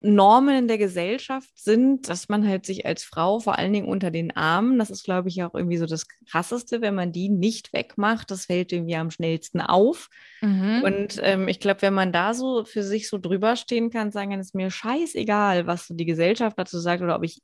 Normen 0.07 0.55
in 0.55 0.69
der 0.69 0.77
Gesellschaft 0.77 1.49
sind, 1.55 2.11
dass 2.11 2.29
man 2.29 2.47
halt 2.47 2.67
sich 2.67 2.85
als 2.85 3.05
Frau 3.05 3.41
vor 3.41 3.59
allen 3.59 3.73
Dingen 3.73 3.89
unter 3.89 4.11
den 4.11 4.37
Armen, 4.37 4.79
das 4.79 4.91
ist, 4.91 5.03
glaube 5.05 5.31
ich, 5.31 5.43
auch 5.43 5.55
irgendwie 5.55 5.79
so 5.79 5.87
das 5.87 6.07
Krasseste, 6.31 6.83
wenn 6.83 6.95
man 6.95 7.11
die 7.11 7.31
nicht 7.31 7.73
wegmacht, 7.73 8.31
das 8.31 8.45
fällt 8.45 8.71
irgendwie 8.73 8.97
am 8.97 9.11
schnellsten 9.11 9.63
auf. 9.63 10.11
Mhm. 10.43 10.83
Und 10.85 11.21
ähm, 11.23 11.49
ich 11.49 11.59
glaube, 11.59 11.81
wenn 11.81 11.95
man 11.95 12.13
da 12.13 12.35
so 12.35 12.67
für 12.67 12.83
sich 12.83 13.09
so 13.09 13.17
drüber 13.17 13.57
stehen 13.57 13.89
kann, 13.89 14.13
sagen, 14.13 14.33
es 14.33 14.49
ist 14.49 14.55
mir 14.55 14.71
scheißegal, 14.71 15.67
was 15.67 15.87
so 15.87 15.95
die 15.95 16.05
Gesellschaft 16.05 16.59
dazu 16.59 16.79
sagt 16.79 17.03
oder 17.03 17.17
ob 17.17 17.25
ich 17.25 17.41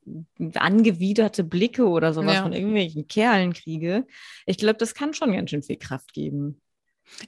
angewiderte 0.53 1.43
Blicke 1.43 1.87
oder 1.87 2.13
sowas 2.13 2.35
Ja. 2.35 2.43
von 2.43 2.53
irgendwelchen 2.53 3.07
Kerlen 3.07 3.53
kriege. 3.53 4.05
Ich 4.45 4.57
glaube, 4.57 4.77
das 4.77 4.93
kann 4.93 5.15
schon 5.15 5.31
ganz 5.31 5.49
schön 5.49 5.63
viel 5.63 5.77
Kraft 5.77 6.13
geben. 6.13 6.61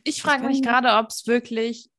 Ich 0.04 0.22
frage 0.22 0.46
mich 0.48 0.58
ich- 0.58 0.64
gerade, 0.64 0.94
ob 0.98 1.10
es 1.10 1.28
wirklich 1.28 1.90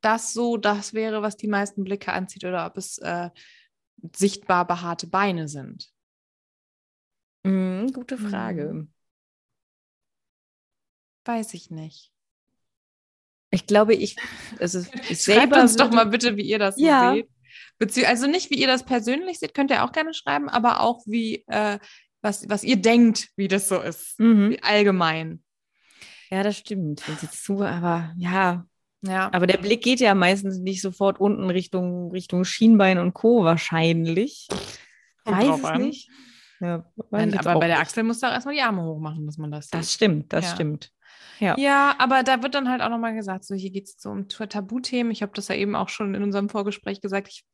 das 0.00 0.32
so 0.32 0.56
das 0.56 0.92
wäre, 0.94 1.22
was 1.22 1.36
die 1.36 1.48
meisten 1.48 1.84
Blicke 1.84 2.12
anzieht, 2.12 2.44
oder 2.44 2.66
ob 2.66 2.76
es 2.76 2.98
äh, 2.98 3.30
sichtbar 4.16 4.66
behaarte 4.66 5.06
Beine 5.06 5.48
sind. 5.48 5.90
Mhm, 7.44 7.92
gute 7.92 8.18
Frage. 8.18 8.72
Mhm. 8.72 8.92
Weiß 11.24 11.54
ich 11.54 11.70
nicht. 11.70 12.12
Ich 13.50 13.66
glaube, 13.66 13.94
ich, 13.94 14.16
also 14.58 14.84
ich 15.08 15.20
Schreibt 15.22 15.56
uns 15.56 15.76
doch 15.76 15.90
mal 15.90 16.04
bitte, 16.06 16.36
wie 16.36 16.42
ihr 16.42 16.58
das 16.58 16.78
Ja. 16.78 17.12
seht. 17.14 17.28
Bezieh 17.78 18.06
also 18.06 18.26
nicht, 18.26 18.50
wie 18.50 18.58
ihr 18.60 18.66
das 18.66 18.84
persönlich 18.84 19.38
seht, 19.38 19.54
könnt 19.54 19.70
ihr 19.70 19.84
auch 19.84 19.92
gerne 19.92 20.12
schreiben, 20.12 20.48
aber 20.48 20.80
auch 20.80 21.02
wie, 21.06 21.44
äh, 21.46 21.78
was, 22.20 22.48
was 22.48 22.64
ihr 22.64 22.76
denkt, 22.76 23.28
wie 23.36 23.48
das 23.48 23.68
so 23.68 23.80
ist. 23.80 24.18
Mhm. 24.18 24.56
Allgemein. 24.62 25.42
Ja, 26.30 26.42
das 26.42 26.58
stimmt. 26.58 27.06
Wenn 27.08 27.16
sie 27.16 27.30
zu, 27.30 27.62
aber 27.62 28.12
ja, 28.16 28.66
Ja. 29.02 29.30
aber 29.32 29.46
der 29.46 29.58
Blick 29.58 29.82
geht 29.82 30.00
ja 30.00 30.14
meistens 30.14 30.58
nicht 30.58 30.82
sofort 30.82 31.20
unten 31.20 31.48
Richtung, 31.50 32.10
Richtung 32.10 32.44
Schienbein 32.44 32.98
und 32.98 33.14
Co. 33.14 33.44
wahrscheinlich. 33.44 34.48
Kommt 35.24 35.38
Weiß 35.38 35.58
es 35.58 35.64
an. 35.64 35.82
nicht. 35.82 36.10
Ja, 36.60 36.84
Nein, 37.10 37.28
ich 37.30 37.38
aber 37.38 37.60
bei 37.60 37.68
der. 37.68 37.78
Achsel 37.78 38.02
musst 38.02 38.22
du 38.22 38.26
auch 38.26 38.32
erstmal 38.32 38.54
die 38.54 38.60
Arme 38.62 38.82
hochmachen, 38.82 39.24
dass 39.26 39.38
man 39.38 39.50
das 39.52 39.66
sieht. 39.66 39.74
Das 39.74 39.92
stimmt, 39.94 40.32
das 40.32 40.44
Ja. 40.46 40.54
stimmt. 40.54 40.92
Ja. 41.38 41.56
Ja, 41.56 41.94
aber 41.98 42.24
da 42.24 42.42
wird 42.42 42.56
dann 42.56 42.68
halt 42.68 42.82
auch 42.82 42.88
nochmal 42.88 43.14
gesagt, 43.14 43.44
so 43.44 43.54
hier 43.54 43.70
geht 43.70 43.84
es 43.84 43.94
so 44.00 44.10
um 44.10 44.26
Tabuthemen. 44.28 45.12
Ich 45.12 45.22
habe 45.22 45.30
das 45.34 45.46
ja 45.48 45.54
eben 45.54 45.76
auch 45.76 45.88
schon 45.88 46.14
in 46.16 46.22
unserem 46.24 46.48
Vorgespräch 46.48 47.00
gesagt. 47.00 47.28
Ich 47.28 47.44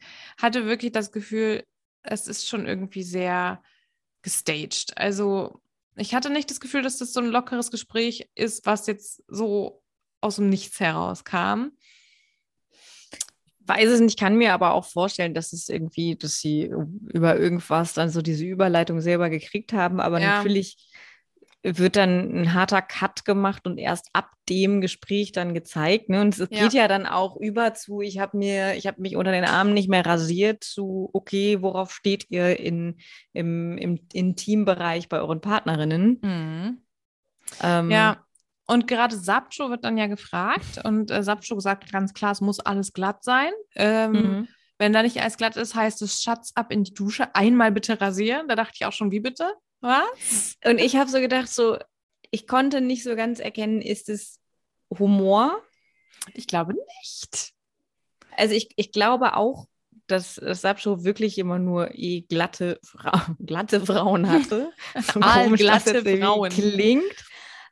hatte 0.40 0.64
wirklich 0.64 0.92
das 0.92 1.12
Gefühl, 1.12 1.64
es 2.02 2.26
ist 2.26 2.48
schon 2.48 2.66
irgendwie 2.66 3.02
sehr 3.02 3.62
gestaged. 4.22 4.96
Also 4.96 5.60
ich 5.96 6.14
hatte 6.14 6.30
nicht 6.30 6.50
das 6.50 6.60
Gefühl, 6.60 6.82
dass 6.82 6.98
das 6.98 7.12
so 7.12 7.20
ein 7.20 7.26
lockeres 7.26 7.70
Gespräch 7.70 8.28
ist, 8.34 8.66
was 8.66 8.86
jetzt 8.86 9.22
so 9.28 9.82
aus 10.20 10.36
dem 10.36 10.48
Nichts 10.48 10.80
herauskam. 10.80 11.68
Weiß 13.66 13.88
es 13.88 14.00
nicht, 14.00 14.18
kann 14.18 14.36
mir 14.36 14.52
aber 14.52 14.74
auch 14.74 14.84
vorstellen, 14.84 15.32
dass 15.34 15.52
es 15.52 15.68
irgendwie, 15.68 16.16
dass 16.16 16.38
sie 16.38 16.70
über 17.12 17.38
irgendwas 17.38 17.94
dann 17.94 18.10
so 18.10 18.20
diese 18.20 18.44
Überleitung 18.44 19.00
selber 19.00 19.30
gekriegt 19.30 19.72
haben. 19.72 20.00
Aber 20.00 20.20
Ja. 20.20 20.36
natürlich 20.36 20.92
wird 21.66 21.96
dann 21.96 22.42
ein 22.42 22.52
harter 22.54 22.82
Cut 22.82 23.24
gemacht 23.24 23.66
und 23.66 23.78
erst 23.78 24.10
ab 24.12 24.30
dem 24.50 24.82
Gespräch 24.82 25.32
dann 25.32 25.54
gezeigt. 25.54 26.10
Ne? 26.10 26.20
Und 26.20 26.38
es 26.38 26.48
Ja. 26.50 26.62
geht 26.62 26.74
ja 26.74 26.88
dann 26.88 27.06
auch 27.06 27.36
über 27.38 27.72
zu, 27.72 28.02
ich 28.02 28.18
habe 28.18 28.36
mir, 28.36 28.74
ich 28.74 28.86
habe 28.86 29.00
mich 29.00 29.16
unter 29.16 29.32
den 29.32 29.46
Armen 29.46 29.72
nicht 29.72 29.88
mehr 29.88 30.04
rasiert, 30.04 30.62
zu, 30.62 31.08
okay, 31.14 31.62
worauf 31.62 31.90
steht 31.92 32.26
ihr 32.30 32.60
in, 32.60 32.98
im, 33.32 33.78
im 33.78 33.98
Intimbereich 34.12 35.08
bei 35.08 35.18
euren 35.20 35.40
Partnerinnen? 35.40 36.20
Ähm, 37.62 37.90
Ja, 37.90 38.18
und 38.66 38.86
gerade 38.86 39.16
Sapcho 39.16 39.70
wird 39.70 39.84
dann 39.84 39.96
ja 39.98 40.06
gefragt 40.06 40.80
und 40.84 41.10
äh, 41.10 41.22
Sapcho 41.22 41.58
sagt 41.60 41.90
ganz 41.92 42.12
klar, 42.14 42.32
es 42.32 42.40
muss 42.40 42.60
alles 42.60 42.92
glatt 42.92 43.24
sein. 43.24 43.50
Ähm, 43.74 44.12
Mhm. 44.12 44.48
Wenn 44.76 44.92
da 44.92 45.02
nicht 45.04 45.20
alles 45.20 45.36
glatt 45.36 45.56
ist, 45.56 45.76
heißt 45.76 46.02
es 46.02 46.20
Schatz 46.20 46.50
ab 46.56 46.72
in 46.72 46.82
die 46.82 46.92
Dusche, 46.92 47.32
einmal 47.36 47.70
bitte 47.70 48.00
rasieren. 48.00 48.48
Da 48.48 48.56
dachte 48.56 48.72
ich 48.74 48.84
auch 48.84 48.92
schon, 48.92 49.12
wie 49.12 49.20
bitte? 49.20 49.52
Was? 49.84 50.56
Und 50.64 50.78
ich 50.78 50.96
habe 50.96 51.10
so 51.10 51.20
gedacht, 51.20 51.48
so, 51.48 51.76
ich 52.30 52.46
konnte 52.46 52.80
nicht 52.80 53.02
so 53.02 53.16
ganz 53.16 53.38
erkennen, 53.38 53.82
ist 53.82 54.08
es 54.08 54.40
Humor? 54.98 55.62
Ich 56.32 56.46
glaube 56.46 56.72
nicht. 56.72 57.52
Also 58.34 58.54
ich, 58.54 58.70
ich 58.76 58.92
glaube 58.92 59.36
auch, 59.36 59.66
dass 60.06 60.36
das 60.36 60.62
Sapshow 60.62 61.04
wirklich 61.04 61.36
immer 61.36 61.58
nur 61.58 61.90
eh 61.94 62.22
glatte, 62.22 62.80
Fra 62.82 63.36
glatte 63.44 63.84
Frauen 63.84 64.30
hatte. 64.30 64.72
So 64.94 65.20
komisch 65.20 65.60
Aalglatte 65.60 65.90
jetzt 65.90 66.06
irgendwie 66.06 66.22
Frauen. 66.22 66.50
Klingt. 66.50 67.24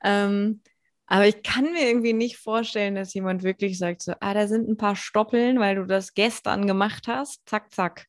Ähm, 0.05 0.61
aber 1.07 1.27
ich 1.29 1.43
kann 1.43 1.73
mir 1.73 1.89
irgendwie 1.89 2.13
nicht 2.13 2.37
vorstellen, 2.37 2.95
dass 2.95 3.15
jemand 3.15 3.43
wirklich 3.43 3.79
sagt, 3.79 4.03
so, 4.03 4.13
ah, 4.21 4.35
da 4.35 4.49
sind 4.49 4.69
ein 4.69 4.77
paar 4.77 4.97
Stoppeln, 4.97 5.61
weil 5.61 5.77
du 5.77 5.87
das 5.87 6.13
gestern 6.13 6.67
gemacht 6.67 7.09
hast. 7.09 7.41
Zack, 7.47 7.73
zack. 7.73 8.07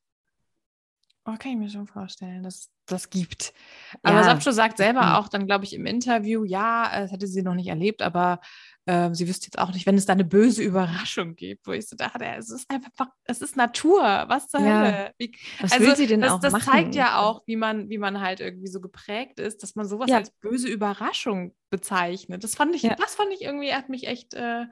Oh, 1.25 1.35
kann 1.39 1.53
ich 1.53 1.57
mir 1.57 1.69
schon 1.69 1.87
vorstellen, 1.87 2.43
dass 2.43 2.69
das 2.85 3.09
gibt. 3.09 3.53
Aber 4.01 4.17
Ja. 4.17 4.23
Sapcho 4.25 4.51
sagt 4.51 4.77
selber 4.77 5.03
Mhm. 5.03 5.11
auch 5.13 5.29
dann, 5.29 5.45
glaube 5.47 5.63
ich, 5.63 5.73
im 5.73 5.85
Interview, 5.85 6.43
ja, 6.43 6.99
das 6.99 7.13
hätte 7.13 7.27
sie 7.27 7.41
noch 7.43 7.53
nicht 7.55 7.67
erlebt, 7.67 8.01
aber 8.01 8.41
äh, 8.85 9.13
sie 9.13 9.25
wüsste 9.29 9.45
jetzt 9.45 9.57
auch 9.57 9.71
nicht, 9.71 9.85
wenn 9.85 9.95
es 9.95 10.05
da 10.05 10.11
eine 10.11 10.25
böse 10.25 10.61
Überraschung 10.63 11.35
gibt, 11.35 11.65
wo 11.65 11.71
ich 11.71 11.87
so 11.87 11.95
dachte, 11.95 12.25
es 12.25 12.49
ist 12.49 12.69
einfach, 12.69 13.07
es 13.23 13.41
ist 13.41 13.55
Natur, 13.55 14.01
was 14.27 14.49
zur 14.49 14.59
Ja. 14.59 14.81
Hölle. 14.81 15.13
Wie, 15.17 15.33
Was 15.61 15.71
also 15.71 15.85
will 15.85 15.95
sie 15.95 16.07
denn 16.07 16.19
das, 16.19 16.33
auch 16.33 16.39
das 16.41 16.51
machen? 16.51 16.73
zeigt 16.73 16.95
ja 16.95 17.19
auch, 17.19 17.43
wie 17.47 17.55
man, 17.55 17.89
wie 17.89 17.97
man 17.99 18.19
halt 18.19 18.41
irgendwie 18.41 18.67
so 18.67 18.81
geprägt 18.81 19.39
ist, 19.39 19.63
dass 19.63 19.75
man 19.75 19.87
sowas 19.87 20.09
Ja. 20.09 20.17
als 20.17 20.31
böse 20.31 20.67
Überraschung 20.67 21.55
bezeichnet. 21.69 22.43
Das 22.43 22.55
fand 22.55 22.75
ich, 22.75 22.81
Ja. 22.81 22.95
das 22.95 23.15
fand 23.15 23.31
ich 23.31 23.41
irgendwie, 23.43 23.73
hat 23.73 23.87
mich 23.87 24.07
echt 24.07 24.33
äh, 24.33 24.65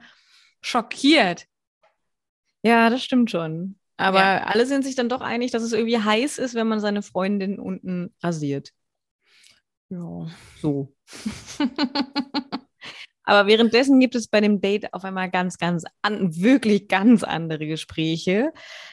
schockiert. 0.60 1.46
Ja, 2.62 2.90
das 2.90 3.02
stimmt 3.02 3.30
schon. 3.30 3.78
Aber 3.96 4.18
Ja. 4.18 4.44
alle 4.44 4.66
sind 4.66 4.84
sich 4.84 4.94
dann 4.94 5.08
doch 5.08 5.20
einig, 5.20 5.50
dass 5.50 5.62
es 5.62 5.72
irgendwie 5.72 5.98
heiß 5.98 6.38
ist, 6.38 6.54
wenn 6.54 6.66
man 6.68 6.80
seine 6.80 7.02
Freundin 7.02 7.58
unten 7.58 8.14
rasiert. 8.22 8.70
Ja. 9.90 10.26
So. 10.60 10.94
Aber 13.24 13.46
währenddessen 13.46 14.00
gibt 14.00 14.16
es 14.16 14.26
bei 14.26 14.40
dem 14.40 14.60
Date 14.60 14.92
auf 14.94 15.04
einmal 15.04 15.30
ganz, 15.30 15.56
ganz 15.56 15.84
an, 16.02 16.34
wirklich 16.36 16.88
ganz 16.88 17.22
andere 17.22 17.66
Gespräche. 17.68 18.52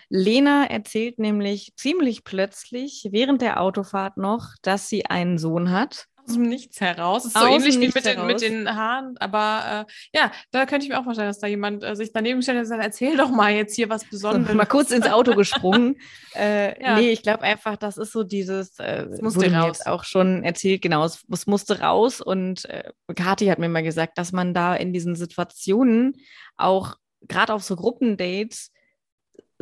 Lena 0.09 0.65
erzählt 0.65 1.17
nämlich 1.17 1.73
ziemlich 1.75 2.23
plötzlich 2.23 3.07
während 3.11 3.41
der 3.41 3.59
Autofahrt 3.59 4.17
noch, 4.17 4.49
dass 4.61 4.87
sie 4.87 5.07
einen 5.07 5.39
Sohn 5.39 5.71
hat. 5.71 6.05
Aus 6.29 6.35
dem 6.35 6.43
Nichts 6.43 6.79
heraus. 6.79 7.23
Das 7.23 7.31
ist 7.33 7.35
Aus 7.35 7.43
so 7.43 7.47
dem 7.49 7.61
ähnlich 7.61 7.79
wie 7.79 7.91
mit 7.93 8.05
den, 8.05 8.25
mit 8.25 8.41
den 8.41 8.75
Haaren. 8.75 9.17
Aber 9.17 9.85
äh, 9.87 10.17
ja, 10.17 10.31
da 10.51 10.65
könnte 10.65 10.85
ich 10.85 10.89
mir 10.89 10.99
auch 10.99 11.03
vorstellen, 11.03 11.27
dass 11.27 11.39
da 11.39 11.47
jemand 11.47 11.83
äh, 11.83 11.95
sich 11.95 12.11
daneben 12.13 12.41
stellt 12.41 12.59
und 12.59 12.65
sagt, 12.65 12.83
erzähl 12.83 13.17
doch 13.17 13.29
mal 13.29 13.51
jetzt 13.51 13.75
hier 13.75 13.89
was 13.89 14.05
Besonderes. 14.05 14.55
Mal 14.55 14.65
kurz 14.65 14.91
ins 14.91 15.07
Auto 15.07 15.35
gesprungen. 15.35 15.97
äh, 16.35 16.81
Ja. 16.81 16.95
Nee, 16.95 17.11
ich 17.11 17.23
glaube 17.23 17.43
einfach, 17.43 17.75
das 17.77 17.97
ist 17.97 18.11
so 18.11 18.23
dieses, 18.23 18.79
äh, 18.79 19.07
Es 19.11 19.21
musste 19.21 19.39
wurde 19.39 19.49
mir 19.51 19.57
raus. 19.57 19.67
jetzt 19.67 19.87
auch 19.87 20.03
schon 20.03 20.43
erzählt, 20.43 20.81
genau, 20.81 21.03
es, 21.05 21.23
es 21.31 21.47
musste 21.47 21.79
raus 21.79 22.21
und 22.21 22.65
äh, 22.65 22.91
Kathi 23.15 23.47
hat 23.47 23.59
mir 23.59 23.69
mal 23.69 23.83
gesagt, 23.83 24.17
dass 24.17 24.31
man 24.31 24.53
da 24.53 24.75
in 24.75 24.93
diesen 24.93 25.15
Situationen 25.15 26.15
auch 26.57 26.95
gerade 27.27 27.53
auf 27.53 27.63
so 27.63 27.75
Gruppendates 27.75 28.71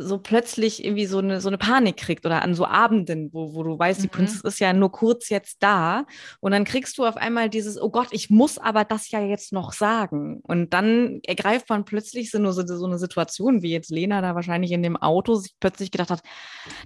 so 0.00 0.18
plötzlich 0.18 0.84
irgendwie 0.84 1.06
so 1.06 1.18
eine, 1.18 1.40
so 1.40 1.48
eine 1.48 1.58
Panik 1.58 1.96
kriegt 1.96 2.24
oder 2.24 2.42
an 2.42 2.54
so 2.54 2.64
Abenden, 2.64 3.32
wo, 3.32 3.52
wo 3.54 3.64
du 3.64 3.76
weißt, 3.76 4.00
die 4.00 4.06
Mhm. 4.06 4.12
Prinzessin 4.12 4.46
ist 4.48 4.60
ja 4.60 4.72
nur 4.72 4.92
kurz 4.92 5.28
jetzt 5.28 5.60
da 5.62 6.06
und 6.38 6.52
dann 6.52 6.64
kriegst 6.64 6.96
du 6.98 7.04
auf 7.04 7.16
einmal 7.16 7.50
dieses, 7.50 7.80
oh 7.82 7.90
Gott, 7.90 8.06
ich 8.12 8.30
muss 8.30 8.58
aber 8.58 8.84
das 8.84 9.10
ja 9.10 9.20
jetzt 9.20 9.52
noch 9.52 9.72
sagen. 9.72 10.38
Und 10.44 10.72
dann 10.72 11.20
ergreift 11.26 11.68
man 11.68 11.84
plötzlich 11.84 12.30
so, 12.30 12.38
nur 12.38 12.52
so, 12.52 12.64
so 12.64 12.86
eine 12.86 12.98
Situation, 12.98 13.62
wie 13.62 13.72
jetzt 13.72 13.90
Lena 13.90 14.20
da 14.22 14.36
wahrscheinlich 14.36 14.70
in 14.70 14.84
dem 14.84 14.96
Auto 14.96 15.34
sich 15.34 15.56
plötzlich 15.58 15.90
gedacht 15.90 16.10
hat, 16.10 16.22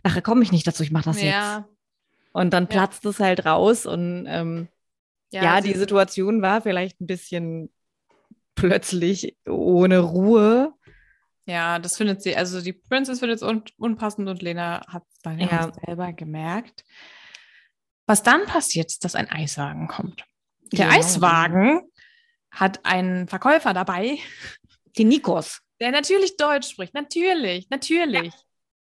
nachher 0.03 0.23
komme 0.23 0.43
ich 0.43 0.51
nicht 0.51 0.67
dazu, 0.67 0.83
ich 0.83 0.91
mache 0.91 1.05
das 1.05 1.21
jetzt. 1.21 1.33
ja, 1.35 1.69
Und 2.33 2.55
dann 2.55 2.63
Ja. 2.65 2.69
platzt 2.71 3.05
es 3.05 3.21
halt 3.21 3.45
raus 3.45 3.85
und 3.85 4.25
ähm, 4.27 4.69
ja, 5.31 5.61
sie- 5.61 5.73
die 5.73 5.79
Situation 5.79 6.41
war 6.41 6.63
vielleicht 6.63 6.99
ein 7.03 7.07
bisschen 7.07 7.71
plötzlich 8.55 9.37
ohne 9.47 9.99
Ruhe. 10.01 10.73
Ja, 11.47 11.79
das 11.79 11.97
findet 11.97 12.23
sie, 12.23 12.37
also 12.37 12.61
die 12.61 12.73
Princess 12.73 13.19
findet 13.19 13.37
es 13.39 13.43
un 13.43 13.65
unpassend 13.77 14.29
und 14.29 14.43
Lena 14.43 14.83
hat 14.87 15.03
es 15.09 15.19
dann 15.23 15.39
ja. 15.41 15.47
Ja. 15.47 15.73
selber 15.87 16.13
gemerkt. 16.13 16.85
Was 18.07 18.23
dann 18.23 18.47
passiert, 18.47 18.87
ist, 18.91 19.05
dass 19.05 19.15
ein 19.15 19.31
Eiswagen 19.31 19.89
kommt. 19.89 20.25
Der 20.73 20.87
Genau. 20.87 20.99
Eiswagen 20.99 21.81
hat 22.51 22.85
einen 22.85 23.29
Verkäufer 23.29 23.73
dabei, 23.75 24.19
Die 24.97 25.05
Nikos. 25.05 25.61
der 25.81 25.91
natürlich 25.91 26.37
Deutsch 26.37 26.69
spricht. 26.71 26.95
Natürlich, 26.95 27.69
natürlich. 27.71 28.33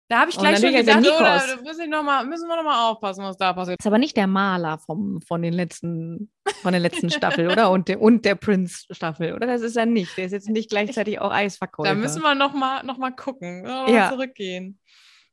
Da 0.09 0.21
habe 0.21 0.31
ich 0.31 0.37
gleich 0.37 0.59
schon 0.59 0.71
gedacht, 0.71 0.99
oh, 1.05 1.19
da 1.19 1.43
ich 1.83 1.89
noch 1.89 2.03
mal, 2.03 2.25
müssen 2.25 2.47
wir 2.47 2.55
noch 2.55 2.63
mal 2.63 2.89
aufpassen, 2.89 3.23
was 3.25 3.35
da 3.37 3.51
passiert. 3.51 3.77
ist 3.79 3.85
aber 3.85 3.97
nicht 3.97 4.15
der 4.15 4.27
Maler 4.27 4.79
vom, 4.79 5.21
von, 5.21 5.41
den 5.41 5.53
letzten, 5.53 6.31
von 6.61 6.71
der 6.71 6.79
letzten 6.79 7.09
Staffel, 7.09 7.51
oder? 7.51 7.71
Und 7.71 7.89
der, 7.89 8.01
und 8.01 8.23
der 8.23 8.35
Prince-Staffel, 8.35 9.33
oder? 9.33 9.47
Das 9.47 9.61
ist 9.61 9.75
er 9.75 9.85
nicht. 9.85 10.17
Der 10.17 10.25
ist 10.25 10.31
jetzt 10.31 10.49
nicht 10.49 10.69
gleichzeitig 10.69 11.19
auch 11.19 11.31
Eisverkäufer. 11.31 11.89
Da 11.89 11.95
müssen 11.95 12.21
wir 12.21 12.35
noch 12.35 12.53
mal, 12.53 12.83
noch 12.83 12.97
mal 12.97 13.11
gucken, 13.11 13.63
noch 13.63 13.87
mal 13.87 13.93
Ja. 13.93 14.09
zurückgehen. 14.09 14.79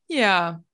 Ja. 0.09 0.64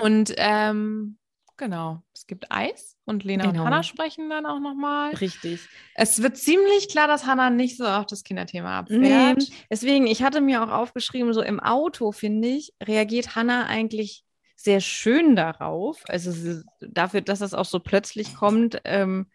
Und 0.00 0.32
ähm, 0.36 1.18
genau, 1.56 2.02
es 2.14 2.26
gibt 2.26 2.52
Eis 2.52 2.95
und 3.06 3.24
Lena 3.24 3.44
Genau. 3.46 3.60
und 3.60 3.66
Hannah 3.66 3.82
sprechen 3.82 4.28
dann 4.28 4.44
auch 4.44 4.60
noch 4.60 4.74
mal. 4.74 5.14
Richtig. 5.14 5.60
Es 5.94 6.20
wird 6.22 6.36
ziemlich 6.36 6.88
klar, 6.90 7.08
dass 7.08 7.24
Hannah 7.26 7.48
nicht 7.50 7.76
so 7.78 7.86
auf 7.86 8.04
das 8.06 8.22
Kinderthema 8.24 8.82
Nee, 8.90 9.12
abfährt. 9.14 9.48
deswegen, 9.70 10.06
ich 10.06 10.22
hatte 10.22 10.40
mir 10.42 10.62
auch 10.62 10.70
aufgeschrieben, 10.70 11.32
so 11.32 11.40
im 11.40 11.60
Auto, 11.60 12.12
finde 12.12 12.48
ich, 12.48 12.74
reagiert 12.82 13.34
Hannah 13.34 13.66
eigentlich 13.66 14.24
sehr 14.56 14.80
schön 14.80 15.36
darauf. 15.36 16.02
Also 16.08 16.32
sie, 16.32 16.62
dafür, 16.80 17.20
dass 17.20 17.38
das 17.38 17.54
auch 17.54 17.64
so 17.64 17.78
plötzlich 17.80 18.34
kommt, 18.34 18.80
ähm, 18.84 19.26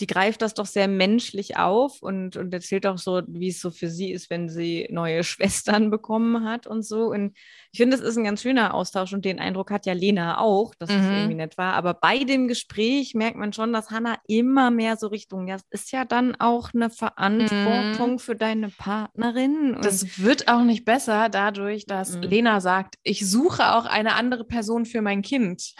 die 0.00 0.06
greift 0.06 0.42
das 0.42 0.54
doch 0.54 0.66
sehr 0.66 0.88
menschlich 0.88 1.56
auf 1.56 2.02
und, 2.02 2.36
und 2.36 2.52
erzählt 2.52 2.86
auch 2.86 2.98
so, 2.98 3.22
wie 3.28 3.48
es 3.48 3.60
so 3.60 3.70
für 3.70 3.88
sie 3.88 4.12
ist, 4.12 4.28
wenn 4.30 4.48
sie 4.48 4.86
neue 4.90 5.24
Schwestern 5.24 5.90
bekommen 5.90 6.44
hat 6.48 6.66
und 6.66 6.82
so. 6.84 7.06
Und 7.10 7.36
ich 7.72 7.78
finde, 7.80 7.96
es 7.96 8.02
ist 8.02 8.16
ein 8.16 8.24
ganz 8.24 8.42
schöner 8.42 8.74
Austausch 8.74 9.12
und 9.12 9.24
den 9.24 9.38
Eindruck 9.38 9.70
hat 9.70 9.86
ja 9.86 9.92
Lena 9.94 10.38
auch, 10.38 10.74
dass 10.74 10.90
es 10.90 10.96
Mhm. 10.96 11.12
irgendwie 11.14 11.34
nett 11.36 11.58
war. 11.58 11.74
Aber 11.74 11.94
bei 11.94 12.24
dem 12.24 12.48
Gespräch 12.48 13.14
merkt 13.14 13.36
man 13.36 13.52
schon, 13.52 13.72
dass 13.72 13.90
Hannah 13.90 14.18
immer 14.26 14.70
mehr 14.70 14.96
so 14.96 15.06
Richtung, 15.08 15.48
ja, 15.48 15.56
es 15.56 15.64
ist 15.70 15.92
ja 15.92 16.04
dann 16.04 16.34
auch 16.38 16.70
eine 16.74 16.90
Verantwortung 16.90 18.18
für 18.18 18.36
deine 18.36 18.68
Partnerin. 18.70 19.74
Und 19.74 19.84
Das 19.84 20.18
wird 20.22 20.48
auch 20.48 20.62
nicht 20.62 20.84
besser 20.84 21.28
dadurch, 21.28 21.86
dass 21.86 22.16
Mhm. 22.16 22.22
Lena 22.22 22.60
sagt, 22.60 22.96
ich 23.02 23.28
suche 23.28 23.74
auch 23.74 23.86
eine 23.86 24.14
andere 24.14 24.44
Person 24.44 24.84
für 24.86 25.02
mein 25.02 25.22
Kind. 25.22 25.74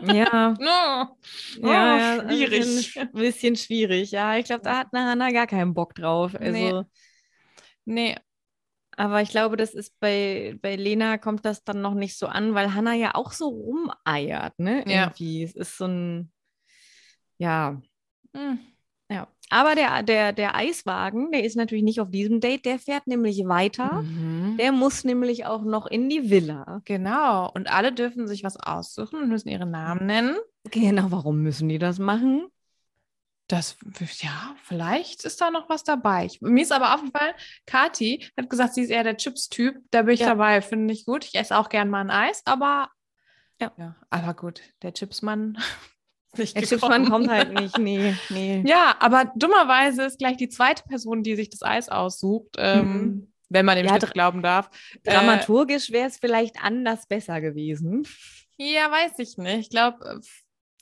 Ja, 0.00 0.54
No. 0.58 1.18
ja, 1.54 1.94
Oh, 1.96 1.98
ja, 1.98 2.20
ein 2.20 2.26
schwierig. 2.28 2.50
bisschen, 2.50 3.12
bisschen 3.12 3.56
schwierig. 3.56 4.10
Ja, 4.12 4.36
ich 4.36 4.46
glaube, 4.46 4.62
da 4.62 4.78
hat 4.78 4.88
eine 4.92 5.06
Hannah 5.10 5.30
gar 5.30 5.46
keinen 5.46 5.74
Bock 5.74 5.94
drauf. 5.94 6.34
Also, 6.34 6.50
Nee. 6.52 6.84
Nee, 7.84 8.16
aber 8.96 9.22
ich 9.22 9.30
glaube, 9.30 9.56
das 9.56 9.74
ist 9.74 9.98
bei, 10.00 10.58
bei 10.62 10.76
Lena 10.76 11.18
kommt 11.18 11.44
das 11.44 11.64
dann 11.64 11.80
noch 11.82 11.94
nicht 11.94 12.18
so 12.18 12.26
an, 12.28 12.54
weil 12.54 12.74
Hannah 12.74 12.94
ja 12.94 13.14
auch 13.14 13.32
so 13.32 13.48
rumeiert, 13.48 14.58
ne? 14.58 14.84
Ja. 14.84 15.12
Irgendwie. 15.14 15.44
Es 15.44 15.54
ist 15.54 15.78
so 15.78 15.86
ein, 15.86 16.32
ja, 17.38 17.80
Hm. 18.34 18.71
Ja. 19.52 19.60
Aber 19.60 19.74
der, 19.74 20.02
der, 20.02 20.32
der 20.32 20.54
Eiswagen, 20.56 21.30
der 21.30 21.44
ist 21.44 21.56
natürlich 21.56 21.84
nicht 21.84 22.00
auf 22.00 22.10
diesem 22.10 22.40
Date, 22.40 22.64
der 22.64 22.78
fährt 22.78 23.06
nämlich 23.06 23.38
weiter. 23.46 24.02
Mhm. 24.02 24.56
Der 24.58 24.72
muss 24.72 25.04
nämlich 25.04 25.46
auch 25.46 25.62
noch 25.62 25.86
in 25.86 26.08
die 26.08 26.30
Villa. 26.30 26.80
Genau. 26.84 27.50
Und 27.52 27.72
alle 27.72 27.92
dürfen 27.92 28.26
sich 28.26 28.44
was 28.44 28.56
aussuchen 28.56 29.22
und 29.22 29.28
müssen 29.28 29.48
ihre 29.48 29.66
Namen 29.66 30.06
nennen. 30.06 30.36
Genau, 30.70 31.06
warum 31.10 31.42
müssen 31.42 31.68
die 31.68 31.78
das 31.78 31.98
machen? 31.98 32.46
Das, 33.48 33.76
ja, 34.20 34.54
vielleicht 34.62 35.24
ist 35.24 35.40
da 35.40 35.50
noch 35.50 35.68
was 35.68 35.84
dabei. 35.84 36.24
Ich, 36.24 36.40
mir 36.40 36.62
ist 36.62 36.72
aber 36.72 36.94
aufgefallen, 36.94 37.34
Kati 37.66 38.26
hat 38.38 38.48
gesagt, 38.48 38.72
sie 38.74 38.82
ist 38.82 38.90
eher 38.90 39.04
der 39.04 39.16
Chips-Typ. 39.18 39.76
Da 39.90 40.02
bin 40.02 40.14
ich 40.14 40.20
Ja. 40.20 40.28
dabei, 40.28 40.62
finde 40.62 40.94
ich 40.94 41.04
gut. 41.04 41.24
Ich 41.26 41.34
esse 41.34 41.58
auch 41.58 41.68
gern 41.68 41.90
mal 41.90 42.00
ein 42.00 42.10
Eis, 42.10 42.42
aber 42.46 42.88
Ja. 43.60 43.96
aber 44.10 44.34
gut, 44.34 44.62
der 44.82 44.94
Chipsmann. 44.94 45.58
nicht 46.38 46.56
Der. 46.56 46.62
Chipsmann 46.62 47.08
kommt 47.08 47.28
halt 47.30 47.52
nicht. 47.52 47.78
Nee, 47.78 48.14
nee. 48.30 48.62
Ja, 48.66 48.96
aber 49.00 49.32
dummerweise 49.36 50.04
ist 50.04 50.18
gleich 50.18 50.36
die 50.36 50.48
zweite 50.48 50.82
Person, 50.88 51.22
die 51.22 51.36
sich 51.36 51.50
das 51.50 51.62
Eis 51.62 51.88
aussucht, 51.88 52.56
ähm, 52.58 52.82
Mhm. 52.92 53.32
wenn 53.48 53.66
man 53.66 53.76
dem 53.76 53.86
Ja, 53.86 53.96
dra- 53.96 54.12
glauben 54.12 54.42
darf. 54.42 54.70
Äh, 55.04 55.12
Dramaturgisch 55.12 55.90
wäre 55.90 56.08
es 56.08 56.16
vielleicht 56.18 56.56
anders 56.62 57.06
besser 57.06 57.40
gewesen. 57.40 58.06
ja, 58.56 58.90
weiß 58.90 59.18
ich 59.18 59.36
nicht. 59.38 59.58
Ich 59.58 59.70
glaube, 59.70 60.20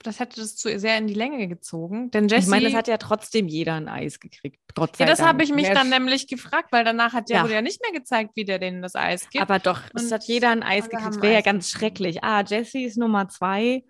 das 0.03 0.18
hätte 0.18 0.40
das 0.40 0.57
zu 0.57 0.78
sehr 0.78 0.96
in 0.96 1.07
die 1.09 1.14
Länge 1.14 1.46
gezogen. 1.46 2.11
Denn 2.11 2.26
Jessie, 2.28 2.44
Ich 2.44 2.48
meine, 2.48 2.68
es 2.68 2.74
hat 2.74 2.88
ja 2.88 2.96
trotzdem 2.96 3.48
jeder 3.48 3.74
ein 3.74 3.86
Eis 3.88 4.18
gekriegt. 4.18 4.59
Trotz 4.74 4.98
ja, 4.98 5.05
das 5.05 5.20
habe 5.20 5.42
ich 5.42 5.53
mich 5.53 5.68
dann 5.68 5.90
nämlich 5.90 6.26
gefragt, 6.26 6.68
weil 6.72 6.84
danach 6.84 7.12
hat 7.12 7.28
der 7.28 7.36
Ja. 7.38 7.42
wurde 7.42 7.53
ja 7.55 7.61
nicht 7.62 7.82
mehr 7.82 7.92
gezeigt, 7.92 8.30
wie 8.34 8.44
der 8.46 8.59
denen 8.59 8.80
das 8.80 8.94
Eis 8.96 9.28
gibt. 9.28 9.42
Aber 9.42 9.59
doch, 9.59 9.82
es 9.94 10.11
hat 10.11 10.24
jeder 10.24 10.51
ein 10.51 10.62
Eis 10.62 10.88
gekriegt. 10.88 11.20
wäre 11.20 11.34
ja 11.34 11.40
ganz 11.42 11.68
schrecklich. 11.70 12.24
Ah, 12.24 12.42
Jessie 12.46 12.84
ist 12.84 12.96
Nummer 12.96 13.28
zwei. 13.28 13.84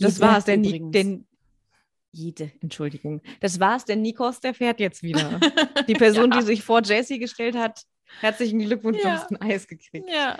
Das 0.00 0.20
war's. 0.20 0.44
Der, 0.44 0.56
Ni 0.56 0.68
übrigens. 0.68 0.92
den, 0.92 1.26
jede, 2.12 2.52
Entschuldigung. 2.60 3.20
Das 3.40 3.58
war's. 3.60 3.84
Der 3.84 3.96
Nikos, 3.96 4.40
der 4.40 4.54
fährt 4.54 4.80
jetzt 4.80 5.02
wieder. 5.02 5.40
Die 5.88 5.94
Person, 5.94 6.30
ja. 6.32 6.38
die 6.38 6.44
sich 6.46 6.62
vor 6.62 6.82
Jessie 6.82 7.18
gestellt 7.18 7.56
hat, 7.56 7.82
herzlichen 8.20 8.60
Glückwunsch, 8.60 8.98
du 8.98 9.04
Ja. 9.08 9.14
hast 9.14 9.30
ein 9.30 9.40
Eis 9.40 9.66
gekriegt. 9.66 10.08
Ja. 10.08 10.38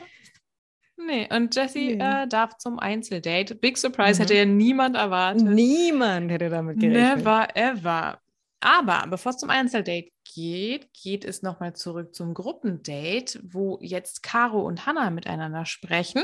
Nee, 0.96 1.28
und 1.34 1.54
Jessie 1.56 1.96
Nee. 1.96 2.22
äh, 2.22 2.28
darf 2.28 2.56
zum 2.58 2.78
Einzeldate. 2.78 3.56
Big 3.56 3.76
Surprise 3.78 4.14
Mhm. 4.20 4.22
hätte 4.22 4.34
ja 4.36 4.44
niemand 4.44 4.94
erwartet. 4.96 5.42
Niemand 5.48 6.30
hätte 6.30 6.48
damit 6.50 6.78
gerechnet. 6.78 7.18
Never 7.18 7.48
ever. 7.56 8.20
Aber 8.60 9.06
bevor 9.08 9.30
es 9.30 9.38
zum 9.38 9.50
Einzeldate 9.50 10.08
geht, 10.34 10.88
geht 10.94 11.24
es 11.24 11.42
nochmal 11.42 11.74
zurück 11.74 12.14
zum 12.14 12.32
Gruppendate, 12.32 13.40
wo 13.42 13.78
jetzt 13.82 14.22
Caro 14.22 14.62
und 14.64 14.86
Hannah 14.86 15.10
miteinander 15.10 15.66
sprechen. 15.66 16.22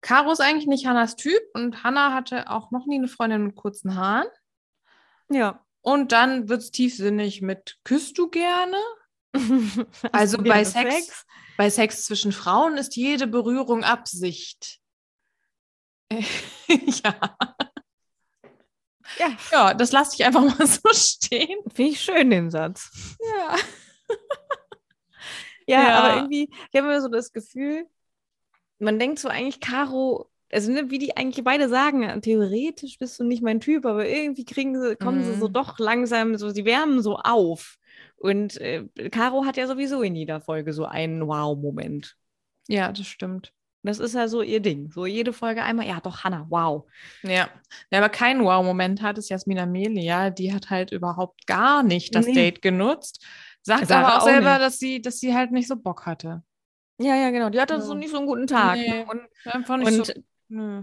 Caro 0.00 0.30
ist 0.32 0.40
eigentlich 0.40 0.66
nicht 0.66 0.86
Hannas 0.86 1.16
Typ 1.16 1.40
und 1.54 1.82
Hannah 1.82 2.12
hatte 2.14 2.48
auch 2.50 2.70
noch 2.70 2.86
nie 2.86 2.96
eine 2.96 3.08
Freundin 3.08 3.44
mit 3.44 3.56
kurzen 3.56 3.96
Haaren. 3.96 4.28
Ja. 5.30 5.64
Und 5.80 6.12
dann 6.12 6.48
wird 6.48 6.62
es 6.62 6.70
tiefsinnig 6.70 7.42
mit 7.42 7.78
Küsst 7.84 8.18
du 8.18 8.28
gerne? 8.28 8.76
Also 10.12 10.38
du 10.38 10.44
bei 10.44 10.64
gerne 10.64 10.66
Sex, 10.66 11.26
bei 11.56 11.70
Sex 11.70 12.04
zwischen 12.04 12.32
Frauen 12.32 12.76
ist 12.78 12.96
jede 12.96 13.26
Berührung 13.26 13.84
Absicht. 13.84 14.78
ja. 16.12 17.36
Ja, 19.18 19.28
ja, 19.52 19.74
das 19.74 19.92
lasse 19.92 20.14
ich 20.16 20.24
einfach 20.24 20.42
mal 20.42 20.66
so 20.66 20.80
stehen. 20.92 21.58
finde 21.74 21.90
ich 21.92 22.00
schön, 22.00 22.30
den 22.30 22.50
Satz. 22.50 22.90
Ja. 23.20 23.56
Ja, 25.68 25.82
Ja. 25.82 25.98
aber 25.98 26.16
irgendwie, 26.16 26.48
ich 26.50 26.78
habe 26.78 26.88
immer 26.88 27.00
so 27.00 27.08
das 27.08 27.32
Gefühl, 27.32 27.86
man 28.78 28.98
denkt 28.98 29.18
so 29.18 29.28
eigentlich, 29.28 29.60
Caro, 29.60 30.28
also 30.52 30.70
ne, 30.70 30.90
wie 30.90 30.98
die 30.98 31.16
eigentlich 31.16 31.44
beide 31.44 31.68
sagen, 31.68 32.20
theoretisch 32.22 32.98
bist 32.98 33.18
du 33.18 33.24
nicht 33.24 33.42
mein 33.42 33.60
Typ, 33.60 33.84
aber 33.86 34.06
irgendwie 34.08 34.44
kriegen 34.44 34.80
sie, 34.80 34.96
kommen 34.96 35.22
sie 35.24 35.34
so 35.34 35.48
Mhm. 35.48 35.52
doch 35.52 35.78
langsam, 35.78 36.36
so, 36.36 36.50
sie 36.50 36.64
wärmen 36.64 37.02
so 37.02 37.16
auf. 37.16 37.78
Und 38.16 38.58
äh, 38.60 38.84
Caro 39.10 39.44
hat 39.44 39.56
ja 39.56 39.66
sowieso 39.66 40.02
in 40.02 40.14
jeder 40.14 40.40
Folge 40.40 40.72
so 40.72 40.84
einen 40.84 41.26
Wow-Moment. 41.26 42.16
Ja, 42.68 42.92
das 42.92 43.06
stimmt. 43.06 43.52
Das 43.82 44.00
ist 44.00 44.14
ja 44.14 44.26
so 44.26 44.42
ihr 44.42 44.58
Ding. 44.60 44.90
So 44.90 45.06
jede 45.06 45.32
Folge 45.32 45.62
einmal, 45.62 45.86
ja 45.86 46.00
doch, 46.00 46.24
Hannah, 46.24 46.46
wow. 46.48 46.84
Ja. 47.22 47.48
Wer 47.90 48.00
aber 48.00 48.08
keinen 48.08 48.42
Wow-Moment 48.44 49.00
hat, 49.00 49.16
ist 49.18 49.28
Jasmina 49.28 49.64
Melia. 49.64 50.30
Die 50.30 50.52
hat 50.52 50.70
halt 50.70 50.90
überhaupt 50.90 51.46
gar 51.46 51.82
nicht 51.84 52.14
das 52.14 52.26
Nee. 52.26 52.34
Date 52.34 52.62
genutzt. 52.62 53.24
Sagt 53.62 53.86
Sarah 53.86 54.06
aber 54.08 54.16
auch 54.16 54.22
auch 54.22 54.26
selber, 54.26 54.52
nicht. 54.54 54.60
dass 54.62 54.78
sie, 54.78 55.00
dass 55.02 55.20
sie 55.20 55.34
halt 55.34 55.52
nicht 55.52 55.68
so 55.68 55.76
Bock 55.76 56.04
hatte. 56.06 56.42
Ja, 56.98 57.14
ja, 57.14 57.30
genau. 57.30 57.50
Die 57.50 57.60
hatte 57.60 57.74
Ja. 57.74 57.80
so 57.80 57.94
nicht 57.94 58.10
so 58.10 58.18
einen 58.18 58.26
guten 58.26 58.46
Tag. 58.46 58.76
Nee. 58.76 58.88
Ne? 58.88 59.06
Und, 59.06 59.20
Einfach 59.44 59.76
nicht 59.76 59.86
und 59.88 60.06
so. 60.06 60.12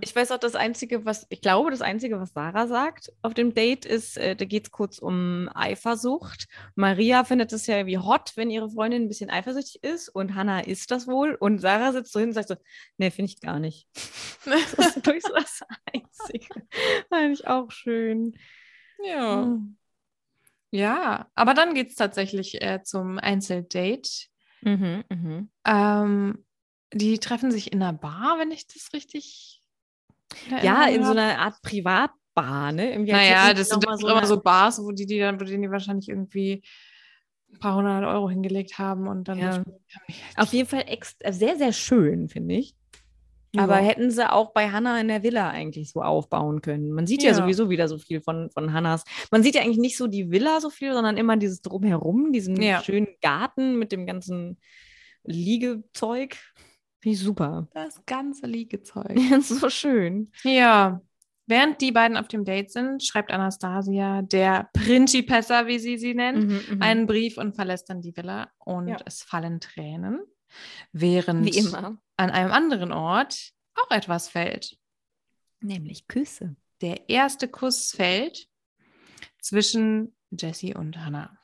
Ich 0.01 0.13
weiß 0.13 0.31
auch, 0.33 0.39
das 0.39 0.55
Einzige, 0.55 1.05
was, 1.05 1.25
ich 1.29 1.39
glaube, 1.39 1.71
das 1.71 1.81
Einzige, 1.81 2.19
was 2.19 2.33
Sarah 2.33 2.67
sagt 2.67 3.13
auf 3.21 3.33
dem 3.33 3.53
Date 3.53 3.85
ist, 3.85 4.17
äh, 4.17 4.35
da 4.35 4.43
geht 4.43 4.65
es 4.65 4.71
kurz 4.71 4.99
um 4.99 5.49
Eifersucht. 5.55 6.47
Maria 6.75 7.23
findet 7.23 7.53
es 7.53 7.65
ja 7.67 7.77
irgendwie 7.77 7.97
hot, 7.97 8.33
wenn 8.35 8.49
ihre 8.49 8.69
Freundin 8.69 9.03
ein 9.03 9.07
bisschen 9.07 9.29
eifersüchtig 9.29 9.81
ist 9.81 10.09
und 10.09 10.35
Hannah 10.35 10.59
ist 10.59 10.91
das 10.91 11.07
wohl. 11.07 11.35
Und 11.35 11.59
Sarah 11.59 11.93
sitzt 11.93 12.11
so 12.11 12.19
hin 12.19 12.29
und 12.29 12.33
sagt 12.33 12.49
so, 12.49 12.55
nee, 12.97 13.09
finde 13.09 13.31
ich 13.31 13.39
gar 13.39 13.59
nicht. 13.59 13.87
Das 14.45 14.73
ist 14.73 15.05
so 15.05 15.33
das 15.33 15.61
Einzige. 15.93 16.67
Fand 17.09 17.39
ich 17.39 17.47
auch 17.47 17.71
schön. 17.71 18.37
Ja. 19.01 19.45
Mhm. 19.45 19.77
Ja, 20.71 21.29
aber 21.35 21.53
dann 21.53 21.73
geht 21.73 21.91
es 21.91 21.95
tatsächlich 21.95 22.61
äh, 22.61 22.81
zum 22.83 23.17
Einzeldate. 23.17 24.27
Mhm, 24.65 25.03
mhm. 25.09 25.49
Ähm, 25.65 26.45
die 26.93 27.19
treffen 27.19 27.51
sich 27.51 27.71
in 27.71 27.81
einer 27.81 27.93
Bar, 27.93 28.37
wenn 28.39 28.51
ich 28.51 28.67
das 28.67 28.93
richtig. 28.93 29.61
Ja, 30.61 30.87
in 30.87 31.03
so 31.03 31.09
habe. 31.09 31.21
einer 31.21 31.39
Art 31.39 31.61
Privatbar, 31.61 32.71
ne? 32.71 32.97
Naja, 32.99 33.53
das 33.53 33.69
sind 33.69 33.85
doch 33.85 33.99
immer 33.99 34.25
so 34.25 34.41
Bars, 34.41 34.79
wo 34.79 34.91
die, 34.91 35.05
die 35.05 35.19
dann, 35.19 35.39
wo 35.39 35.43
die 35.43 35.69
wahrscheinlich 35.69 36.09
irgendwie 36.09 36.63
ein 37.51 37.59
paar 37.59 37.75
hundert 37.75 38.05
Euro 38.05 38.29
hingelegt 38.29 38.77
haben 38.79 39.07
und 39.07 39.27
dann. 39.27 39.39
Ja. 39.39 39.53
so. 39.53 39.63
Auf 40.37 40.53
jeden 40.53 40.67
Fall 40.67 40.85
äh, 40.87 41.31
sehr, 41.31 41.57
sehr 41.57 41.71
schön, 41.71 42.29
finde 42.29 42.55
ich. 42.55 42.75
Ja. 43.55 43.63
Aber 43.63 43.75
hätten 43.75 44.09
sie 44.09 44.31
auch 44.31 44.51
bei 44.53 44.69
Hannah 44.71 44.99
in 44.99 45.07
der 45.07 45.21
Villa 45.21 45.49
eigentlich 45.49 45.91
so 45.91 46.01
aufbauen 46.01 46.61
können. 46.61 46.91
Man 46.91 47.05
sieht 47.05 47.21
ja, 47.21 47.29
Ja. 47.29 47.35
sowieso 47.35 47.69
wieder 47.69 47.87
so 47.87 47.97
viel 47.99 48.19
von, 48.21 48.49
von 48.49 48.73
Hannas. 48.73 49.03
Man 49.31 49.43
sieht 49.43 49.53
ja 49.55 49.61
eigentlich 49.61 49.77
nicht 49.77 49.97
so 49.97 50.07
die 50.07 50.31
Villa 50.31 50.59
so 50.59 50.69
viel, 50.71 50.91
sondern 50.93 51.17
immer 51.17 51.37
dieses 51.37 51.61
Drumherum, 51.61 52.31
diesen 52.31 52.59
Ja. 52.61 52.81
schönen 52.81 53.07
Garten 53.21 53.77
mit 53.77 53.91
dem 53.91 54.05
ganzen 54.07 54.57
Liegezeug. 55.23 56.35
Finde 56.99 57.13
ich 57.15 57.19
super. 57.19 57.67
das 57.73 58.03
ganze 58.05 58.47
Liegezeug. 58.47 59.11
Ist 59.37 59.49
so 59.59 59.69
schön. 59.69 60.31
Ja. 60.43 61.01
Während 61.45 61.81
die 61.81 61.91
beiden 61.91 62.15
auf 62.15 62.29
dem 62.29 62.45
Date 62.45 62.71
sind, 62.71 63.03
schreibt 63.03 63.29
Anastasia, 63.29 64.21
der 64.21 64.69
Principessa, 64.73 65.67
wie 65.67 65.77
sie 65.77 65.97
sie 65.97 66.13
nennt, 66.13 66.45
Mhm, 66.49 66.59
mhm. 66.75 66.81
einen 66.81 67.05
Brief 67.05 67.37
und 67.37 67.53
verlässt 67.55 67.89
dann 67.89 68.01
die 68.01 68.15
Villa 68.15 68.47
und 68.59 68.87
Ja. 68.87 68.97
es 69.05 69.21
fallen 69.23 69.59
Tränen, 69.59 70.21
während 70.91 71.45
Wie 71.45 71.57
immer. 71.57 71.97
an 72.17 72.29
einem 72.29 72.51
anderen 72.51 72.91
Ort 72.91 73.51
auch 73.75 73.91
etwas 73.91 74.29
fällt. 74.29 74.77
Nämlich 75.61 76.07
Küsse. 76.07 76.55
Der 76.81 77.09
erste 77.09 77.47
Kuss 77.47 77.91
fällt 77.91 78.47
zwischen 79.41 80.15
Jessie 80.31 80.73
und 80.75 80.97
Hannah. 80.97 81.37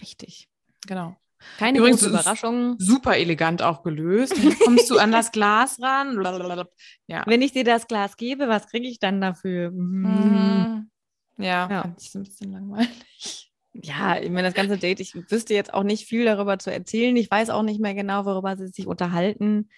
Richtig. 0.00 0.48
Genau. 0.86 1.16
Keine 1.58 1.78
Übrigens 1.78 2.00
große 2.00 2.10
Überraschung. 2.10 2.76
Super 2.78 3.16
elegant 3.18 3.62
auch 3.62 3.82
gelöst. 3.82 4.34
Dann 4.36 4.58
kommst 4.64 4.90
du 4.90 4.98
an 4.98 5.12
das 5.12 5.30
Glas 5.32 5.80
ran. 5.80 6.16
Blablabla. 6.16 6.68
Ja. 7.06 7.22
Wenn 7.26 7.42
ich 7.42 7.52
dir 7.52 7.64
das 7.64 7.86
Glas 7.86 8.16
gebe, 8.16 8.48
was 8.48 8.66
kriege 8.68 8.88
ich 8.88 8.98
dann 8.98 9.20
dafür? 9.20 9.70
Mhm. 9.70 10.08
Mhm. 10.08 10.90
Ja, 11.38 11.68
Ja. 11.70 11.82
fand 11.82 12.00
ich 12.00 12.10
so 12.10 12.18
ein 12.18 12.24
bisschen 12.24 12.52
langweilig. 12.52 13.52
Ja, 13.82 14.18
ich 14.20 14.30
meine, 14.30 14.48
das 14.48 14.54
ganze 14.54 14.78
Date, 14.78 15.00
ich 15.00 15.14
wüsste 15.30 15.54
jetzt 15.54 15.74
auch 15.74 15.82
nicht 15.82 16.06
viel 16.06 16.24
darüber 16.24 16.58
zu 16.58 16.72
erzählen. 16.72 17.16
Ich 17.16 17.30
weiß 17.30 17.50
auch 17.50 17.62
nicht 17.62 17.80
mehr 17.80 17.94
genau, 17.94 18.24
worüber 18.24 18.56
sie 18.56 18.68
sich 18.68 18.86
unterhalten. 18.86 19.68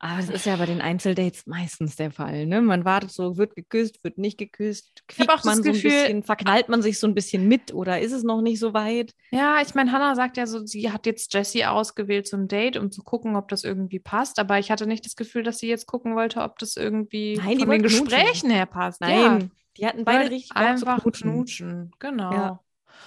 Aber 0.00 0.18
das 0.18 0.30
ist 0.30 0.46
ja 0.46 0.54
bei 0.54 0.66
den 0.66 0.80
Einzeldates 0.80 1.46
meistens 1.46 1.96
der 1.96 2.12
Fall. 2.12 2.46
Ne? 2.46 2.62
Man 2.62 2.84
wartet 2.84 3.10
so, 3.10 3.36
wird 3.36 3.56
geküsst, 3.56 4.04
wird 4.04 4.16
nicht 4.16 4.38
geküsst, 4.38 5.02
quiekt 5.08 5.28
auch 5.28 5.36
das 5.36 5.44
man 5.44 5.56
so 5.56 5.70
ein 5.70 5.72
Gefühl- 5.72 5.90
bisschen, 5.90 6.22
verknallt 6.22 6.68
man 6.68 6.82
sich 6.82 7.00
so 7.00 7.08
ein 7.08 7.16
bisschen 7.16 7.48
mit 7.48 7.74
oder 7.74 8.00
ist 8.00 8.12
es 8.12 8.22
noch 8.22 8.40
nicht 8.40 8.60
so 8.60 8.74
weit? 8.74 9.12
Ja, 9.32 9.60
ich 9.60 9.74
meine, 9.74 9.90
Hannah 9.90 10.14
sagt 10.14 10.36
ja 10.36 10.46
so, 10.46 10.64
sie 10.64 10.92
hat 10.92 11.04
jetzt 11.06 11.34
Jessie 11.34 11.64
ausgewählt 11.64 12.28
zum 12.28 12.46
Date, 12.46 12.76
um 12.76 12.92
zu 12.92 13.02
gucken, 13.02 13.34
ob 13.34 13.48
das 13.48 13.64
irgendwie 13.64 13.98
passt. 13.98 14.38
Aber 14.38 14.60
ich 14.60 14.70
hatte 14.70 14.86
nicht 14.86 15.04
das 15.04 15.16
Gefühl, 15.16 15.42
dass 15.42 15.58
sie 15.58 15.66
jetzt 15.68 15.86
gucken 15.86 16.14
wollte, 16.14 16.42
ob 16.42 16.60
das 16.60 16.76
irgendwie 16.76 17.36
Nein, 17.36 17.58
die 17.58 17.64
von 17.64 17.70
den 17.70 17.82
wollte 17.82 17.88
knutschen. 17.88 18.04
Gesprächen 18.06 18.50
her 18.50 18.66
passt. 18.66 19.00
Nein, 19.00 19.12
ja. 19.12 19.38
die 19.78 19.86
hatten 19.86 20.04
beide 20.04 20.30
richtig 20.30 20.56
einfach 20.56 21.02
knutschen. 21.02 21.32
knutschen. 21.32 21.90
Genau. 21.98 22.32
Ja. 22.32 22.60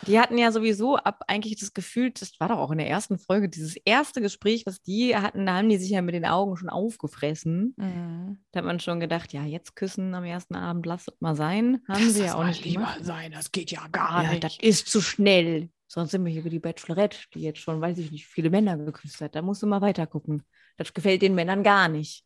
Die 0.08 0.20
hatten 0.20 0.38
ja 0.38 0.52
sowieso 0.52 0.98
ab 0.98 1.22
eigentlich 1.28 1.60
das 1.60 1.74
Gefühl, 1.74 2.12
das 2.12 2.40
war 2.40 2.48
doch 2.50 2.58
auch 2.58 2.72
in 2.72 2.80
der 2.80 2.90
ersten 2.90 3.20
Folge, 3.20 3.50
dieses 3.50 3.76
erste 3.76 4.22
Gespräch, 4.22 4.66
was 4.66 4.82
die 4.82 5.16
hatten, 5.16 5.46
da 5.46 5.58
haben 5.58 5.70
die 5.70 5.78
sich 5.78 5.92
ja 5.92 6.02
mit 6.02 6.16
den 6.16 6.26
Augen 6.26 6.58
schon 6.58 6.70
aufgefressen. 6.70 7.74
Mhm. 7.78 8.40
Da 8.52 8.60
hat 8.60 8.66
man 8.66 8.80
schon 8.80 9.00
gedacht, 9.00 9.34
ja, 9.34 9.44
jetzt 9.44 9.76
küssen 9.76 10.14
am 10.16 10.24
ersten 10.24 10.56
Abend, 10.56 10.86
lasst 10.86 11.08
es 11.10 11.22
mal 11.22 11.36
sein. 11.36 11.82
Haben 11.88 12.10
sie 12.10 12.24
ja 12.24 12.36
auch 12.36 12.44
nicht 12.46 12.66
lieber 12.66 12.82
gemacht. 12.82 13.06
sein, 13.06 13.32
das 13.32 13.52
geht 13.52 13.72
ja 13.72 13.88
gar 13.92 14.24
Ja, 14.24 14.32
nicht. 14.32 14.44
das 14.44 14.58
ist 14.60 14.88
zu 14.88 15.02
schnell. 15.02 15.70
Sonst 15.88 16.12
sind 16.12 16.24
wir 16.26 16.32
hier 16.32 16.46
wie 16.46 16.50
die 16.50 16.60
Bachelorette, 16.60 17.18
die 17.34 17.42
jetzt 17.42 17.60
schon, 17.60 17.82
weiß 17.82 17.98
ich 17.98 18.12
nicht, 18.12 18.26
viele 18.26 18.50
Männer 18.50 18.78
geküsst 18.78 19.20
hat. 19.22 19.36
Da 19.36 19.42
musst 19.42 19.62
du 19.62 19.68
mal 19.68 19.82
weiter 19.82 20.08
gucken. 20.08 20.44
Das 20.78 20.94
gefällt 20.94 21.22
den 21.22 21.36
Männern 21.36 21.64
gar 21.64 21.90
nicht. 21.90 22.26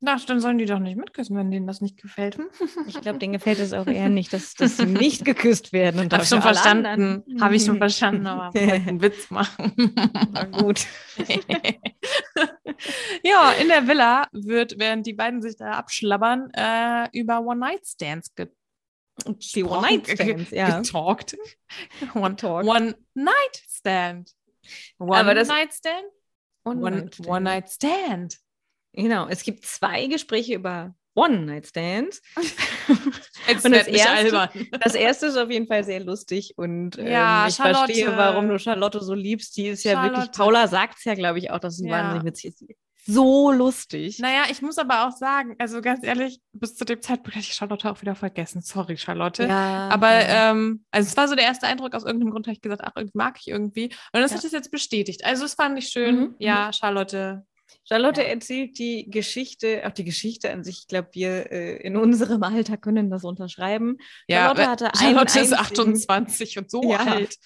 Na, 0.00 0.16
dann 0.26 0.40
sollen 0.40 0.58
die 0.58 0.64
doch 0.64 0.78
nicht 0.78 0.96
mitküssen, 0.96 1.36
wenn 1.36 1.50
denen 1.50 1.66
das 1.66 1.80
nicht 1.80 2.00
gefällt. 2.00 2.38
Ich 2.86 3.00
glaube, 3.00 3.18
denen 3.18 3.32
gefällt 3.32 3.58
es 3.58 3.72
auch 3.72 3.88
eher 3.88 4.08
nicht, 4.08 4.32
dass, 4.32 4.54
dass 4.54 4.76
sie 4.76 4.86
nicht 4.86 5.24
geküsst 5.24 5.72
werden. 5.72 5.98
Und 6.00 6.12
Habe 6.12 6.22
ich 6.22 6.28
schon 6.28 6.40
verstanden. 6.40 7.24
Habe 7.40 7.56
ich 7.56 7.64
schon 7.64 7.78
verstanden, 7.78 8.26
aber 8.28 8.56
einen 8.60 9.02
Witz 9.02 9.28
machen. 9.30 9.72
Na 10.32 10.44
gut. 10.44 10.86
ja, 13.24 13.50
in 13.60 13.66
der 13.68 13.88
Villa 13.88 14.28
wird, 14.30 14.78
während 14.78 15.04
die 15.04 15.14
beiden 15.14 15.42
sich 15.42 15.56
da 15.56 15.72
abschlabbern, 15.72 16.50
äh, 16.52 17.08
über 17.12 17.40
One-Night-Stands 17.40 18.36
ge 18.36 18.46
Die 19.26 19.64
One-Night-Stands, 19.64 20.52
ja. 20.52 20.78
getalkt. 20.78 21.36
One-Night-Stand? 22.14 24.30
One- 24.98 25.10
One-Night-Stand. 26.64 27.26
One-Night-Stand. 27.28 28.38
Genau, 28.92 29.26
es 29.28 29.42
gibt 29.42 29.64
zwei 29.64 30.06
Gespräche 30.06 30.54
über 30.54 30.94
One-Night-Stands. 31.14 32.20
Und 33.64 33.72
das 33.72 33.86
erste-. 33.88 34.50
Das 34.80 34.94
erste 34.94 35.26
ist 35.26 35.36
auf 35.36 35.50
jeden 35.50 35.66
Fall 35.66 35.82
sehr 35.84 36.00
lustig 36.00 36.54
und 36.56 36.96
Ja, 36.96 37.42
ähm, 37.44 37.48
ich 37.48 37.54
Charlotte. 37.56 37.92
verstehe, 37.92 38.16
warum 38.16 38.48
du 38.48 38.58
Charlotte 38.58 39.02
so 39.02 39.14
liebst. 39.14 39.56
Die 39.56 39.68
ist 39.68 39.84
ja 39.84 40.02
wirklich, 40.02 40.16
Charlotte. 40.26 40.38
Paula 40.38 40.68
sagt 40.68 40.98
es 40.98 41.04
ja, 41.04 41.14
glaube 41.14 41.38
ich, 41.38 41.50
auch, 41.50 41.58
dass 41.58 41.76
sie 41.76 41.88
Ja. 41.88 41.96
wahnsinnig 41.98 42.24
witzig 42.24 42.54
ist. 42.60 42.64
So 43.10 43.50
lustig. 43.52 44.18
Naja, 44.18 44.42
ich 44.50 44.60
muss 44.60 44.76
aber 44.76 45.08
auch 45.08 45.12
sagen, 45.12 45.54
also 45.58 45.80
ganz 45.80 46.04
ehrlich, 46.04 46.40
bis 46.52 46.76
zu 46.76 46.84
dem 46.84 47.00
Zeitpunkt 47.00 47.36
hätte 47.36 47.46
ich 47.46 47.54
Charlotte 47.54 47.90
auch 47.90 48.02
wieder 48.02 48.14
vergessen. 48.14 48.60
Sorry, 48.60 48.98
Charlotte. 48.98 49.44
Ja, 49.44 49.88
Aber 49.90 50.10
ja. 50.12 50.50
ähm, 50.50 50.84
also 50.90 51.08
es 51.08 51.16
war 51.16 51.26
so 51.26 51.34
der 51.34 51.44
erste 51.46 51.66
Eindruck, 51.66 51.94
aus 51.94 52.04
irgendeinem 52.04 52.32
Grund 52.32 52.46
habe 52.46 52.52
ich 52.52 52.60
gesagt, 52.60 52.82
ach, 52.84 52.92
irgendwie 52.96 53.16
mag 53.16 53.38
ich 53.40 53.48
irgendwie. 53.48 53.84
Und 54.12 54.20
das 54.20 54.34
hat 54.34 54.44
es 54.44 54.52
jetzt 54.52 54.70
bestätigt. 54.70 55.24
Also 55.24 55.46
es 55.46 55.54
fand 55.54 55.78
ich 55.78 55.88
schön. 55.88 56.16
Mhm, 56.18 56.34
Ja, 56.38 56.70
Charlotte. 56.74 57.46
Charlotte 57.88 58.20
ja. 58.22 58.28
erzählt 58.28 58.78
die 58.78 59.08
Geschichte, 59.10 59.82
auch 59.86 59.92
die 59.92 60.04
Geschichte 60.04 60.50
an 60.52 60.62
sich, 60.64 60.80
ich 60.80 60.86
glaube, 60.88 61.08
wir 61.12 61.50
äh, 61.50 61.76
in 61.78 61.96
unserem 61.96 62.42
Alter 62.42 62.76
können 62.76 63.10
das 63.10 63.24
unterschreiben. 63.24 63.96
Ja, 64.28 64.46
Charlotte 64.54 64.62
äh, 64.62 64.66
hatte 64.66 64.90
Charlotte 64.98 65.40
ist 65.40 65.52
einzigen- 65.54 65.60
28 65.60 66.58
und 66.58 66.70
so 66.70 66.82
Ja. 66.82 66.98
alt. 66.98 67.36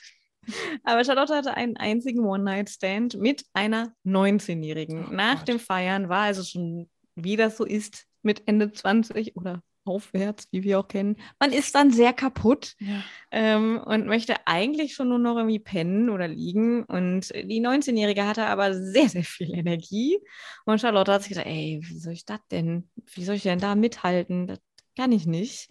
Aber 0.84 1.04
Charlotte 1.04 1.34
hatte 1.36 1.54
einen 1.56 1.76
einzigen 1.76 2.24
One-Night-Stand 2.24 3.14
mit 3.16 3.44
einer 3.52 3.94
19-Jährigen. 4.04 5.06
Oh 5.08 5.12
Nach 5.14 5.38
Gott. 5.38 5.48
dem 5.48 5.60
Feiern 5.60 6.08
war 6.08 6.22
also 6.22 6.42
schon, 6.42 6.90
wie 7.14 7.36
das 7.36 7.56
so 7.56 7.64
ist, 7.64 8.06
mit 8.22 8.42
Ende 8.46 8.72
20 8.72 9.36
oder 9.36 9.62
aufwärts, 9.84 10.48
wie 10.52 10.62
wir 10.62 10.78
auch 10.78 10.88
kennen. 10.88 11.16
Man 11.40 11.52
ist 11.52 11.74
dann 11.74 11.90
sehr 11.90 12.12
kaputt 12.12 12.74
Ja. 12.78 13.02
ähm, 13.30 13.80
und 13.84 14.06
möchte 14.06 14.36
eigentlich 14.46 14.94
schon 14.94 15.08
nur 15.08 15.18
noch 15.18 15.36
irgendwie 15.36 15.58
pennen 15.58 16.08
oder 16.10 16.28
liegen. 16.28 16.84
Und 16.84 17.30
die 17.34 17.60
19-Jährige 17.60 18.26
hatte 18.26 18.46
aber 18.46 18.74
sehr, 18.74 19.08
sehr 19.08 19.24
viel 19.24 19.52
Energie. 19.54 20.18
Und 20.64 20.80
Charlotte 20.80 21.12
hat 21.12 21.22
sich 21.22 21.30
gedacht, 21.30 21.46
ey, 21.46 21.80
wie 21.82 21.98
soll 21.98 22.12
ich 22.12 22.24
das 22.24 22.40
denn? 22.50 22.88
Wie 23.14 23.24
soll 23.24 23.34
ich 23.36 23.42
denn 23.42 23.58
da 23.58 23.74
mithalten? 23.74 24.46
Das 24.46 24.60
kann 24.96 25.12
ich 25.12 25.26
nicht. 25.26 25.70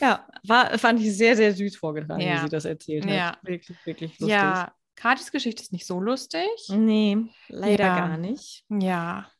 Ja, 0.00 0.26
war, 0.46 0.78
fand 0.78 1.00
ich 1.00 1.16
sehr, 1.16 1.36
sehr 1.36 1.54
süß 1.54 1.76
vorgetragen, 1.76 2.20
Ja. 2.20 2.34
wie 2.36 2.44
sie 2.44 2.48
das 2.50 2.64
erzählt 2.64 3.04
hat. 3.06 3.12
Ja. 3.12 3.38
Wirklich, 3.42 3.76
wirklich 3.86 4.10
lustig. 4.18 4.28
ja, 4.36 4.74
Katis 4.96 5.32
Geschichte 5.32 5.62
ist 5.62 5.72
nicht 5.72 5.86
so 5.86 5.98
lustig. 6.00 6.44
Nee, 6.68 7.16
leider 7.48 7.84
gar 7.84 8.18
nicht. 8.18 8.64
Ja. 8.68 9.30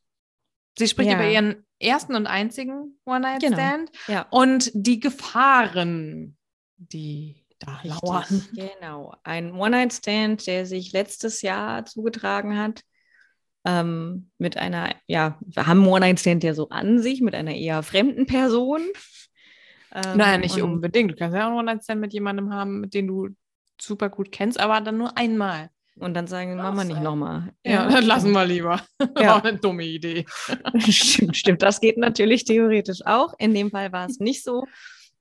Sie 0.79 0.89
spricht 0.89 1.11
Ja. 1.11 1.17
über 1.17 1.29
ihren 1.29 1.67
ersten 1.79 2.15
und 2.15 2.27
einzigen 2.27 2.99
One-Night-Stand 3.05 3.91
Ja. 4.07 4.27
und 4.31 4.71
die 4.75 5.01
Gefahren, 5.01 6.37
die 6.77 7.45
da 7.59 7.81
lauern. 7.83 8.25
Richtig, 8.25 8.71
genau. 8.81 9.15
Ein 9.23 9.53
One-Night-Stand, 9.53 10.47
der 10.47 10.67
sich 10.67 10.93
letztes 10.93 11.43
Jahr 11.43 11.85
zugetragen 11.85 12.59
hat. 12.59 12.83
Ähm, 13.67 14.31
mit 14.39 14.57
einer, 14.57 14.95
ja, 15.07 15.39
wir 15.45 15.67
haben 15.67 15.87
One-Night-Stand 15.87 16.43
ja 16.45 16.55
so 16.55 16.71
an 16.71 16.99
sich, 17.03 17.21
mit 17.21 17.35
einer 17.35 17.55
eher 17.55 17.83
fremden 17.83 18.27
Person. 18.27 18.81
Ähm, 19.93 20.17
Naja, 20.17 20.39
nicht 20.39 20.63
unbedingt. 20.63 21.11
Du 21.11 21.17
kannst 21.17 21.37
ja 21.37 21.43
auch 21.45 21.49
einen 21.51 21.59
One-Night-Stand 21.59 22.01
mit 22.01 22.13
jemandem 22.15 22.53
haben, 22.55 22.81
mit 22.81 22.95
dem 22.95 23.07
du 23.09 23.29
super 23.81 24.09
gut 24.09 24.33
kennst, 24.33 24.59
aber 24.61 24.81
dann 24.81 24.97
nur 24.99 25.17
einmal. 25.19 25.69
Und 26.01 26.15
dann 26.15 26.27
sagen, 26.27 26.57
machen 26.57 26.77
wir 26.77 26.85
nicht 26.85 27.01
nochmal. 27.03 27.53
Ja, 27.65 27.89
dann 27.89 28.05
lassen 28.05 28.33
wir 28.33 28.45
lieber. 28.47 28.81
Ja. 29.19 29.35
War 29.37 29.45
eine 29.45 29.59
dumme 29.59 29.85
Idee. 29.85 30.25
stimmt, 30.89 31.37
stimmt. 31.37 31.63
Das 31.63 31.81
geht 31.81 31.99
natürlich 31.99 32.45
theoretisch 32.45 33.01
auch. 33.07 33.35
In 33.39 33.55
dem 33.55 33.71
Fall 33.71 33.93
war 33.93 34.07
es 34.09 34.19
nicht 34.19 34.43
so. 34.45 34.65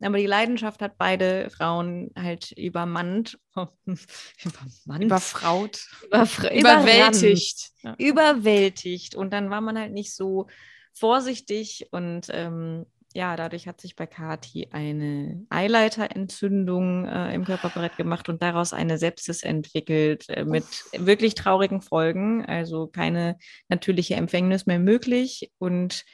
Aber 0.01 0.17
die 0.17 0.25
Leidenschaft 0.27 0.81
hat 0.81 0.97
beide 0.97 1.49
Frauen 1.49 2.11
halt 2.17 2.53
übermannt. 2.53 3.37
übermannt? 3.55 5.03
Überfraut. 5.03 5.79
Überfra- 6.09 6.57
Überwältigt. 6.57 7.71
Ja. 7.83 7.95
Überwältigt. 7.97 9.15
Und 9.15 9.31
dann 9.33 9.49
war 9.49 9.59
man 9.59 9.77
halt 9.77 9.91
nicht 9.91 10.15
so 10.15 10.47
vorsichtig. 10.93 11.87
Und 11.91 12.27
ähm, 12.31 12.85
ja, 13.13 13.35
dadurch 13.35 13.67
hat 13.67 13.81
sich 13.81 13.95
bei 13.95 14.05
Kati 14.05 14.69
eine 14.71 15.45
Eileiterentzündung 15.49 17.05
äh, 17.05 17.33
im 17.33 17.43
Körperbrett 17.43 17.97
gemacht 17.97 18.29
und 18.29 18.43
daraus 18.43 18.71
eine 18.71 18.99
Sepsis 18.99 19.41
entwickelt 19.41 20.29
äh, 20.29 20.45
mit 20.45 20.65
wirklich 20.93 21.33
traurigen 21.33 21.81
Folgen. 21.81 22.45
Also 22.45 22.87
keine 22.87 23.37
natürliche 23.67 24.15
Empfängnis 24.15 24.67
mehr 24.67 24.79
möglich. 24.79 25.51
Und 25.57 26.05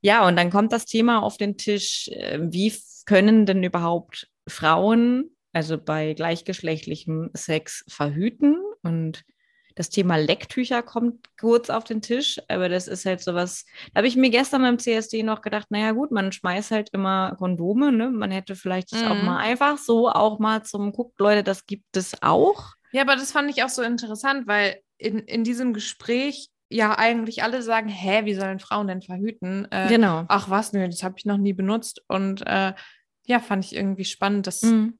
ja, 0.00 0.26
und 0.26 0.36
dann 0.36 0.50
kommt 0.50 0.72
das 0.72 0.86
Thema 0.86 1.22
auf 1.22 1.36
den 1.36 1.58
Tisch, 1.58 2.08
äh, 2.08 2.38
wie 2.40 2.72
können 3.04 3.44
denn 3.44 3.62
überhaupt 3.62 4.28
Frauen, 4.48 5.36
also 5.52 5.76
bei 5.76 6.14
gleichgeschlechtlichem 6.14 7.30
Sex, 7.34 7.84
verhüten? 7.88 8.56
Und 8.82 9.22
das 9.74 9.90
Thema 9.90 10.16
Lecktücher 10.16 10.82
kommt 10.82 11.26
kurz 11.38 11.70
auf 11.70 11.84
den 11.84 12.02
Tisch, 12.02 12.40
aber 12.48 12.68
das 12.68 12.88
ist 12.88 13.04
halt 13.06 13.20
sowas, 13.20 13.64
da 13.92 13.98
habe 13.98 14.06
ich 14.08 14.16
mir 14.16 14.30
gestern 14.30 14.62
beim 14.62 14.78
CSD 14.78 15.22
noch 15.22 15.40
gedacht, 15.42 15.66
naja 15.70 15.92
gut, 15.92 16.10
man 16.12 16.32
schmeißt 16.32 16.70
halt 16.70 16.90
immer 16.92 17.34
Kondome, 17.38 17.92
ne? 17.92 18.10
Man 18.10 18.30
hätte 18.30 18.56
vielleicht 18.56 18.92
das 18.92 19.02
auch 19.04 19.14
Mhm. 19.14 19.24
mal 19.24 19.38
einfach 19.38 19.78
so 19.78 20.08
auch 20.08 20.38
mal 20.38 20.62
zum, 20.64 20.92
guckt 20.92 21.18
Leute, 21.20 21.42
das 21.42 21.66
gibt 21.66 21.96
es 21.96 22.22
auch. 22.22 22.72
Ja, 22.92 23.02
aber 23.02 23.16
das 23.16 23.32
fand 23.32 23.50
ich 23.50 23.62
auch 23.64 23.68
so 23.70 23.82
interessant, 23.82 24.46
weil 24.46 24.80
in, 24.98 25.18
in 25.20 25.44
diesem 25.44 25.72
Gespräch 25.72 26.48
ja 26.68 26.98
eigentlich 26.98 27.42
alle 27.42 27.62
sagen, 27.62 27.88
hä, 27.88 28.24
wie 28.24 28.34
sollen 28.34 28.58
Frauen 28.58 28.86
denn 28.86 29.02
verhüten? 29.02 29.66
Äh, 29.70 29.88
Genau. 29.88 30.24
Ach 30.28 30.48
was, 30.50 30.72
nö, 30.72 30.86
das 30.86 31.02
habe 31.02 31.14
ich 31.18 31.24
noch 31.24 31.38
nie 31.38 31.52
benutzt. 31.52 32.02
Und 32.08 32.46
äh, 32.46 32.72
ja, 33.26 33.40
fand 33.40 33.64
ich 33.64 33.74
irgendwie 33.74 34.04
spannend, 34.04 34.46
dass, 34.46 34.62
Mhm. 34.62 34.98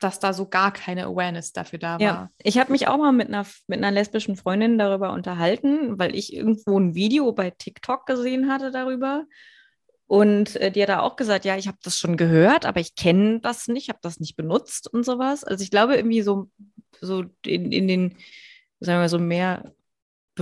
Dass 0.00 0.18
da 0.18 0.32
so 0.32 0.48
gar 0.48 0.72
keine 0.72 1.04
Awareness 1.06 1.52
dafür 1.52 1.78
da 1.78 1.98
Ja, 1.98 2.06
war. 2.12 2.30
ich 2.42 2.58
habe 2.58 2.72
mich 2.72 2.88
auch 2.88 2.98
mal 2.98 3.12
mit 3.12 3.28
einer, 3.28 3.46
mit 3.66 3.78
einer 3.78 3.90
lesbischen 3.90 4.36
Freundin 4.36 4.78
darüber 4.78 5.12
unterhalten, 5.12 5.98
weil 5.98 6.14
ich 6.14 6.34
irgendwo 6.34 6.78
ein 6.78 6.94
Video 6.94 7.32
bei 7.32 7.50
TikTok 7.50 8.06
gesehen 8.06 8.50
hatte 8.50 8.70
darüber. 8.70 9.24
Und 10.06 10.56
äh, 10.56 10.72
die 10.72 10.82
hat 10.82 10.88
da 10.88 11.00
auch 11.00 11.14
gesagt, 11.14 11.44
ja, 11.44 11.56
ich 11.56 11.68
habe 11.68 11.78
das 11.84 11.96
schon 11.96 12.16
gehört, 12.16 12.66
aber 12.66 12.80
ich 12.80 12.96
kenne 12.96 13.38
das 13.40 13.68
nicht, 13.68 13.88
habe 13.88 14.00
das 14.02 14.18
nicht 14.18 14.34
benutzt 14.36 14.92
und 14.92 15.04
sowas. 15.04 15.44
Also 15.44 15.62
ich 15.62 15.70
glaube 15.70 15.94
irgendwie 15.94 16.22
so, 16.22 16.50
so 17.00 17.24
in, 17.46 17.70
in 17.70 17.86
den, 17.86 18.10
sagen 18.80 18.96
wir 18.96 19.02
mal, 19.02 19.08
so 19.08 19.20
mehr 19.20 19.72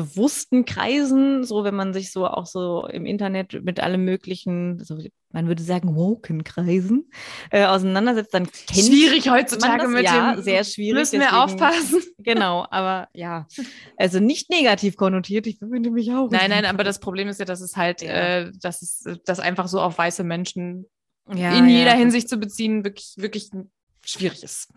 bewussten 0.03 0.65
Kreisen, 0.65 1.45
so 1.45 1.65
wenn 1.65 1.75
man 1.75 1.93
sich 1.93 2.13
so 2.13 2.27
auch 2.27 2.47
so 2.47 2.87
im 2.87 3.05
Internet 3.07 3.65
mit 3.65 3.81
allem 3.81 4.05
möglichen, 4.05 4.83
so, 4.83 4.97
man 5.33 5.49
würde 5.49 5.63
sagen, 5.63 5.97
woken 5.97 6.45
Kreisen 6.45 7.11
äh, 7.51 7.65
auseinandersetzt, 7.67 8.33
dann 8.33 8.45
kennt 8.47 8.87
Schwierig 8.87 9.29
heutzutage 9.29 9.85
man 9.89 9.93
das, 9.93 10.03
mit 10.03 10.05
ja, 10.05 10.35
dem. 10.35 10.43
sehr 10.43 10.63
schwierig. 10.65 10.95
Müssen 11.01 11.21
wir 11.21 11.29
deswegen- 11.31 11.43
aufpassen. 11.43 12.03
Genau, 12.21 12.67
aber 12.71 13.09
ja, 13.15 13.47
also 13.97 14.21
nicht 14.21 14.51
negativ 14.51 14.97
konnotiert. 14.97 15.47
Ich 15.47 15.59
befinde 15.59 15.91
mich 15.91 16.13
auch. 16.13 16.31
Nein, 16.31 16.51
nein, 16.51 16.65
aber 16.67 16.85
das 16.85 16.99
Problem 17.01 17.29
ist 17.29 17.39
ja, 17.39 17.47
dass 17.47 17.61
es 17.61 17.77
halt, 17.77 18.03
Ja. 18.03 18.11
äh, 18.11 18.53
dass 18.61 18.83
es 18.83 19.05
das 19.25 19.41
einfach 19.41 19.67
so 19.69 19.81
auf 19.81 19.97
weiße 19.97 20.25
Menschen 20.25 20.87
ja, 21.35 21.57
in 21.57 21.69
jeder 21.69 21.93
Hinsicht 21.93 22.29
zu 22.29 22.37
beziehen 22.39 22.85
wirklich, 22.85 23.15
wirklich 23.17 23.51
schwierig 24.05 24.43
ist. 24.43 24.69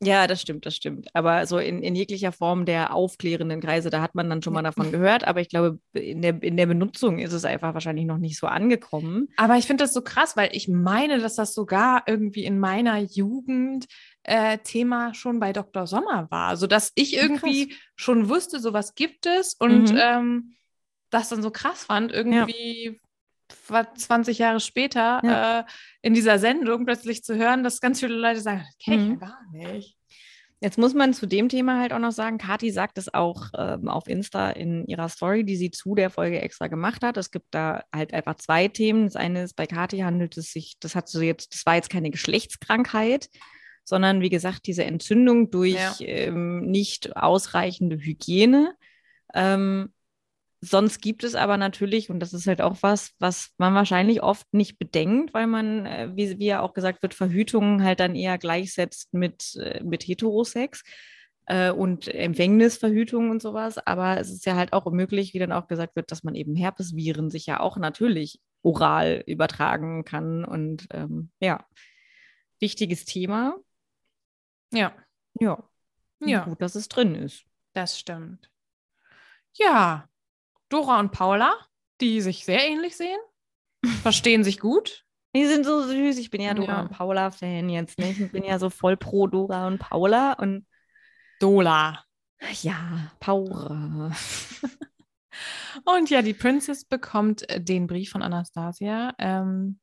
Ja, 0.00 0.28
das 0.28 0.40
stimmt, 0.40 0.64
das 0.64 0.76
stimmt. 0.76 1.08
Aber 1.12 1.44
so 1.46 1.58
in, 1.58 1.82
in 1.82 1.96
jeglicher 1.96 2.30
Form 2.30 2.64
der 2.64 2.94
aufklärenden 2.94 3.60
Kreise, 3.60 3.90
da 3.90 4.00
hat 4.00 4.14
man 4.14 4.30
dann 4.30 4.42
schon 4.42 4.52
mal 4.52 4.62
davon 4.62 4.92
gehört. 4.92 5.26
Aber 5.26 5.40
ich 5.40 5.48
glaube, 5.48 5.80
in 5.92 6.22
der, 6.22 6.40
in 6.40 6.56
der 6.56 6.66
Benutzung 6.66 7.18
ist 7.18 7.32
es 7.32 7.44
einfach 7.44 7.74
wahrscheinlich 7.74 8.04
noch 8.06 8.18
nicht 8.18 8.38
so 8.38 8.46
angekommen. 8.46 9.28
Aber 9.36 9.56
ich 9.56 9.66
finde 9.66 9.82
das 9.82 9.92
so 9.92 10.02
krass, 10.02 10.36
weil 10.36 10.50
ich 10.52 10.68
meine, 10.68 11.18
dass 11.18 11.34
das 11.34 11.52
sogar 11.52 12.04
irgendwie 12.06 12.44
in 12.44 12.60
meiner 12.60 12.98
Jugend 12.98 13.86
äh, 14.22 14.58
Thema 14.58 15.14
schon 15.14 15.40
bei 15.40 15.52
Dr. 15.52 15.88
Sommer 15.88 16.30
war. 16.30 16.56
Sodass 16.56 16.92
ich 16.94 17.16
irgendwie 17.16 17.74
schon 17.96 18.28
wusste, 18.28 18.60
sowas 18.60 18.94
gibt 18.94 19.26
es 19.26 19.54
und 19.54 19.90
Mhm. 19.92 19.98
ähm, 20.00 20.54
das 21.10 21.28
dann 21.30 21.42
so 21.42 21.50
krass 21.50 21.84
fand, 21.84 22.12
irgendwie 22.12 22.92
wa- 22.92 23.07
20 23.48 24.38
Jahre 24.38 24.60
später 24.60 25.20
Ja. 25.24 25.60
äh, 25.60 25.64
in 26.02 26.14
dieser 26.14 26.38
Sendung 26.38 26.84
plötzlich 26.84 27.22
zu 27.24 27.36
hören, 27.36 27.64
dass 27.64 27.80
ganz 27.80 28.00
viele 28.00 28.14
Leute 28.14 28.40
sagen, 28.40 28.64
das 28.66 28.78
kenne 28.78 28.96
ich 28.96 29.08
Mhm. 29.08 29.20
ja 29.20 29.26
gar 29.28 29.38
nicht. 29.52 29.96
Jetzt 30.60 30.76
muss 30.76 30.92
man 30.92 31.14
zu 31.14 31.26
dem 31.26 31.48
Thema 31.48 31.78
halt 31.80 31.92
auch 31.92 32.00
noch 32.00 32.10
sagen, 32.10 32.36
Kathi 32.36 32.72
sagt 32.72 32.98
es 32.98 33.14
auch 33.14 33.46
ähm, 33.56 33.88
auf 33.88 34.08
Insta 34.08 34.50
in 34.50 34.84
ihrer 34.88 35.08
Story, 35.08 35.44
die 35.44 35.54
sie 35.54 35.70
zu 35.70 35.94
der 35.94 36.10
Folge 36.10 36.40
extra 36.40 36.66
gemacht 36.66 37.04
hat. 37.04 37.16
Es 37.16 37.30
gibt 37.30 37.46
da 37.52 37.84
halt 37.94 38.12
einfach 38.12 38.34
zwei 38.36 38.66
Themen. 38.66 39.04
Das 39.04 39.14
eine 39.14 39.44
ist, 39.44 39.54
bei 39.54 39.66
Kathi 39.68 39.98
handelt 39.98 40.36
es 40.36 40.52
sich, 40.52 40.74
das 40.80 40.96
hat 40.96 41.08
so 41.08 41.20
jetzt, 41.20 41.54
das 41.54 41.64
war 41.64 41.76
jetzt 41.76 41.90
keine 41.90 42.10
Geschlechtskrankheit, 42.10 43.28
sondern 43.84 44.20
wie 44.20 44.30
gesagt, 44.30 44.66
diese 44.66 44.84
Entzündung 44.84 45.50
durch 45.52 45.74
Ja. 45.74 45.94
ähm, 46.00 46.62
nicht 46.66 47.16
ausreichende 47.16 47.96
Hygiene. 47.96 48.74
Ähm, 49.34 49.92
Sonst 50.60 51.00
gibt 51.00 51.22
es 51.22 51.36
aber 51.36 51.56
natürlich, 51.56 52.10
und 52.10 52.18
das 52.20 52.32
ist 52.32 52.48
halt 52.48 52.60
auch 52.60 52.76
was, 52.80 53.12
was 53.20 53.50
man 53.58 53.74
wahrscheinlich 53.74 54.22
oft 54.22 54.46
nicht 54.52 54.78
bedenkt, 54.78 55.32
weil 55.32 55.46
man, 55.46 55.86
äh, 55.86 56.10
wie, 56.14 56.38
wie 56.38 56.46
ja 56.46 56.60
auch 56.60 56.74
gesagt 56.74 57.02
wird, 57.02 57.14
Verhütung 57.14 57.84
halt 57.84 58.00
dann 58.00 58.16
eher 58.16 58.38
gleichsetzt 58.38 59.14
mit, 59.14 59.54
äh, 59.56 59.82
mit 59.84 60.02
Heterosex 60.02 60.82
äh, 61.46 61.70
und 61.70 62.08
Empfängnisverhütung 62.08 63.30
und 63.30 63.40
sowas. 63.40 63.78
Aber 63.78 64.18
es 64.18 64.30
ist 64.30 64.46
ja 64.46 64.56
halt 64.56 64.72
auch 64.72 64.90
möglich, 64.90 65.32
wie 65.32 65.38
dann 65.38 65.52
auch 65.52 65.68
gesagt 65.68 65.94
wird, 65.94 66.10
dass 66.10 66.24
man 66.24 66.34
eben 66.34 66.56
Herpesviren 66.56 67.30
sich 67.30 67.46
ja 67.46 67.60
auch 67.60 67.76
natürlich 67.76 68.40
oral 68.62 69.22
übertragen 69.26 70.04
kann. 70.04 70.44
Und 70.44 70.88
ähm, 70.92 71.30
ja, 71.38 71.64
wichtiges 72.58 73.04
Thema. 73.04 73.56
Ja, 74.72 74.92
Ja, 75.40 75.62
ja, 76.20 76.44
gut, 76.44 76.60
dass 76.60 76.74
es 76.74 76.88
drin 76.88 77.14
ist. 77.14 77.44
das 77.74 77.98
stimmt. 77.98 78.50
Ja, 79.54 80.08
Dora 80.68 81.00
und 81.00 81.12
Paula, 81.12 81.54
die 82.00 82.20
sich 82.20 82.44
sehr 82.44 82.66
ähnlich 82.66 82.96
sehen, 82.96 83.18
verstehen 84.02 84.44
sich 84.44 84.58
gut. 84.60 85.04
Die 85.36 85.46
sind 85.46 85.64
so 85.64 85.82
süß. 85.82 86.18
Ich 86.18 86.30
bin 86.30 86.40
ja 86.40 86.54
Dora 86.54 86.72
Ja. 86.72 86.80
und 86.80 86.90
Paula-Fan 86.90 87.68
jetzt 87.68 87.98
nicht. 87.98 88.18
Ich 88.18 88.32
bin 88.32 88.44
ja 88.44 88.58
so 88.58 88.70
voll 88.70 88.96
pro 88.96 89.26
Dora 89.26 89.66
und 89.66 89.78
Paula 89.78 90.32
und 90.34 90.66
Dola. 91.40 92.02
ja, 92.62 93.12
Paula. 93.20 94.10
Und 95.84 96.10
ja, 96.10 96.22
die 96.22 96.34
Princess 96.34 96.84
bekommt 96.84 97.48
äh, 97.48 97.60
den 97.60 97.86
Brief 97.86 98.10
von 98.10 98.22
Anastasia. 98.22 99.14
Ähm, 99.18 99.78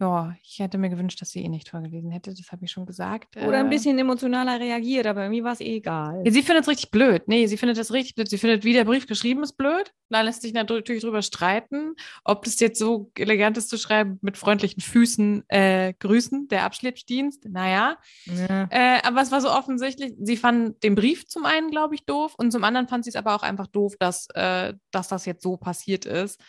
ja, 0.00 0.34
ich 0.42 0.58
hätte 0.58 0.78
mir 0.78 0.88
gewünscht, 0.88 1.20
dass 1.20 1.30
sie 1.30 1.40
ihn 1.42 1.50
nicht 1.50 1.68
vorgelesen 1.68 2.10
hätte. 2.10 2.32
Das 2.34 2.50
habe 2.50 2.64
ich 2.64 2.70
schon 2.70 2.86
gesagt. 2.86 3.36
Oder 3.36 3.58
ein 3.58 3.66
Äh, 3.66 3.68
bisschen 3.70 3.98
emotionaler 3.98 4.58
reagiert, 4.58 5.06
aber 5.06 5.28
mir 5.28 5.44
war 5.44 5.52
es 5.52 5.60
eh 5.60 5.76
egal. 5.76 6.22
Ja, 6.24 6.32
sie 6.32 6.42
findet 6.42 6.62
es 6.64 6.68
richtig 6.68 6.90
blöd. 6.90 7.22
Nee, 7.26 7.46
sie 7.46 7.58
findet 7.58 7.76
das 7.76 7.92
richtig 7.92 8.14
blöd. 8.14 8.28
Sie 8.30 8.38
findet, 8.38 8.64
wie 8.64 8.72
der 8.72 8.84
Brief 8.84 9.06
geschrieben 9.06 9.42
ist, 9.42 9.58
blöd. 9.58 9.92
Da 10.08 10.22
lässt 10.22 10.40
sich 10.42 10.52
natürlich 10.54 11.02
drüber 11.02 11.20
streiten, 11.22 11.94
ob 12.24 12.44
das 12.44 12.58
jetzt 12.60 12.78
so 12.78 13.10
elegant 13.16 13.58
ist 13.58 13.68
zu 13.68 13.76
schreiben, 13.78 14.18
mit 14.22 14.36
freundlichen 14.38 14.80
Füßen 14.80 15.44
äh, 15.48 15.92
grüßen, 15.98 16.48
der 16.48 16.64
Abschleppdienst. 16.64 17.44
Naja. 17.50 17.98
Ja. 18.24 18.68
Äh, 18.70 19.02
aber 19.06 19.20
es 19.20 19.30
war 19.30 19.40
so 19.42 19.50
offensichtlich, 19.50 20.14
sie 20.20 20.36
fand 20.38 20.82
den 20.82 20.94
Brief 20.94 21.26
zum 21.28 21.44
einen, 21.44 21.70
glaube 21.70 21.94
ich, 21.94 22.06
doof 22.06 22.34
und 22.38 22.50
zum 22.50 22.64
anderen 22.64 22.88
fand 22.88 23.04
sie 23.04 23.10
es 23.10 23.16
aber 23.16 23.34
auch 23.36 23.42
einfach 23.42 23.66
doof, 23.66 23.94
dass, 24.00 24.28
äh, 24.34 24.72
dass 24.90 25.08
das 25.08 25.26
jetzt 25.26 25.42
so 25.42 25.56
passiert 25.58 26.06
ist 26.06 26.40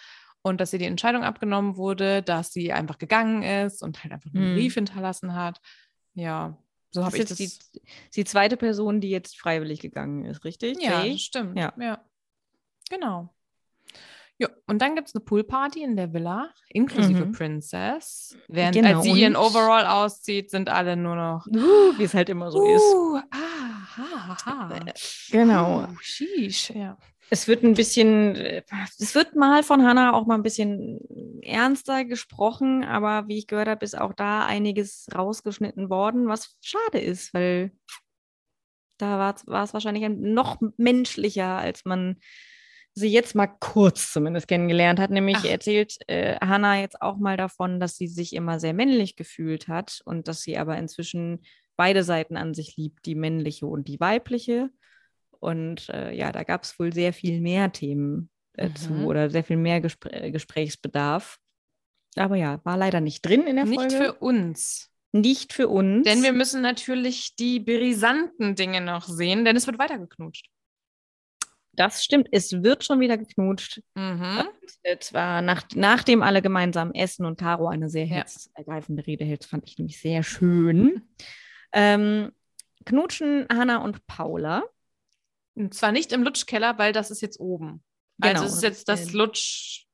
und 0.43 0.59
dass 0.61 0.73
ihr 0.73 0.79
die 0.79 0.85
Entscheidung 0.85 1.23
abgenommen 1.23 1.77
wurde, 1.77 2.21
dass 2.23 2.51
sie 2.51 2.73
einfach 2.73 2.97
gegangen 2.97 3.43
ist 3.43 3.81
und 3.83 4.03
halt 4.03 4.13
einfach 4.13 4.33
einen 4.33 4.49
Hm. 4.49 4.55
Brief 4.55 4.73
hinterlassen 4.75 5.35
hat. 5.35 5.61
Ja, 6.13 6.57
so 6.91 7.05
habe 7.05 7.17
ist 7.17 7.39
ich 7.39 7.49
das. 7.57 7.69
die, 7.71 7.81
die 8.15 8.23
zweite 8.25 8.57
Person, 8.57 8.99
die 9.01 9.09
jetzt 9.09 9.37
freiwillig 9.39 9.79
gegangen 9.79 10.25
ist, 10.25 10.43
richtig? 10.43 10.81
ja, 10.81 11.05
das 11.05 11.21
stimmt. 11.21 11.57
Ja. 11.57 11.73
ja. 11.79 12.03
Genau. 12.89 13.33
Ja, 14.37 14.49
und 14.65 14.81
dann 14.81 14.95
gibt 14.95 15.07
es 15.07 15.13
eine 15.15 15.23
Poolparty 15.23 15.83
in 15.83 15.95
der 15.95 16.11
Villa, 16.13 16.49
inklusive 16.69 17.25
Mhm. 17.27 17.31
Princess. 17.31 18.35
Während 18.47 18.75
Genau, 18.75 18.95
als 18.97 19.03
sie 19.03 19.11
ihren 19.11 19.35
Overall 19.35 19.85
auszieht, 19.85 20.49
sind 20.49 20.67
alle 20.67 20.97
nur 20.97 21.15
noch 21.15 21.45
Uh, 21.45 21.93
wie 21.97 22.03
es 22.03 22.13
halt 22.15 22.27
immer 22.29 22.51
so 22.51 22.63
ist. 22.65 22.81
Uh, 22.81 23.17
ah, 23.29 23.37
Aha, 23.97 24.37
aha. 24.45 24.79
Genau. 25.29 25.83
Oh, 25.83 25.95
sheesh, 26.01 26.71
ja. 26.71 26.97
Es 27.33 27.47
wird 27.47 27.63
ein 27.63 27.75
bisschen, 27.75 28.35
äh, 28.35 28.61
es 28.99 29.15
wird 29.15 29.35
mal 29.35 29.63
von 29.63 29.83
Hannah 29.83 30.13
auch 30.13 30.25
mal 30.25 30.35
ein 30.35 30.43
bisschen 30.43 30.99
ernster 31.41 32.03
gesprochen, 32.03 32.83
aber 32.83 33.27
wie 33.27 33.37
ich 33.37 33.47
gehört 33.47 33.69
habe, 33.69 33.85
ist 33.85 33.97
auch 33.97 34.13
da 34.13 34.45
einiges 34.45 35.07
rausgeschnitten 35.15 35.89
worden, 35.89 36.27
was 36.27 36.57
schade 36.61 36.99
ist, 36.99 37.33
weil 37.33 37.71
da 38.97 39.33
war 39.45 39.63
es 39.63 39.73
wahrscheinlich 39.73 40.07
noch 40.09 40.59
menschlicher, 40.77 41.57
als 41.57 41.85
man 41.85 42.17
sie 42.93 43.07
jetzt 43.07 43.35
mal 43.35 43.47
kurz 43.47 44.11
zumindest 44.11 44.47
kennengelernt 44.47 44.99
hat. 44.99 45.11
Nämlich 45.11 45.37
Ach. 45.37 45.45
erzählt 45.45 45.97
äh, 46.07 46.35
Hannah 46.41 46.79
jetzt 46.81 47.01
auch 47.01 47.17
mal 47.17 47.37
davon, 47.37 47.79
dass 47.79 47.95
sie 47.95 48.07
sich 48.07 48.33
immer 48.33 48.59
sehr 48.59 48.73
männlich 48.73 49.15
gefühlt 49.15 49.67
hat 49.67 50.01
und 50.05 50.27
dass 50.27 50.41
sie 50.41 50.57
aber 50.57 50.77
inzwischen 50.77 51.43
beide 51.77 52.03
Seiten 52.03 52.37
an 52.37 52.53
sich 52.53 52.75
liebt, 52.75 53.05
die 53.05 53.15
männliche 53.15 53.65
und 53.65 53.87
die 53.87 53.99
weibliche. 53.99 54.69
Und 55.41 55.89
äh, 55.89 56.13
ja, 56.13 56.31
da 56.31 56.43
gab 56.43 56.63
es 56.63 56.79
wohl 56.79 56.93
sehr 56.93 57.13
viel 57.13 57.41
mehr 57.41 57.71
Themen 57.71 58.29
dazu 58.53 58.93
mhm. 58.93 59.05
oder 59.05 59.29
sehr 59.29 59.43
viel 59.43 59.57
mehr 59.57 59.81
Gespr 59.81 60.31
Gesprächsbedarf. 60.31 61.39
Aber 62.15 62.35
ja, 62.35 62.59
war 62.63 62.77
leider 62.77 63.01
nicht 63.01 63.25
drin 63.25 63.47
in 63.47 63.55
der 63.55 63.65
nicht 63.65 63.79
Folge. 63.79 63.97
Nicht 63.97 64.05
für 64.05 64.13
uns. 64.13 64.89
Nicht 65.13 65.53
für 65.53 65.67
uns. 65.67 66.05
Denn 66.05 66.23
wir 66.23 66.33
müssen 66.33 66.61
natürlich 66.61 67.35
die 67.35 67.59
brisanten 67.59 68.55
Dinge 68.55 68.81
noch 68.81 69.07
sehen, 69.07 69.43
denn 69.43 69.55
es 69.55 69.67
wird 69.67 69.79
weitergeknutscht. 69.79 70.47
Das 71.73 72.03
stimmt, 72.03 72.27
es 72.31 72.63
wird 72.63 72.83
schon 72.83 72.99
wieder 72.99 73.17
geknutscht. 73.17 73.81
Mhm. 73.95 74.43
Und 74.89 75.03
zwar 75.03 75.41
nach, 75.41 75.63
nachdem 75.73 76.21
alle 76.21 76.41
gemeinsam 76.41 76.91
essen 76.93 77.25
und 77.25 77.39
Caro 77.39 77.67
eine 77.67 77.89
sehr 77.89 78.05
ja. 78.05 78.15
herzergreifende 78.17 79.07
Rede 79.07 79.25
hält, 79.25 79.45
fand 79.45 79.67
ich 79.67 79.77
nämlich 79.77 79.99
sehr 79.99 80.21
schön. 80.23 81.01
Ähm, 81.71 82.31
knutschen 82.85 83.47
Hanna 83.49 83.77
und 83.77 84.05
Paula. 84.05 84.63
Und 85.55 85.73
zwar 85.73 85.91
nicht 85.91 86.11
im 86.11 86.23
Lutschkeller, 86.23 86.77
weil 86.77 86.93
das 86.93 87.11
ist 87.11 87.21
jetzt 87.21 87.39
oben. 87.39 87.83
Genau, 88.17 88.41
also 88.41 88.45
es 88.45 88.55
ist 88.55 88.63
jetzt 88.63 88.89
das 88.89 89.13
Lutsch... 89.13 89.85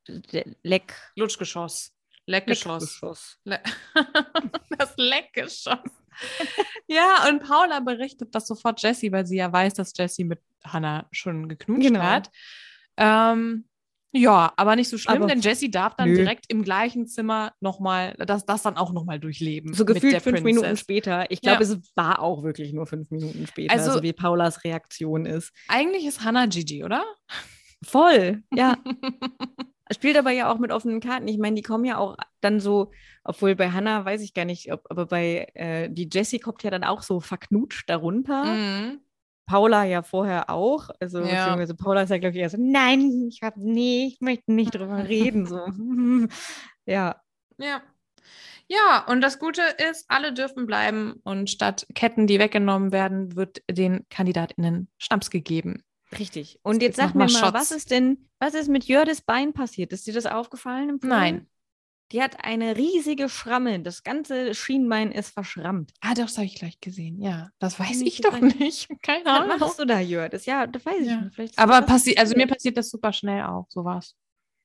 Leck. 0.63 0.93
Lutschgeschoss. 1.15 1.93
Leckgeschoss. 2.25 3.39
Le 3.43 3.61
das 4.77 4.93
Leckgeschoss. 4.97 5.79
ja, 6.87 7.27
und 7.29 7.43
Paula 7.43 7.79
berichtet 7.79 8.33
das 8.33 8.47
sofort 8.47 8.81
Jessie, 8.81 9.11
weil 9.11 9.25
sie 9.25 9.37
ja 9.37 9.51
weiß, 9.51 9.75
dass 9.75 9.93
Jessie 9.97 10.23
mit 10.23 10.39
Hannah 10.63 11.07
schon 11.11 11.47
geknutscht 11.47 11.87
genau. 11.87 12.01
hat. 12.01 12.29
Ähm, 12.97 13.67
ja, 14.13 14.53
aber 14.55 14.75
nicht 14.75 14.89
so 14.89 14.97
schlimm, 14.97 15.17
aber 15.17 15.27
denn 15.27 15.41
Jessie 15.41 15.69
darf 15.69 15.95
dann 15.95 16.09
nö. 16.09 16.15
direkt 16.15 16.45
im 16.47 16.63
gleichen 16.63 17.07
Zimmer 17.07 17.53
nochmal, 17.59 18.15
das, 18.17 18.45
das 18.45 18.63
dann 18.63 18.77
auch 18.77 18.93
nochmal 18.93 19.19
durchleben. 19.19 19.73
So 19.73 19.85
gefühlt 19.85 20.21
fünf 20.21 20.41
Princess. 20.41 20.43
Minuten 20.43 20.77
später. 20.77 21.29
Ich 21.29 21.41
glaube, 21.41 21.63
ja. 21.63 21.69
es 21.69 21.95
war 21.95 22.21
auch 22.21 22.43
wirklich 22.43 22.73
nur 22.73 22.85
fünf 22.87 23.11
Minuten 23.11 23.45
später, 23.47 23.73
also, 23.73 23.91
so 23.91 24.03
wie 24.03 24.13
Paulas 24.13 24.63
Reaktion 24.63 25.25
ist. 25.25 25.51
Eigentlich 25.67 26.05
ist 26.05 26.23
Hannah 26.23 26.45
Gigi, 26.47 26.83
oder? 26.83 27.03
Voll, 27.83 28.43
ja. 28.53 28.77
Spielt 29.93 30.17
aber 30.17 30.31
ja 30.31 30.51
auch 30.51 30.59
mit 30.59 30.71
offenen 30.71 30.99
Karten. 30.99 31.27
Ich 31.27 31.37
meine, 31.37 31.55
die 31.55 31.61
kommen 31.61 31.85
ja 31.85 31.97
auch 31.97 32.17
dann 32.41 32.59
so, 32.59 32.91
obwohl 33.23 33.55
bei 33.55 33.71
Hannah 33.71 34.03
weiß 34.03 34.21
ich 34.21 34.33
gar 34.33 34.43
nicht, 34.43 34.71
ob, 34.71 34.85
aber 34.89 35.05
bei 35.05 35.47
äh, 35.53 35.89
die 35.89 36.09
Jessie 36.11 36.39
kommt 36.39 36.63
ja 36.63 36.71
dann 36.71 36.83
auch 36.83 37.03
so 37.03 37.19
verknutscht 37.19 37.89
darunter. 37.89 38.43
Mhm. 38.43 38.99
Paula 39.47 39.85
ja 39.85 40.03
vorher 40.03 40.51
auch. 40.51 40.89
Also, 40.99 41.19
ja. 41.19 41.25
beziehungsweise 41.25 41.75
Paula 41.75 42.03
ist 42.03 42.09
ja, 42.09 42.19
glaube 42.19 42.35
ich, 42.35 42.41
eher 42.41 42.49
so, 42.49 42.57
nein, 42.59 43.27
ich 43.29 43.41
habe 43.41 43.59
nee, 43.59 44.07
ich 44.13 44.21
möchte 44.21 44.51
nicht 44.53 44.75
drüber 44.75 45.03
reden. 45.07 45.47
So. 45.47 45.65
ja. 46.85 47.19
Ja. 47.57 47.81
Ja, 48.69 49.05
und 49.07 49.21
das 49.21 49.39
Gute 49.39 49.61
ist, 49.89 50.05
alle 50.09 50.33
dürfen 50.33 50.65
bleiben 50.65 51.21
und 51.23 51.49
statt 51.49 51.87
Ketten, 51.95 52.27
die 52.27 52.37
weggenommen 52.37 52.91
werden, 52.91 53.37
wird 53.37 53.61
den 53.71 54.05
KandidatInnen 54.09 54.89
Schnaps 54.97 55.29
gegeben. 55.29 55.83
Richtig. 56.19 56.59
Und 56.63 56.81
jetzt 56.81 56.97
sag 56.97 57.15
mir 57.15 57.25
mal, 57.25 57.29
Shots. 57.29 57.53
was 57.53 57.71
ist 57.71 57.91
denn, 57.91 58.29
was 58.39 58.53
ist 58.53 58.67
mit 58.67 58.83
Jördis 58.85 59.21
Bein 59.21 59.53
passiert? 59.53 59.93
Ist 59.93 60.05
dir 60.05 60.13
das 60.13 60.25
aufgefallen? 60.25 60.99
Nein. 61.01 61.47
Die 62.13 62.21
hat 62.21 62.43
eine 62.43 62.77
riesige 62.77 63.27
Schramme. 63.27 63.81
Das 63.81 64.03
ganze 64.03 64.55
Schienbein 64.55 65.11
ist 65.11 65.29
verschrammt. 65.33 65.91
Ah, 65.99 66.13
doch, 66.13 66.23
das 66.23 66.37
habe 66.37 66.45
ich 66.45 66.55
gleich 66.55 66.79
gesehen. 66.79 67.21
Ja, 67.21 67.49
das 67.59 67.79
weiß 67.79 68.01
ich, 68.01 68.19
ich 68.19 68.21
doch 68.21 68.39
nicht. 68.39 68.87
Keine 69.01 69.25
Ahnung. 69.25 69.49
Was 69.49 69.59
machst 69.59 69.79
du 69.79 69.85
da, 69.85 69.99
Jördis? 69.99 70.45
Ja, 70.45 70.67
das 70.67 70.85
weiß 70.85 71.05
ja. 71.05 71.27
ich 71.29 71.37
nicht. 71.37 71.59
aber 71.59 71.81
passiert, 71.81 72.17
also 72.19 72.35
mir 72.37 72.47
passiert 72.47 72.77
das 72.77 72.89
super 72.89 73.11
schnell 73.11 73.43
auch, 73.43 73.65
sowas. 73.69 74.15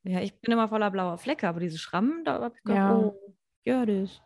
Ja, 0.05 0.21
ich 0.21 0.35
bin 0.41 0.53
immer 0.53 0.69
voller 0.69 0.91
blauer 0.91 1.19
Flecke, 1.19 1.49
aber 1.49 1.61
diese 1.61 1.79
Schrammen, 1.79 2.25
da 2.25 2.35
habe 2.35 2.55
ich 2.57 2.63
gedacht, 2.63 2.77
ja. 2.77 2.97
oh, 2.97 3.37
Jördis. 3.65 4.21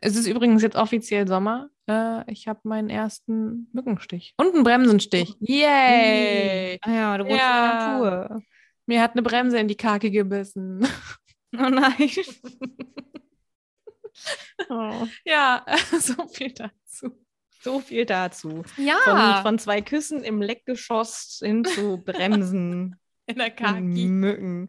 Es 0.00 0.16
ist 0.16 0.26
übrigens 0.26 0.62
jetzt 0.62 0.76
offiziell 0.76 1.26
Sommer. 1.26 1.70
Äh, 1.88 2.30
ich 2.30 2.46
habe 2.48 2.60
meinen 2.62 2.88
ersten 2.88 3.68
Mückenstich 3.72 4.34
und 4.36 4.54
einen 4.54 4.64
Bremsenstich. 4.64 5.34
Oh. 5.34 5.44
Yay! 5.44 6.78
Ah 6.82 6.90
ja, 6.90 7.18
du 7.18 7.24
wurdest 7.24 7.40
ja. 7.40 7.96
in 7.96 8.02
der 8.02 8.10
Natur. 8.10 8.42
Mir 8.86 9.02
hat 9.02 9.12
eine 9.12 9.22
Bremse 9.22 9.58
in 9.58 9.68
die 9.68 9.76
Kake 9.76 10.10
gebissen. 10.10 10.86
Oh 11.56 11.68
nein. 11.68 12.10
oh. 14.68 15.06
Ja, 15.24 15.64
so 16.00 16.26
viel 16.28 16.52
dazu. 16.52 17.24
So 17.60 17.80
viel 17.80 18.04
dazu. 18.04 18.62
Ja. 18.76 18.98
Von, 19.04 19.42
von 19.42 19.58
zwei 19.58 19.80
Küssen 19.80 20.22
im 20.22 20.42
Leckgeschoss 20.42 21.40
hin 21.42 21.64
zu 21.64 21.98
Bremsen. 21.98 22.96
in 23.26 23.36
der 23.36 23.50
Kaki. 23.50 23.80
Mücken. 23.80 24.68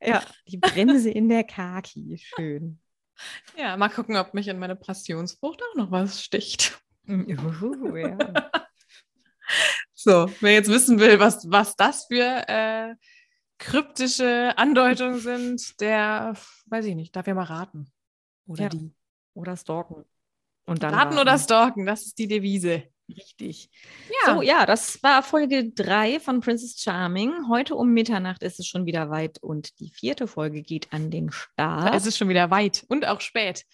Ja, 0.00 0.22
die 0.46 0.58
Bremse 0.58 1.10
in 1.10 1.28
der 1.28 1.44
Kaki. 1.44 2.18
Schön. 2.18 2.78
Ja, 3.56 3.76
mal 3.76 3.88
gucken, 3.88 4.16
ob 4.16 4.34
mich 4.34 4.48
in 4.48 4.58
meine 4.58 4.76
Passionsfrucht 4.76 5.62
auch 5.62 5.76
noch 5.76 5.90
was 5.90 6.22
sticht. 6.22 6.78
Uh, 7.08 7.24
ja. 7.26 7.36
so, 9.94 10.30
wer 10.40 10.52
jetzt 10.52 10.70
wissen 10.70 10.98
will, 10.98 11.20
was, 11.20 11.48
was 11.50 11.76
das 11.76 12.06
für 12.06 12.48
äh, 12.48 12.94
kryptische 13.58 14.52
Andeutungen 14.56 15.18
sind, 15.18 15.80
der, 15.80 16.34
weiß 16.66 16.84
ich 16.86 16.94
nicht, 16.94 17.14
darf 17.14 17.26
ja 17.26 17.34
mal 17.34 17.44
raten. 17.44 17.90
Oder 18.46 18.64
ja. 18.64 18.68
die. 18.68 18.94
Oder 19.34 19.56
stalken. 19.56 20.04
Und 20.66 20.82
dann 20.82 20.94
raten, 20.94 21.14
raten 21.14 21.18
oder 21.20 21.38
stalken, 21.38 21.86
das 21.86 22.06
ist 22.06 22.18
die 22.18 22.28
Devise. 22.28 22.84
Richtig. 23.08 23.70
Ja. 24.08 24.34
So, 24.34 24.42
ja, 24.42 24.64
das 24.64 25.02
war 25.02 25.22
Folge 25.22 25.70
3 25.70 26.20
von 26.20 26.40
Princess 26.40 26.80
Charming. 26.80 27.48
Heute 27.48 27.74
um 27.74 27.92
Mitternacht 27.92 28.42
ist 28.42 28.58
es 28.58 28.66
schon 28.66 28.86
wieder 28.86 29.10
weit 29.10 29.42
und 29.42 29.78
die 29.78 29.90
vierte 29.90 30.26
Folge 30.26 30.62
geht 30.62 30.92
an 30.92 31.10
den 31.10 31.30
Start. 31.30 31.94
Es 31.94 32.06
ist 32.06 32.16
schon 32.16 32.28
wieder 32.28 32.50
weit 32.50 32.84
und 32.88 33.06
auch 33.06 33.20
spät. 33.20 33.66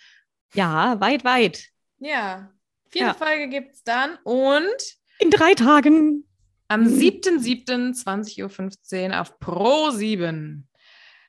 Ja, 0.54 1.00
weit, 1.00 1.24
weit. 1.24 1.68
Ja. 1.98 2.52
Vierte 2.88 3.06
ja. 3.06 3.14
Folge 3.14 3.48
gibt 3.48 3.74
es 3.74 3.84
dann 3.84 4.18
und 4.24 4.98
in 5.20 5.30
drei 5.30 5.54
Tagen. 5.54 6.24
Am 6.70 6.86
7.7.20.15 6.86 9.10
Uhr 9.10 9.20
auf 9.20 9.38
Pro 9.40 9.90
7 9.90 10.68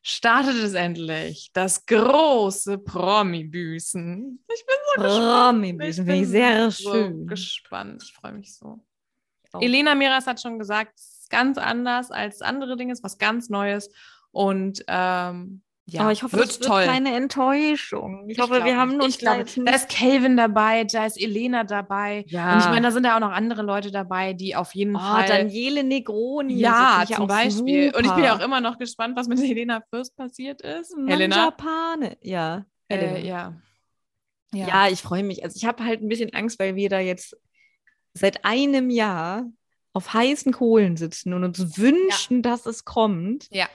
startet 0.03 0.57
es 0.57 0.75
endlich. 0.75 1.49
Das 1.53 1.87
große 1.87 2.77
Promi-Büßen. 2.77 4.45
Ich 4.53 4.65
bin 4.67 4.75
so 4.97 5.01
Promi-Büßen, 5.01 6.05
finde 6.05 6.21
ich 6.21 6.27
sehr 6.27 6.69
so 6.69 6.93
schön. 6.93 7.25
gespannt. 7.25 8.03
Ich 8.03 8.13
freue 8.13 8.33
mich 8.33 8.55
so. 8.55 8.85
Auch. 9.51 9.63
Elena 9.63 9.95
Miras 9.95 10.27
hat 10.27 10.39
schon 10.39 10.59
gesagt, 10.59 10.99
es 10.99 11.21
ist 11.21 11.31
ganz 11.31 11.57
anders 11.57 12.11
als 12.11 12.43
andere 12.43 12.77
Dinge, 12.77 12.93
es 12.93 12.99
ist 12.99 13.03
was 13.03 13.17
ganz 13.17 13.49
Neues. 13.49 13.89
Und 14.29 14.83
ähm, 14.87 15.63
ja, 15.91 16.01
aber 16.01 16.13
ich 16.13 16.23
hoffe, 16.23 16.37
wird 16.37 16.49
es 16.49 16.59
toll. 16.59 16.83
wird 16.83 16.89
keine 16.89 17.13
Enttäuschung. 17.13 18.23
Ich, 18.29 18.37
ich 18.37 18.41
hoffe, 18.41 18.63
wir 18.63 18.77
haben 18.77 19.01
uns 19.01 19.17
da 19.17 19.43
Da 19.43 19.71
ist 19.73 19.89
Calvin 19.89 20.37
dabei, 20.37 20.85
da 20.85 21.05
ist 21.05 21.21
Elena 21.21 21.65
dabei. 21.65 22.23
Ja. 22.27 22.53
Und 22.53 22.59
ich 22.59 22.65
meine, 22.67 22.87
da 22.87 22.91
sind 22.91 23.03
ja 23.03 23.17
auch 23.17 23.19
noch 23.19 23.31
andere 23.31 23.61
Leute 23.61 23.91
dabei, 23.91 24.31
die 24.31 24.55
auf 24.55 24.73
jeden 24.73 24.95
oh, 24.95 24.99
Fall. 24.99 25.27
Daniele 25.27 25.83
Negroni. 25.83 26.55
Ja, 26.55 27.03
zum 27.05 27.27
Beispiel. 27.27 27.87
Super. 27.87 27.97
Und 27.97 28.05
ich 28.05 28.11
bin 28.13 28.23
ja 28.23 28.37
auch 28.37 28.39
immer 28.39 28.61
noch 28.61 28.77
gespannt, 28.77 29.17
was 29.17 29.27
mit 29.27 29.39
Helena 29.41 29.81
Fürst 29.89 30.15
passiert 30.15 30.61
ist. 30.61 30.95
Man 30.95 31.09
Helena. 31.09 31.35
Japane. 31.35 32.17
Ja. 32.21 32.65
Äh, 32.87 33.27
ja. 33.27 33.53
ja. 34.53 34.67
Ja, 34.67 34.87
ich 34.87 35.01
freue 35.01 35.23
mich. 35.23 35.43
Also 35.43 35.57
ich 35.57 35.65
habe 35.65 35.83
halt 35.83 36.01
ein 36.01 36.07
bisschen 36.07 36.33
Angst, 36.33 36.57
weil 36.57 36.75
wir 36.75 36.87
da 36.87 36.99
jetzt 36.99 37.35
seit 38.13 38.45
einem 38.45 38.89
Jahr 38.89 39.45
auf 39.91 40.13
heißen 40.13 40.53
Kohlen 40.53 40.95
sitzen 40.95 41.33
und 41.33 41.43
uns 41.43 41.77
wünschen, 41.77 42.37
ja. 42.37 42.41
dass 42.43 42.65
es 42.65 42.85
kommt. 42.85 43.47
Ja 43.51 43.67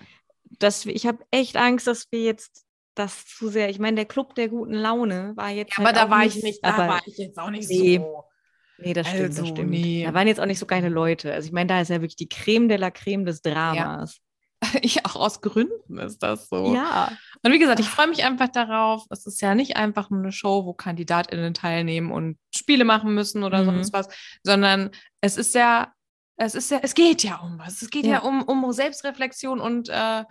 dass 0.58 0.86
wir, 0.86 0.94
ich 0.94 1.06
habe 1.06 1.24
echt 1.30 1.56
Angst, 1.56 1.86
dass 1.86 2.06
wir 2.10 2.22
jetzt 2.22 2.66
das 2.94 3.26
zu 3.26 3.48
sehr. 3.48 3.68
Ich 3.68 3.78
meine, 3.78 3.96
der 3.96 4.04
Club 4.06 4.34
der 4.34 4.48
guten 4.48 4.74
Laune 4.74 5.32
war 5.36 5.50
jetzt. 5.50 5.76
Ja, 5.76 5.84
halt 5.84 5.96
aber 5.96 6.06
da 6.06 6.10
war 6.10 6.24
nicht, 6.24 6.36
ich 6.36 6.42
nicht, 6.42 6.64
da 6.64 6.76
war 6.76 7.00
ich 7.06 7.18
jetzt 7.18 7.38
auch 7.38 7.50
nicht 7.50 7.68
nee, 7.68 7.98
so. 7.98 8.24
Nee, 8.78 8.92
das 8.92 9.06
stimmt, 9.06 9.22
also, 9.22 9.42
das 9.42 9.48
stimmt. 9.50 9.70
Nee. 9.70 10.04
Da 10.04 10.14
waren 10.14 10.26
jetzt 10.26 10.40
auch 10.40 10.46
nicht 10.46 10.58
so 10.58 10.66
geile 10.66 10.88
Leute. 10.88 11.32
Also 11.32 11.46
ich 11.46 11.52
meine, 11.52 11.68
da 11.68 11.80
ist 11.80 11.88
ja 11.88 11.96
wirklich 12.00 12.16
die 12.16 12.28
Creme 12.28 12.68
de 12.68 12.76
la 12.76 12.90
Creme 12.90 13.24
des 13.24 13.42
Dramas. 13.42 14.16
Ja. 14.16 14.22
Ja, 14.82 15.02
auch 15.04 15.16
aus 15.16 15.42
Gründen 15.42 15.98
ist 15.98 16.22
das 16.22 16.48
so. 16.48 16.74
Ja. 16.74 17.12
Und 17.42 17.52
wie 17.52 17.58
gesagt, 17.58 17.78
ich 17.78 17.88
freue 17.88 18.06
mich 18.06 18.24
einfach 18.24 18.48
darauf. 18.48 19.04
Es 19.10 19.26
ist 19.26 19.42
ja 19.42 19.54
nicht 19.54 19.76
einfach 19.76 20.08
nur 20.08 20.20
eine 20.20 20.32
Show, 20.32 20.64
wo 20.64 20.72
KandidatInnen 20.72 21.52
teilnehmen 21.52 22.10
und 22.10 22.38
Spiele 22.54 22.84
machen 22.84 23.14
müssen 23.14 23.44
oder 23.44 23.60
mhm. 23.60 23.66
sonst 23.66 23.92
was, 23.92 24.08
sondern 24.42 24.90
es 25.20 25.36
ist 25.36 25.54
ja 25.54 25.92
es 26.36 26.54
ist 26.54 26.70
ja, 26.70 26.80
es 26.82 26.94
geht 26.94 27.22
ja 27.22 27.36
um 27.40 27.58
was. 27.58 27.82
Es 27.82 27.90
geht 27.90 28.04
ja, 28.04 28.12
ja 28.12 28.18
um, 28.20 28.42
um 28.42 28.72
Selbstreflexion 28.72 29.60
und 29.60 29.88
äh, 29.88 30.24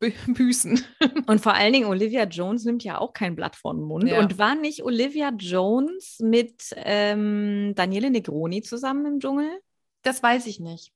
bü- 0.00 0.14
büßen. 0.34 0.82
Und 1.26 1.40
vor 1.40 1.54
allen 1.54 1.72
Dingen, 1.72 1.86
Olivia 1.86 2.24
Jones 2.24 2.64
nimmt 2.64 2.84
ja 2.84 2.98
auch 2.98 3.12
kein 3.12 3.36
Blatt 3.36 3.56
vor 3.56 3.74
den 3.74 3.82
Mund. 3.84 4.08
Ja. 4.08 4.18
Und 4.18 4.38
war 4.38 4.54
nicht 4.54 4.82
Olivia 4.82 5.30
Jones 5.36 6.18
mit 6.20 6.72
ähm, 6.76 7.72
Daniele 7.74 8.10
Negroni 8.10 8.62
zusammen 8.62 9.06
im 9.06 9.20
Dschungel? 9.20 9.50
Das 10.02 10.22
weiß 10.22 10.46
ich 10.46 10.58
nicht. 10.58 10.92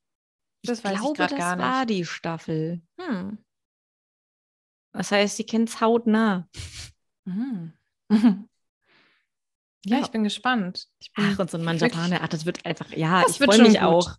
Das 0.64 0.78
ich 0.78 0.84
weiß 0.84 0.98
glaube, 0.98 1.12
ich 1.12 1.16
gerade 1.18 1.34
das 1.36 1.38
gar 1.38 1.58
war 1.58 1.84
nicht. 1.84 1.90
die 1.98 2.04
Staffel. 2.04 2.80
Hm. 3.00 3.38
Das 4.92 5.12
heißt, 5.12 5.36
sie 5.36 5.44
kennt 5.44 5.68
es 5.68 5.80
hautnah. 5.80 6.48
Mhm. 7.24 7.72
Ja, 9.88 9.98
Ja. 9.98 10.02
ich 10.02 10.10
bin 10.10 10.24
gespannt. 10.24 10.88
Ich 10.98 11.12
bin 11.12 11.26
Ach, 11.32 11.38
und 11.38 11.48
so 11.48 11.58
ein 11.58 11.64
wirklich- 11.64 11.80
Manjapane. 11.94 12.20
Ach, 12.20 12.26
das 12.26 12.44
wird 12.44 12.66
einfach, 12.66 12.90
ja, 12.90 13.22
Das 13.22 13.38
ich 13.38 13.44
freue 13.46 13.62
mich 13.62 13.74
gut. 13.74 13.82
auch. 13.82 14.16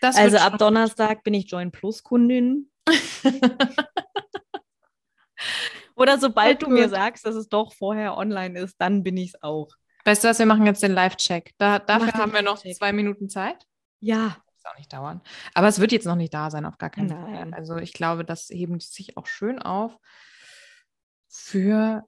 Das 0.00 0.16
Also 0.16 0.38
ab 0.38 0.58
Donnerstag 0.58 1.24
bin 1.24 1.34
ich 1.34 1.50
Join 1.50 1.70
Plus 1.72 2.02
Kundin. 2.02 2.70
Oder 5.96 6.18
sobald 6.18 6.62
du 6.62 6.68
mir 6.68 6.88
sagst, 6.88 7.26
dass 7.26 7.34
es 7.34 7.48
doch 7.48 7.72
vorher 7.72 8.16
online 8.16 8.58
ist, 8.60 8.76
dann 8.80 9.02
bin 9.02 9.16
ich 9.16 9.34
es 9.34 9.42
auch. 9.42 9.68
Weißt 10.04 10.22
du 10.22 10.28
was, 10.28 10.38
wir 10.38 10.46
machen 10.46 10.64
jetzt 10.64 10.82
den 10.82 10.92
Live-Check. 10.92 11.52
Da, 11.58 11.80
dafür 11.80 12.12
haben 12.12 12.32
wir 12.32 12.42
noch 12.42 12.58
zwei 12.58 12.92
Minuten 12.92 13.28
Zeit. 13.28 13.66
Ja. 14.00 14.36
Das 14.62 14.72
auch 14.72 14.78
nicht 14.78 14.92
dauern. 14.92 15.20
Aber 15.54 15.66
es 15.68 15.80
wird 15.80 15.92
jetzt 15.92 16.06
noch 16.06 16.14
nicht 16.14 16.32
da 16.32 16.50
sein, 16.50 16.64
auf 16.64 16.78
gar 16.78 16.90
keinen 16.90 17.08
Fall. 17.08 17.32
Nein. 17.32 17.52
Also 17.52 17.76
ich 17.76 17.92
glaube, 17.92 18.24
das 18.24 18.48
heben 18.48 18.78
sich 18.80 19.16
auch 19.16 19.26
schön 19.26 19.58
auf 19.58 19.98
für 21.28 22.04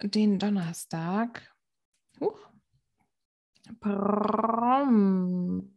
den 0.00 0.38
Donnerstag. 0.38 1.52
Huch. 2.20 2.38
Prom. 3.80 5.73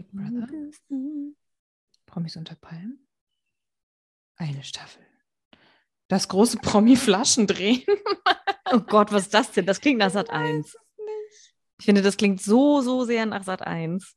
Big 0.00 0.10
Brother. 0.12 0.48
Promis 2.06 2.36
unter 2.36 2.54
Palmen. 2.56 3.06
Eine 4.36 4.62
Staffel. 4.64 5.02
Das 6.08 6.28
große 6.28 6.56
Promi-Flaschendrehen. 6.62 7.82
Oh 8.72 8.80
Gott, 8.80 9.12
was 9.12 9.24
ist 9.24 9.34
das 9.34 9.52
denn? 9.52 9.66
Das 9.66 9.80
klingt 9.80 9.98
nach 9.98 10.10
Sat 10.10 10.30
1. 10.30 10.76
Ich 11.78 11.84
finde, 11.84 12.02
das 12.02 12.16
klingt 12.16 12.40
so, 12.40 12.80
so 12.80 13.04
sehr 13.04 13.26
nach 13.26 13.44
Sat 13.44 13.62
1. 13.62 14.16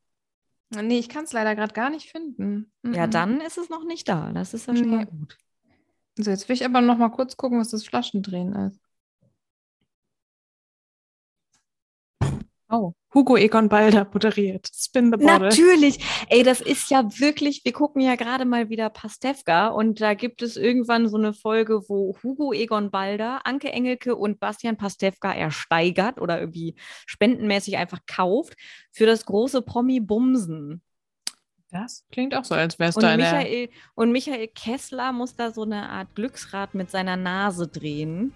Nee, 0.69 0.99
ich 0.99 1.09
kann 1.09 1.25
es 1.25 1.33
leider 1.33 1.55
gerade 1.55 1.73
gar 1.73 1.89
nicht 1.89 2.09
finden. 2.09 2.71
Ja, 2.83 3.05
Mhm. 3.07 3.11
dann 3.11 3.41
ist 3.41 3.57
es 3.57 3.69
noch 3.69 3.83
nicht 3.83 4.07
da. 4.07 4.31
Das 4.31 4.53
ist 4.53 4.67
ja 4.67 4.75
schon 4.75 4.89
mal 4.89 4.99
Nee. 4.99 5.05
gut. 5.05 5.37
So, 6.17 6.31
jetzt 6.31 6.47
will 6.47 6.55
ich 6.55 6.65
aber 6.65 6.81
noch 6.81 6.97
mal 6.97 7.09
kurz 7.09 7.35
gucken, 7.37 7.59
was 7.59 7.69
das 7.69 7.85
Flaschendrehen 7.85 8.53
ist. 8.53 8.79
Oh, 12.69 12.93
Hugo 13.13 13.37
Egon 13.37 13.69
Balder 13.69 14.07
moderiert. 14.11 14.69
Spin 14.73 15.11
the 15.11 15.17
Bottle. 15.17 15.49
Natürlich. 15.49 15.99
Ey, 16.29 16.43
das 16.43 16.61
ist 16.61 16.89
ja 16.89 17.03
wirklich, 17.19 17.63
wir 17.63 17.71
gucken 17.71 18.01
ja 18.01 18.15
gerade 18.15 18.45
mal 18.45 18.69
wieder 18.69 18.89
Pastewka 18.89 19.67
und 19.67 20.01
da 20.01 20.15
gibt 20.15 20.41
es 20.41 20.57
irgendwann 20.57 21.07
so 21.07 21.17
eine 21.17 21.33
Folge, 21.33 21.87
wo 21.87 22.17
Hugo 22.23 22.53
Egon 22.53 22.89
Balder, 22.89 23.45
Anke 23.45 23.71
Engelke 23.71 24.15
und 24.15 24.39
Bastian 24.39 24.77
Pastewka 24.77 25.31
ersteigert 25.31 26.19
oder 26.19 26.39
irgendwie 26.39 26.75
spendenmäßig 27.05 27.77
einfach 27.77 27.99
kauft 28.07 28.55
für 28.91 29.05
das 29.05 29.25
große 29.25 29.61
Promi 29.61 29.99
Bumsen. 29.99 30.81
Das 31.69 32.05
klingt 32.11 32.35
auch 32.35 32.45
so, 32.45 32.53
als 32.53 32.77
wärst 32.77 33.01
du 33.01 33.07
eine... 33.07 33.23
Michael, 33.23 33.69
und 33.95 34.11
Michael 34.11 34.47
Kessler 34.47 35.11
muss 35.11 35.35
da 35.35 35.51
so 35.51 35.63
eine 35.63 35.89
Art 35.89 36.13
Glücksrad 36.13 36.75
mit 36.75 36.91
seiner 36.91 37.17
Nase 37.17 37.67
drehen 37.67 38.33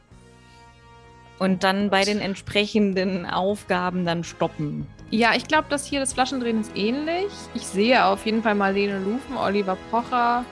und 1.40 1.64
dann 1.64 1.90
bei 1.90 2.04
den 2.04 2.20
entsprechenden 2.20 3.26
Aufgaben 3.26 4.06
dann 4.06 4.24
stoppen. 4.24 4.88
Ja, 5.10 5.32
ich 5.36 5.48
glaube, 5.48 5.68
dass 5.70 5.86
hier 5.86 6.00
das 6.00 6.14
Flaschendrehen 6.14 6.60
ist 6.62 6.72
ähnlich. 6.76 7.28
Ich 7.54 7.66
sehe 7.66 8.04
auf 8.06 8.26
jeden 8.26 8.44
Fall 8.44 8.56
Marlene 8.56 9.00
Lufen, 9.00 9.38
Oliver 9.38 9.78
Pocher 9.92 10.44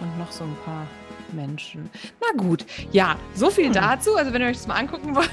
und 0.00 0.18
noch 0.18 0.30
so 0.30 0.44
ein 0.44 0.56
paar 0.64 0.86
Menschen. 1.32 1.90
Na 2.20 2.40
gut, 2.40 2.64
ja, 2.92 3.16
so 3.34 3.50
viel 3.50 3.66
Hm. 3.66 3.72
dazu. 3.72 4.14
Also 4.16 4.32
wenn 4.32 4.42
ihr 4.42 4.48
euch 4.48 4.58
das 4.58 4.68
mal 4.68 4.76
angucken 4.76 5.16
wollt, 5.16 5.30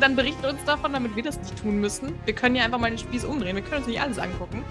dann 0.00 0.16
berichtet 0.16 0.44
uns 0.50 0.64
davon, 0.64 0.92
damit 0.92 1.14
wir 1.14 1.22
das 1.22 1.38
nicht 1.38 1.56
tun 1.62 1.80
müssen. 1.80 2.14
Wir 2.24 2.34
können 2.34 2.56
ja 2.56 2.64
einfach 2.64 2.78
mal 2.80 2.90
den 2.90 2.98
Spieß 2.98 3.24
umdrehen. 3.24 3.54
Wir 3.54 3.62
können 3.62 3.76
uns 3.78 3.86
nicht 3.86 4.00
alles 4.00 4.18
angucken. 4.18 4.64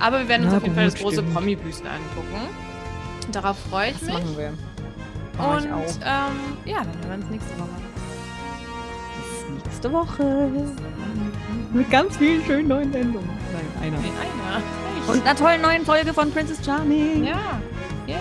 Aber 0.00 0.18
wir 0.18 0.28
werden 0.28 0.42
uns 0.42 0.50
Na 0.52 0.58
auf 0.58 0.62
jeden 0.64 0.74
Fall 0.74 0.84
das 0.86 0.96
große 0.96 1.16
stimmt. 1.16 1.32
Promi-Büßen 1.34 1.86
angucken. 1.86 2.48
Darauf 3.30 3.56
freue 3.70 3.90
ich 3.90 3.98
Das 4.00 4.02
mich. 4.02 4.14
machen 4.14 4.36
wir. 4.36 4.52
Mach 5.38 5.56
Und 5.56 5.64
ähm, 5.64 6.56
ja, 6.66 6.78
dann 6.78 6.88
hören 7.08 7.08
wir 7.08 7.14
uns 7.14 7.30
nächste 7.30 7.58
Woche. 7.58 7.68
Nächste 9.72 9.90
Woche. 9.90 10.50
Mit 11.72 11.90
ganz 11.90 12.18
vielen 12.18 12.44
schönen 12.44 12.68
neuen 12.68 12.92
Sendungen. 12.92 13.30
Nein, 13.54 13.94
einer. 13.94 13.96
In 13.96 14.04
einer. 14.04 15.10
Und 15.10 15.22
einer 15.22 15.34
tollen 15.34 15.62
neuen 15.62 15.86
Folge 15.86 16.12
von 16.12 16.30
Princess 16.30 16.62
Charming. 16.62 17.24
ja, 17.24 17.58
yay. 18.06 18.18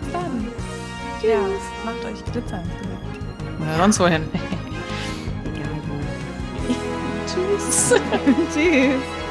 Bis 0.00 0.12
dann. 0.12 0.48
Ja, 1.22 1.38
macht 1.84 2.04
euch 2.04 2.32
Glitzer 2.32 2.60
ins 2.60 2.68
Gesicht. 2.80 3.62
Oder 3.62 3.76
sonst 3.76 4.00
wohin. 4.00 4.22
Egal 5.44 5.70
wo. 5.86 5.94
Tschüss. 7.56 7.94
Tschüss. 8.52 9.02